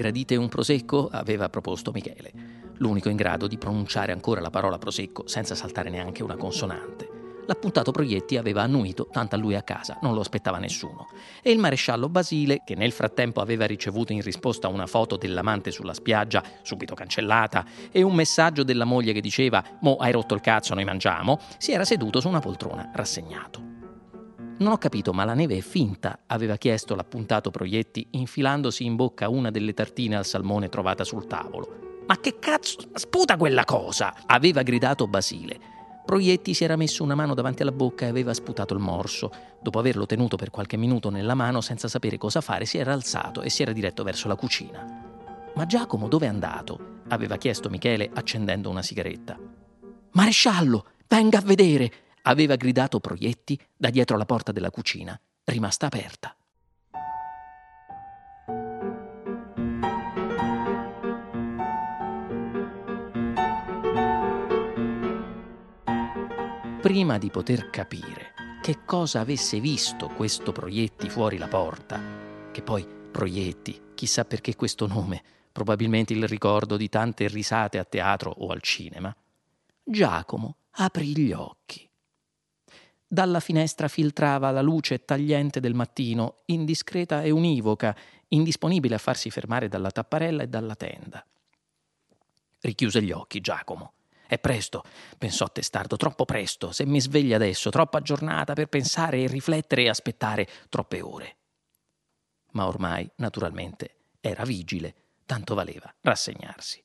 Gradite 0.00 0.34
un 0.34 0.48
prosecco? 0.48 1.10
aveva 1.12 1.50
proposto 1.50 1.90
Michele, 1.92 2.32
l'unico 2.78 3.10
in 3.10 3.16
grado 3.16 3.46
di 3.46 3.58
pronunciare 3.58 4.12
ancora 4.12 4.40
la 4.40 4.48
parola 4.48 4.78
prosecco 4.78 5.28
senza 5.28 5.54
saltare 5.54 5.90
neanche 5.90 6.22
una 6.22 6.36
consonante. 6.36 7.42
L'appuntato 7.44 7.90
Proietti 7.92 8.38
aveva 8.38 8.62
annuito, 8.62 9.08
tanto 9.12 9.34
a 9.34 9.38
lui 9.38 9.56
a 9.56 9.62
casa, 9.62 9.98
non 10.00 10.14
lo 10.14 10.20
aspettava 10.20 10.56
nessuno. 10.56 11.08
E 11.42 11.50
il 11.50 11.58
maresciallo 11.58 12.08
Basile, 12.08 12.62
che 12.64 12.76
nel 12.76 12.92
frattempo 12.92 13.42
aveva 13.42 13.66
ricevuto 13.66 14.14
in 14.14 14.22
risposta 14.22 14.68
una 14.68 14.86
foto 14.86 15.18
dell'amante 15.18 15.70
sulla 15.70 15.92
spiaggia, 15.92 16.42
subito 16.62 16.94
cancellata, 16.94 17.66
e 17.92 18.00
un 18.00 18.14
messaggio 18.14 18.62
della 18.62 18.86
moglie 18.86 19.12
che 19.12 19.20
diceva 19.20 19.62
Mo 19.80 19.96
hai 19.96 20.12
rotto 20.12 20.32
il 20.32 20.40
cazzo, 20.40 20.72
noi 20.72 20.84
mangiamo, 20.84 21.38
si 21.58 21.72
era 21.72 21.84
seduto 21.84 22.20
su 22.20 22.28
una 22.28 22.40
poltrona, 22.40 22.90
rassegnato. 22.94 23.79
Non 24.60 24.72
ho 24.72 24.78
capito, 24.78 25.14
ma 25.14 25.24
la 25.24 25.32
neve 25.32 25.56
è 25.56 25.60
finta, 25.62 26.20
aveva 26.26 26.56
chiesto 26.56 26.94
l'appuntato 26.94 27.50
Proietti, 27.50 28.08
infilandosi 28.10 28.84
in 28.84 28.94
bocca 28.94 29.30
una 29.30 29.50
delle 29.50 29.72
tartine 29.72 30.16
al 30.16 30.26
salmone 30.26 30.68
trovata 30.68 31.02
sul 31.02 31.26
tavolo. 31.26 32.02
Ma 32.06 32.20
che 32.20 32.38
cazzo? 32.38 32.76
Sputa 32.92 33.38
quella 33.38 33.64
cosa! 33.64 34.14
aveva 34.26 34.62
gridato 34.62 35.06
Basile. 35.06 35.58
Proietti 36.04 36.52
si 36.52 36.64
era 36.64 36.76
messo 36.76 37.02
una 37.02 37.14
mano 37.14 37.32
davanti 37.32 37.62
alla 37.62 37.72
bocca 37.72 38.04
e 38.04 38.10
aveva 38.10 38.34
sputato 38.34 38.74
il 38.74 38.80
morso. 38.80 39.30
Dopo 39.62 39.78
averlo 39.78 40.04
tenuto 40.04 40.36
per 40.36 40.50
qualche 40.50 40.76
minuto 40.76 41.08
nella 41.08 41.34
mano 41.34 41.62
senza 41.62 41.88
sapere 41.88 42.18
cosa 42.18 42.42
fare, 42.42 42.66
si 42.66 42.76
era 42.76 42.92
alzato 42.92 43.40
e 43.40 43.48
si 43.48 43.62
era 43.62 43.72
diretto 43.72 44.02
verso 44.02 44.28
la 44.28 44.36
cucina. 44.36 44.84
Ma 45.54 45.64
Giacomo 45.64 46.06
dove 46.06 46.26
è 46.26 46.28
andato? 46.28 46.98
aveva 47.08 47.36
chiesto 47.38 47.70
Michele 47.70 48.10
accendendo 48.12 48.68
una 48.68 48.82
sigaretta. 48.82 49.38
Maresciallo, 50.10 50.84
venga 51.08 51.38
a 51.38 51.42
vedere! 51.42 51.92
Aveva 52.22 52.56
gridato 52.56 53.00
Proietti 53.00 53.58
da 53.76 53.90
dietro 53.90 54.16
la 54.16 54.26
porta 54.26 54.52
della 54.52 54.70
cucina, 54.70 55.18
rimasta 55.44 55.86
aperta. 55.86 56.34
Prima 66.80 67.18
di 67.18 67.30
poter 67.30 67.68
capire 67.68 68.32
che 68.62 68.84
cosa 68.84 69.20
avesse 69.20 69.60
visto 69.60 70.08
questo 70.08 70.52
Proietti 70.52 71.08
fuori 71.08 71.38
la 71.38 71.48
porta, 71.48 72.00
che 72.50 72.62
poi 72.62 72.86
Proietti, 73.10 73.92
chissà 73.94 74.24
perché 74.24 74.56
questo 74.56 74.86
nome, 74.86 75.22
probabilmente 75.52 76.12
il 76.12 76.26
ricordo 76.26 76.76
di 76.76 76.88
tante 76.88 77.28
risate 77.28 77.78
a 77.78 77.84
teatro 77.84 78.30
o 78.30 78.48
al 78.48 78.62
cinema, 78.62 79.14
Giacomo 79.82 80.56
aprì 80.72 81.16
gli 81.16 81.32
occhi. 81.32 81.89
Dalla 83.12 83.40
finestra 83.40 83.88
filtrava 83.88 84.52
la 84.52 84.62
luce 84.62 85.04
tagliente 85.04 85.58
del 85.58 85.74
mattino, 85.74 86.42
indiscreta 86.44 87.22
e 87.22 87.30
univoca, 87.30 87.92
indisponibile 88.28 88.94
a 88.94 88.98
farsi 88.98 89.30
fermare 89.30 89.66
dalla 89.66 89.90
tapparella 89.90 90.44
e 90.44 90.46
dalla 90.46 90.76
tenda. 90.76 91.26
Richiuse 92.60 93.02
gli 93.02 93.10
occhi 93.10 93.40
Giacomo. 93.40 93.94
È 94.28 94.38
presto, 94.38 94.84
pensò 95.18 95.50
testardo, 95.50 95.96
troppo 95.96 96.24
presto. 96.24 96.70
Se 96.70 96.86
mi 96.86 97.00
sveglia 97.00 97.34
adesso, 97.34 97.70
troppa 97.70 98.00
giornata 98.00 98.52
per 98.52 98.68
pensare 98.68 99.24
e 99.24 99.26
riflettere 99.26 99.82
e 99.82 99.88
aspettare 99.88 100.46
troppe 100.68 101.00
ore. 101.00 101.36
Ma 102.52 102.68
ormai, 102.68 103.10
naturalmente, 103.16 103.96
era 104.20 104.44
vigile, 104.44 104.94
tanto 105.26 105.56
valeva 105.56 105.92
rassegnarsi. 106.02 106.80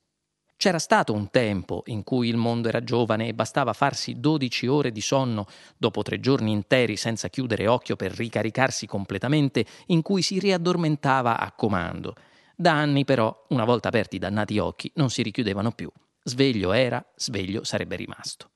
C'era 0.58 0.80
stato 0.80 1.14
un 1.14 1.30
tempo 1.30 1.84
in 1.88 2.04
cui 2.04 2.30
il 2.30 2.38
mondo 2.38 2.70
era 2.70 2.84
giovane 2.84 3.28
e 3.28 3.34
bastava 3.34 3.74
farsi 3.74 4.20
12 4.20 4.68
ore 4.68 4.92
di 4.92 5.02
sonno 5.02 5.48
dopo 5.78 6.02
tre 6.02 6.20
giorni 6.20 6.52
interi 6.52 6.96
senza 6.96 7.28
chiudere 7.28 7.68
occhio 7.68 7.96
per 7.96 8.14
ricaricarsi 8.14 8.88
completamente, 8.88 9.66
in 9.88 10.02
cui 10.02 10.22
si 10.22 10.40
riaddormentava 10.40 11.38
a 11.40 11.52
comando. 11.52 12.16
Da 12.56 12.72
anni 12.72 13.04
però, 13.04 13.46
una 13.50 13.66
volta 13.66 13.90
aperti 13.90 14.16
i 14.16 14.20
dannati 14.20 14.58
occhi, 14.58 14.90
non 14.96 15.10
si 15.10 15.22
richiudevano 15.22 15.72
più. 15.72 15.92
Sveglio 16.24 16.72
era, 16.72 17.06
sveglio 17.16 17.64
sarebbe 17.64 17.98
rimasto. 17.98 18.50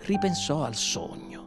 Ripensò 0.00 0.64
al 0.64 0.74
sogno. 0.74 1.46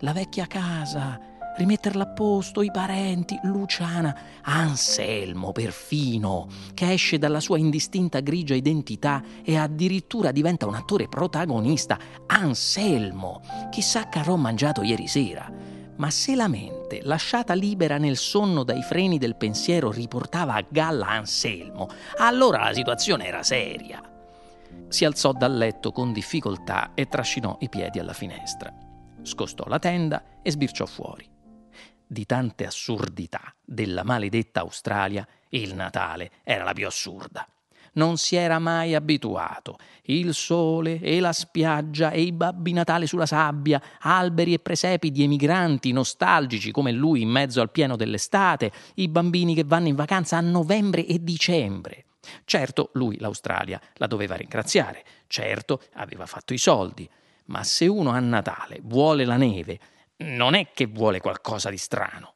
La 0.00 0.12
vecchia 0.12 0.46
casa, 0.46 1.31
rimetterla 1.56 2.04
a 2.04 2.06
posto, 2.06 2.62
i 2.62 2.70
parenti, 2.70 3.38
Luciana, 3.42 4.16
Anselmo 4.42 5.52
perfino, 5.52 6.48
che 6.74 6.92
esce 6.92 7.18
dalla 7.18 7.40
sua 7.40 7.58
indistinta 7.58 8.20
grigia 8.20 8.54
identità 8.54 9.22
e 9.44 9.56
addirittura 9.56 10.32
diventa 10.32 10.66
un 10.66 10.74
attore 10.74 11.08
protagonista, 11.08 11.98
Anselmo, 12.26 13.42
chissà 13.70 14.08
che 14.08 14.18
avrò 14.18 14.36
mangiato 14.36 14.82
ieri 14.82 15.06
sera. 15.06 15.50
Ma 15.96 16.10
se 16.10 16.34
la 16.34 16.48
mente, 16.48 17.00
lasciata 17.02 17.52
libera 17.52 17.98
nel 17.98 18.16
sonno 18.16 18.64
dai 18.64 18.82
freni 18.82 19.18
del 19.18 19.36
pensiero, 19.36 19.90
riportava 19.90 20.54
a 20.54 20.64
galla 20.66 21.08
Anselmo, 21.08 21.88
allora 22.16 22.64
la 22.64 22.72
situazione 22.72 23.26
era 23.26 23.42
seria. 23.42 24.02
Si 24.88 25.04
alzò 25.04 25.32
dal 25.32 25.56
letto 25.56 25.92
con 25.92 26.12
difficoltà 26.12 26.92
e 26.94 27.06
trascinò 27.06 27.56
i 27.60 27.68
piedi 27.68 27.98
alla 27.98 28.14
finestra. 28.14 28.72
Scostò 29.22 29.64
la 29.68 29.78
tenda 29.78 30.40
e 30.42 30.50
sbirciò 30.50 30.86
fuori 30.86 31.32
di 32.12 32.26
tante 32.26 32.66
assurdità 32.66 33.54
della 33.64 34.04
maledetta 34.04 34.60
Australia, 34.60 35.26
il 35.48 35.74
Natale 35.74 36.30
era 36.44 36.62
la 36.62 36.74
più 36.74 36.86
assurda. 36.86 37.48
Non 37.94 38.16
si 38.18 38.36
era 38.36 38.58
mai 38.58 38.94
abituato. 38.94 39.78
Il 40.04 40.32
sole 40.34 41.00
e 41.00 41.20
la 41.20 41.32
spiaggia 41.32 42.10
e 42.10 42.20
i 42.20 42.32
babbi 42.32 42.72
Natale 42.72 43.06
sulla 43.06 43.26
sabbia, 43.26 43.82
alberi 44.00 44.52
e 44.52 44.58
presepi 44.58 45.10
di 45.10 45.22
emigranti 45.22 45.92
nostalgici 45.92 46.70
come 46.70 46.92
lui 46.92 47.22
in 47.22 47.28
mezzo 47.30 47.60
al 47.60 47.70
pieno 47.70 47.96
dell'estate, 47.96 48.70
i 48.94 49.08
bambini 49.08 49.54
che 49.54 49.64
vanno 49.64 49.88
in 49.88 49.94
vacanza 49.94 50.36
a 50.36 50.40
novembre 50.40 51.06
e 51.06 51.22
dicembre. 51.22 52.04
Certo, 52.44 52.90
lui 52.94 53.18
l'Australia 53.18 53.80
la 53.94 54.06
doveva 54.06 54.36
ringraziare, 54.36 55.04
certo 55.26 55.80
aveva 55.94 56.26
fatto 56.26 56.54
i 56.54 56.58
soldi, 56.58 57.08
ma 57.46 57.62
se 57.64 57.86
uno 57.86 58.10
a 58.10 58.20
Natale 58.20 58.80
vuole 58.82 59.24
la 59.24 59.36
neve 59.36 59.80
non 60.22 60.54
è 60.54 60.68
che 60.72 60.86
vuole 60.86 61.20
qualcosa 61.20 61.70
di 61.70 61.76
strano. 61.76 62.34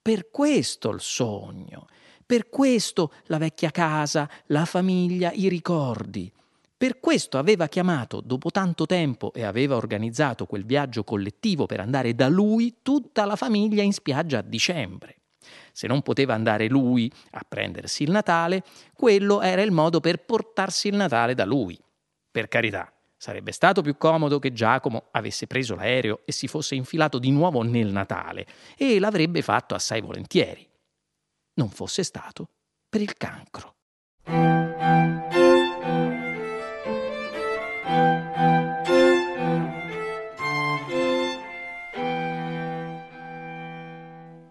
Per 0.00 0.30
questo 0.30 0.90
il 0.90 1.00
sogno, 1.00 1.86
per 2.24 2.48
questo 2.48 3.12
la 3.26 3.38
vecchia 3.38 3.70
casa, 3.70 4.28
la 4.46 4.64
famiglia, 4.64 5.30
i 5.32 5.48
ricordi. 5.48 6.32
Per 6.76 6.98
questo 6.98 7.38
aveva 7.38 7.68
chiamato 7.68 8.20
dopo 8.20 8.50
tanto 8.50 8.86
tempo 8.86 9.32
e 9.32 9.44
aveva 9.44 9.76
organizzato 9.76 10.46
quel 10.46 10.64
viaggio 10.64 11.04
collettivo 11.04 11.66
per 11.66 11.78
andare 11.78 12.14
da 12.14 12.28
lui 12.28 12.78
tutta 12.82 13.24
la 13.24 13.36
famiglia 13.36 13.82
in 13.82 13.92
spiaggia 13.92 14.38
a 14.38 14.42
dicembre. 14.42 15.18
Se 15.72 15.86
non 15.86 16.02
poteva 16.02 16.34
andare 16.34 16.68
lui 16.68 17.12
a 17.32 17.44
prendersi 17.46 18.02
il 18.02 18.10
Natale, 18.10 18.64
quello 18.94 19.40
era 19.40 19.62
il 19.62 19.70
modo 19.70 20.00
per 20.00 20.24
portarsi 20.24 20.88
il 20.88 20.96
Natale 20.96 21.34
da 21.34 21.44
lui. 21.44 21.78
Per 22.30 22.48
carità, 22.48 22.92
Sarebbe 23.22 23.52
stato 23.52 23.82
più 23.82 23.96
comodo 23.96 24.40
che 24.40 24.52
Giacomo 24.52 25.04
avesse 25.12 25.46
preso 25.46 25.76
l'aereo 25.76 26.22
e 26.24 26.32
si 26.32 26.48
fosse 26.48 26.74
infilato 26.74 27.20
di 27.20 27.30
nuovo 27.30 27.62
nel 27.62 27.92
Natale, 27.92 28.48
e 28.76 28.98
l'avrebbe 28.98 29.42
fatto 29.42 29.76
assai 29.76 30.00
volentieri. 30.00 30.68
Non 31.54 31.70
fosse 31.70 32.02
stato 32.02 32.48
per 32.88 33.00
il 33.00 33.16
cancro. 33.16 33.76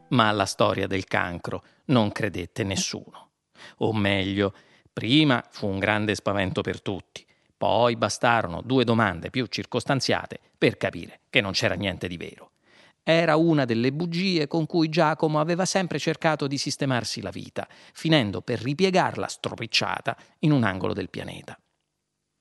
Ma 0.07 0.29
alla 0.29 0.45
storia 0.45 0.87
del 0.87 1.03
cancro 1.03 1.65
non 1.87 2.13
credette 2.13 2.63
nessuno. 2.63 3.31
O 3.79 3.91
meglio, 3.91 4.53
prima 4.93 5.45
fu 5.49 5.67
un 5.67 5.77
grande 5.77 6.15
spavento 6.15 6.61
per 6.61 6.81
tutti 6.81 7.27
poi 7.61 7.95
bastarono 7.95 8.63
due 8.63 8.83
domande 8.83 9.29
più 9.29 9.45
circostanziate 9.45 10.39
per 10.57 10.77
capire 10.77 11.19
che 11.29 11.41
non 11.41 11.51
c'era 11.51 11.75
niente 11.75 12.07
di 12.07 12.17
vero. 12.17 12.53
Era 13.03 13.35
una 13.35 13.65
delle 13.65 13.93
bugie 13.93 14.47
con 14.47 14.65
cui 14.65 14.89
Giacomo 14.89 15.39
aveva 15.39 15.65
sempre 15.65 15.99
cercato 15.99 16.47
di 16.47 16.57
sistemarsi 16.57 17.21
la 17.21 17.29
vita, 17.29 17.67
finendo 17.93 18.41
per 18.41 18.59
ripiegarla 18.59 19.27
stropicciata 19.27 20.17
in 20.39 20.53
un 20.53 20.63
angolo 20.63 20.93
del 20.93 21.11
pianeta. 21.11 21.55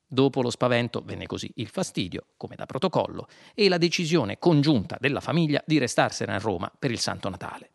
Dopo 0.06 0.40
lo 0.40 0.48
spavento 0.48 1.02
venne 1.04 1.26
così 1.26 1.52
il 1.56 1.68
fastidio, 1.68 2.28
come 2.38 2.56
da 2.56 2.64
protocollo, 2.64 3.28
e 3.54 3.68
la 3.68 3.76
decisione 3.76 4.38
congiunta 4.38 4.96
della 4.98 5.20
famiglia 5.20 5.62
di 5.66 5.76
restarsene 5.76 6.32
a 6.32 6.38
Roma 6.38 6.72
per 6.78 6.90
il 6.90 6.98
Santo 6.98 7.28
Natale. 7.28 7.72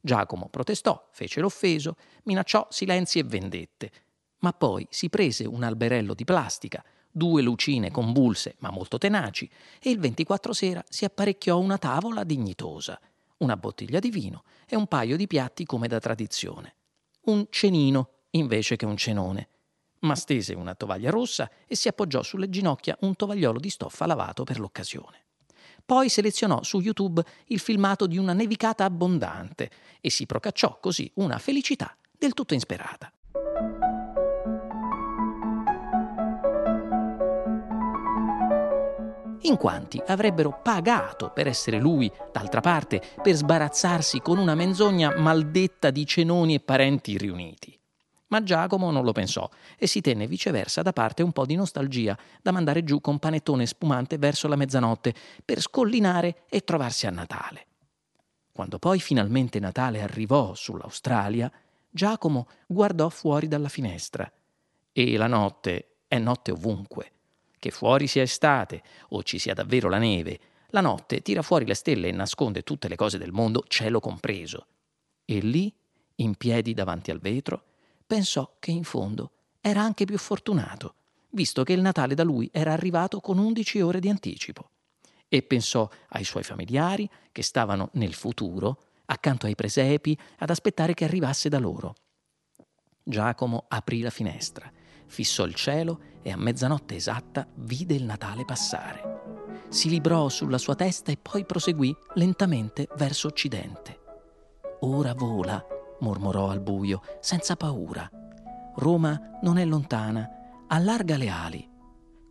Giacomo 0.00 0.46
protestò, 0.48 1.08
fece 1.10 1.40
l'offeso, 1.40 1.96
minacciò 2.22 2.68
silenzi 2.70 3.18
e 3.18 3.24
vendette, 3.24 3.90
ma 4.38 4.52
poi 4.52 4.86
si 4.90 5.08
prese 5.08 5.44
un 5.44 5.62
alberello 5.62 6.14
di 6.14 6.24
plastica, 6.24 6.84
due 7.10 7.42
lucine 7.42 7.90
convulse 7.90 8.56
ma 8.58 8.70
molto 8.70 8.98
tenaci, 8.98 9.48
e 9.80 9.90
il 9.90 9.98
24 9.98 10.52
sera 10.52 10.84
si 10.88 11.04
apparecchiò 11.04 11.58
una 11.58 11.78
tavola 11.78 12.24
dignitosa, 12.24 13.00
una 13.38 13.56
bottiglia 13.56 14.00
di 14.00 14.10
vino 14.10 14.42
e 14.66 14.76
un 14.76 14.86
paio 14.86 15.16
di 15.16 15.26
piatti 15.26 15.64
come 15.64 15.88
da 15.88 15.98
tradizione. 15.98 16.74
Un 17.26 17.46
cenino 17.50 18.10
invece 18.30 18.76
che 18.76 18.86
un 18.86 18.96
cenone. 18.96 19.48
Ma 20.00 20.14
stese 20.14 20.54
una 20.54 20.74
tovaglia 20.74 21.10
rossa 21.10 21.50
e 21.66 21.76
si 21.76 21.88
appoggiò 21.88 22.22
sulle 22.22 22.50
ginocchia 22.50 22.96
un 23.00 23.16
tovagliolo 23.16 23.58
di 23.58 23.70
stoffa 23.70 24.06
lavato 24.06 24.44
per 24.44 24.58
l'occasione. 24.58 25.22
Poi 25.86 26.08
selezionò 26.08 26.62
su 26.62 26.80
YouTube 26.80 27.22
il 27.46 27.58
filmato 27.58 28.06
di 28.06 28.18
una 28.18 28.32
nevicata 28.32 28.84
abbondante 28.84 29.70
e 30.00 30.10
si 30.10 30.26
procacciò 30.26 30.78
così 30.80 31.10
una 31.16 31.38
felicità 31.38 31.96
del 32.10 32.32
tutto 32.32 32.54
insperata. 32.54 33.12
In 39.44 39.56
quanti 39.56 40.02
avrebbero 40.06 40.60
pagato 40.62 41.30
per 41.30 41.46
essere 41.46 41.78
lui, 41.78 42.10
d'altra 42.32 42.60
parte, 42.60 43.02
per 43.22 43.34
sbarazzarsi 43.34 44.20
con 44.20 44.38
una 44.38 44.54
menzogna 44.54 45.16
maldetta 45.16 45.90
di 45.90 46.06
cenoni 46.06 46.54
e 46.54 46.60
parenti 46.60 47.18
riuniti. 47.18 47.78
Ma 48.28 48.42
Giacomo 48.42 48.90
non 48.90 49.04
lo 49.04 49.12
pensò 49.12 49.48
e 49.76 49.86
si 49.86 50.00
tenne 50.00 50.26
viceversa 50.26 50.82
da 50.82 50.92
parte 50.92 51.22
un 51.22 51.32
po' 51.32 51.44
di 51.44 51.54
nostalgia 51.54 52.18
da 52.42 52.52
mandare 52.52 52.82
giù 52.82 53.00
con 53.00 53.18
panettone 53.18 53.66
spumante 53.66 54.18
verso 54.18 54.48
la 54.48 54.56
mezzanotte 54.56 55.14
per 55.44 55.60
scollinare 55.60 56.44
e 56.48 56.60
trovarsi 56.60 57.06
a 57.06 57.10
Natale. 57.10 57.66
Quando 58.50 58.78
poi 58.78 58.98
finalmente 58.98 59.60
Natale 59.60 60.00
arrivò 60.00 60.54
sull'Australia, 60.54 61.50
Giacomo 61.90 62.48
guardò 62.66 63.08
fuori 63.08 63.46
dalla 63.46 63.68
finestra 63.68 64.30
e 64.90 65.16
la 65.16 65.26
notte 65.26 65.96
è 66.08 66.18
notte 66.18 66.50
ovunque 66.50 67.13
che 67.64 67.70
fuori 67.70 68.06
sia 68.06 68.20
estate 68.20 68.82
o 69.08 69.22
ci 69.22 69.38
sia 69.38 69.54
davvero 69.54 69.88
la 69.88 69.96
neve, 69.96 70.38
la 70.68 70.82
notte 70.82 71.22
tira 71.22 71.40
fuori 71.40 71.64
le 71.64 71.72
stelle 71.72 72.08
e 72.08 72.12
nasconde 72.12 72.62
tutte 72.62 72.88
le 72.88 72.94
cose 72.94 73.16
del 73.16 73.32
mondo, 73.32 73.64
cielo 73.68 74.00
compreso. 74.00 74.66
E 75.24 75.38
lì, 75.38 75.72
in 76.16 76.34
piedi 76.34 76.74
davanti 76.74 77.10
al 77.10 77.20
vetro, 77.20 77.64
pensò 78.06 78.56
che 78.58 78.70
in 78.70 78.84
fondo 78.84 79.30
era 79.62 79.80
anche 79.80 80.04
più 80.04 80.18
fortunato, 80.18 80.96
visto 81.30 81.62
che 81.62 81.72
il 81.72 81.80
Natale 81.80 82.14
da 82.14 82.22
lui 82.22 82.50
era 82.52 82.74
arrivato 82.74 83.20
con 83.20 83.38
undici 83.38 83.80
ore 83.80 83.98
di 83.98 84.10
anticipo. 84.10 84.68
E 85.26 85.40
pensò 85.40 85.88
ai 86.08 86.24
suoi 86.24 86.42
familiari 86.42 87.08
che 87.32 87.42
stavano 87.42 87.88
nel 87.94 88.12
futuro, 88.12 88.78
accanto 89.06 89.46
ai 89.46 89.54
presepi, 89.54 90.18
ad 90.40 90.50
aspettare 90.50 90.92
che 90.92 91.04
arrivasse 91.04 91.48
da 91.48 91.58
loro. 91.58 91.94
Giacomo 93.02 93.64
aprì 93.68 94.02
la 94.02 94.10
finestra 94.10 94.70
fissò 95.06 95.44
il 95.44 95.54
cielo 95.54 96.00
e 96.22 96.30
a 96.32 96.36
mezzanotte 96.36 96.94
esatta 96.94 97.46
vide 97.54 97.94
il 97.94 98.04
Natale 98.04 98.44
passare. 98.44 99.22
Si 99.68 99.88
librò 99.88 100.28
sulla 100.28 100.58
sua 100.58 100.74
testa 100.74 101.10
e 101.10 101.18
poi 101.20 101.44
proseguì 101.44 101.94
lentamente 102.14 102.88
verso 102.96 103.28
occidente. 103.28 104.00
Ora 104.80 105.14
vola, 105.14 105.64
mormorò 106.00 106.48
al 106.48 106.60
buio, 106.60 107.02
senza 107.20 107.56
paura. 107.56 108.08
Roma 108.76 109.38
non 109.42 109.58
è 109.58 109.64
lontana, 109.64 110.28
allarga 110.68 111.16
le 111.16 111.28
ali. 111.28 111.68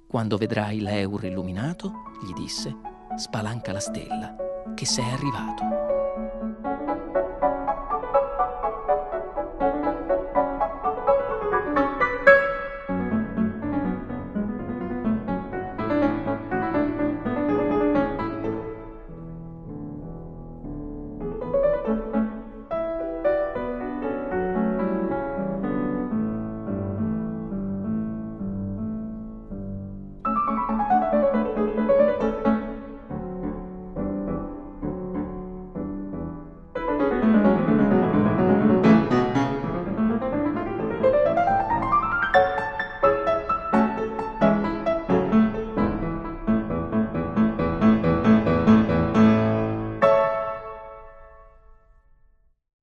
Quando 0.08 0.38
vedrai 0.38 0.80
l'Eur 0.80 1.26
illuminato, 1.26 1.92
gli 2.24 2.34
disse, 2.34 2.76
spalanca 3.16 3.72
la 3.72 3.80
stella, 3.80 4.36
che 4.76 4.86
sei 4.86 5.10
arrivato. 5.10 5.93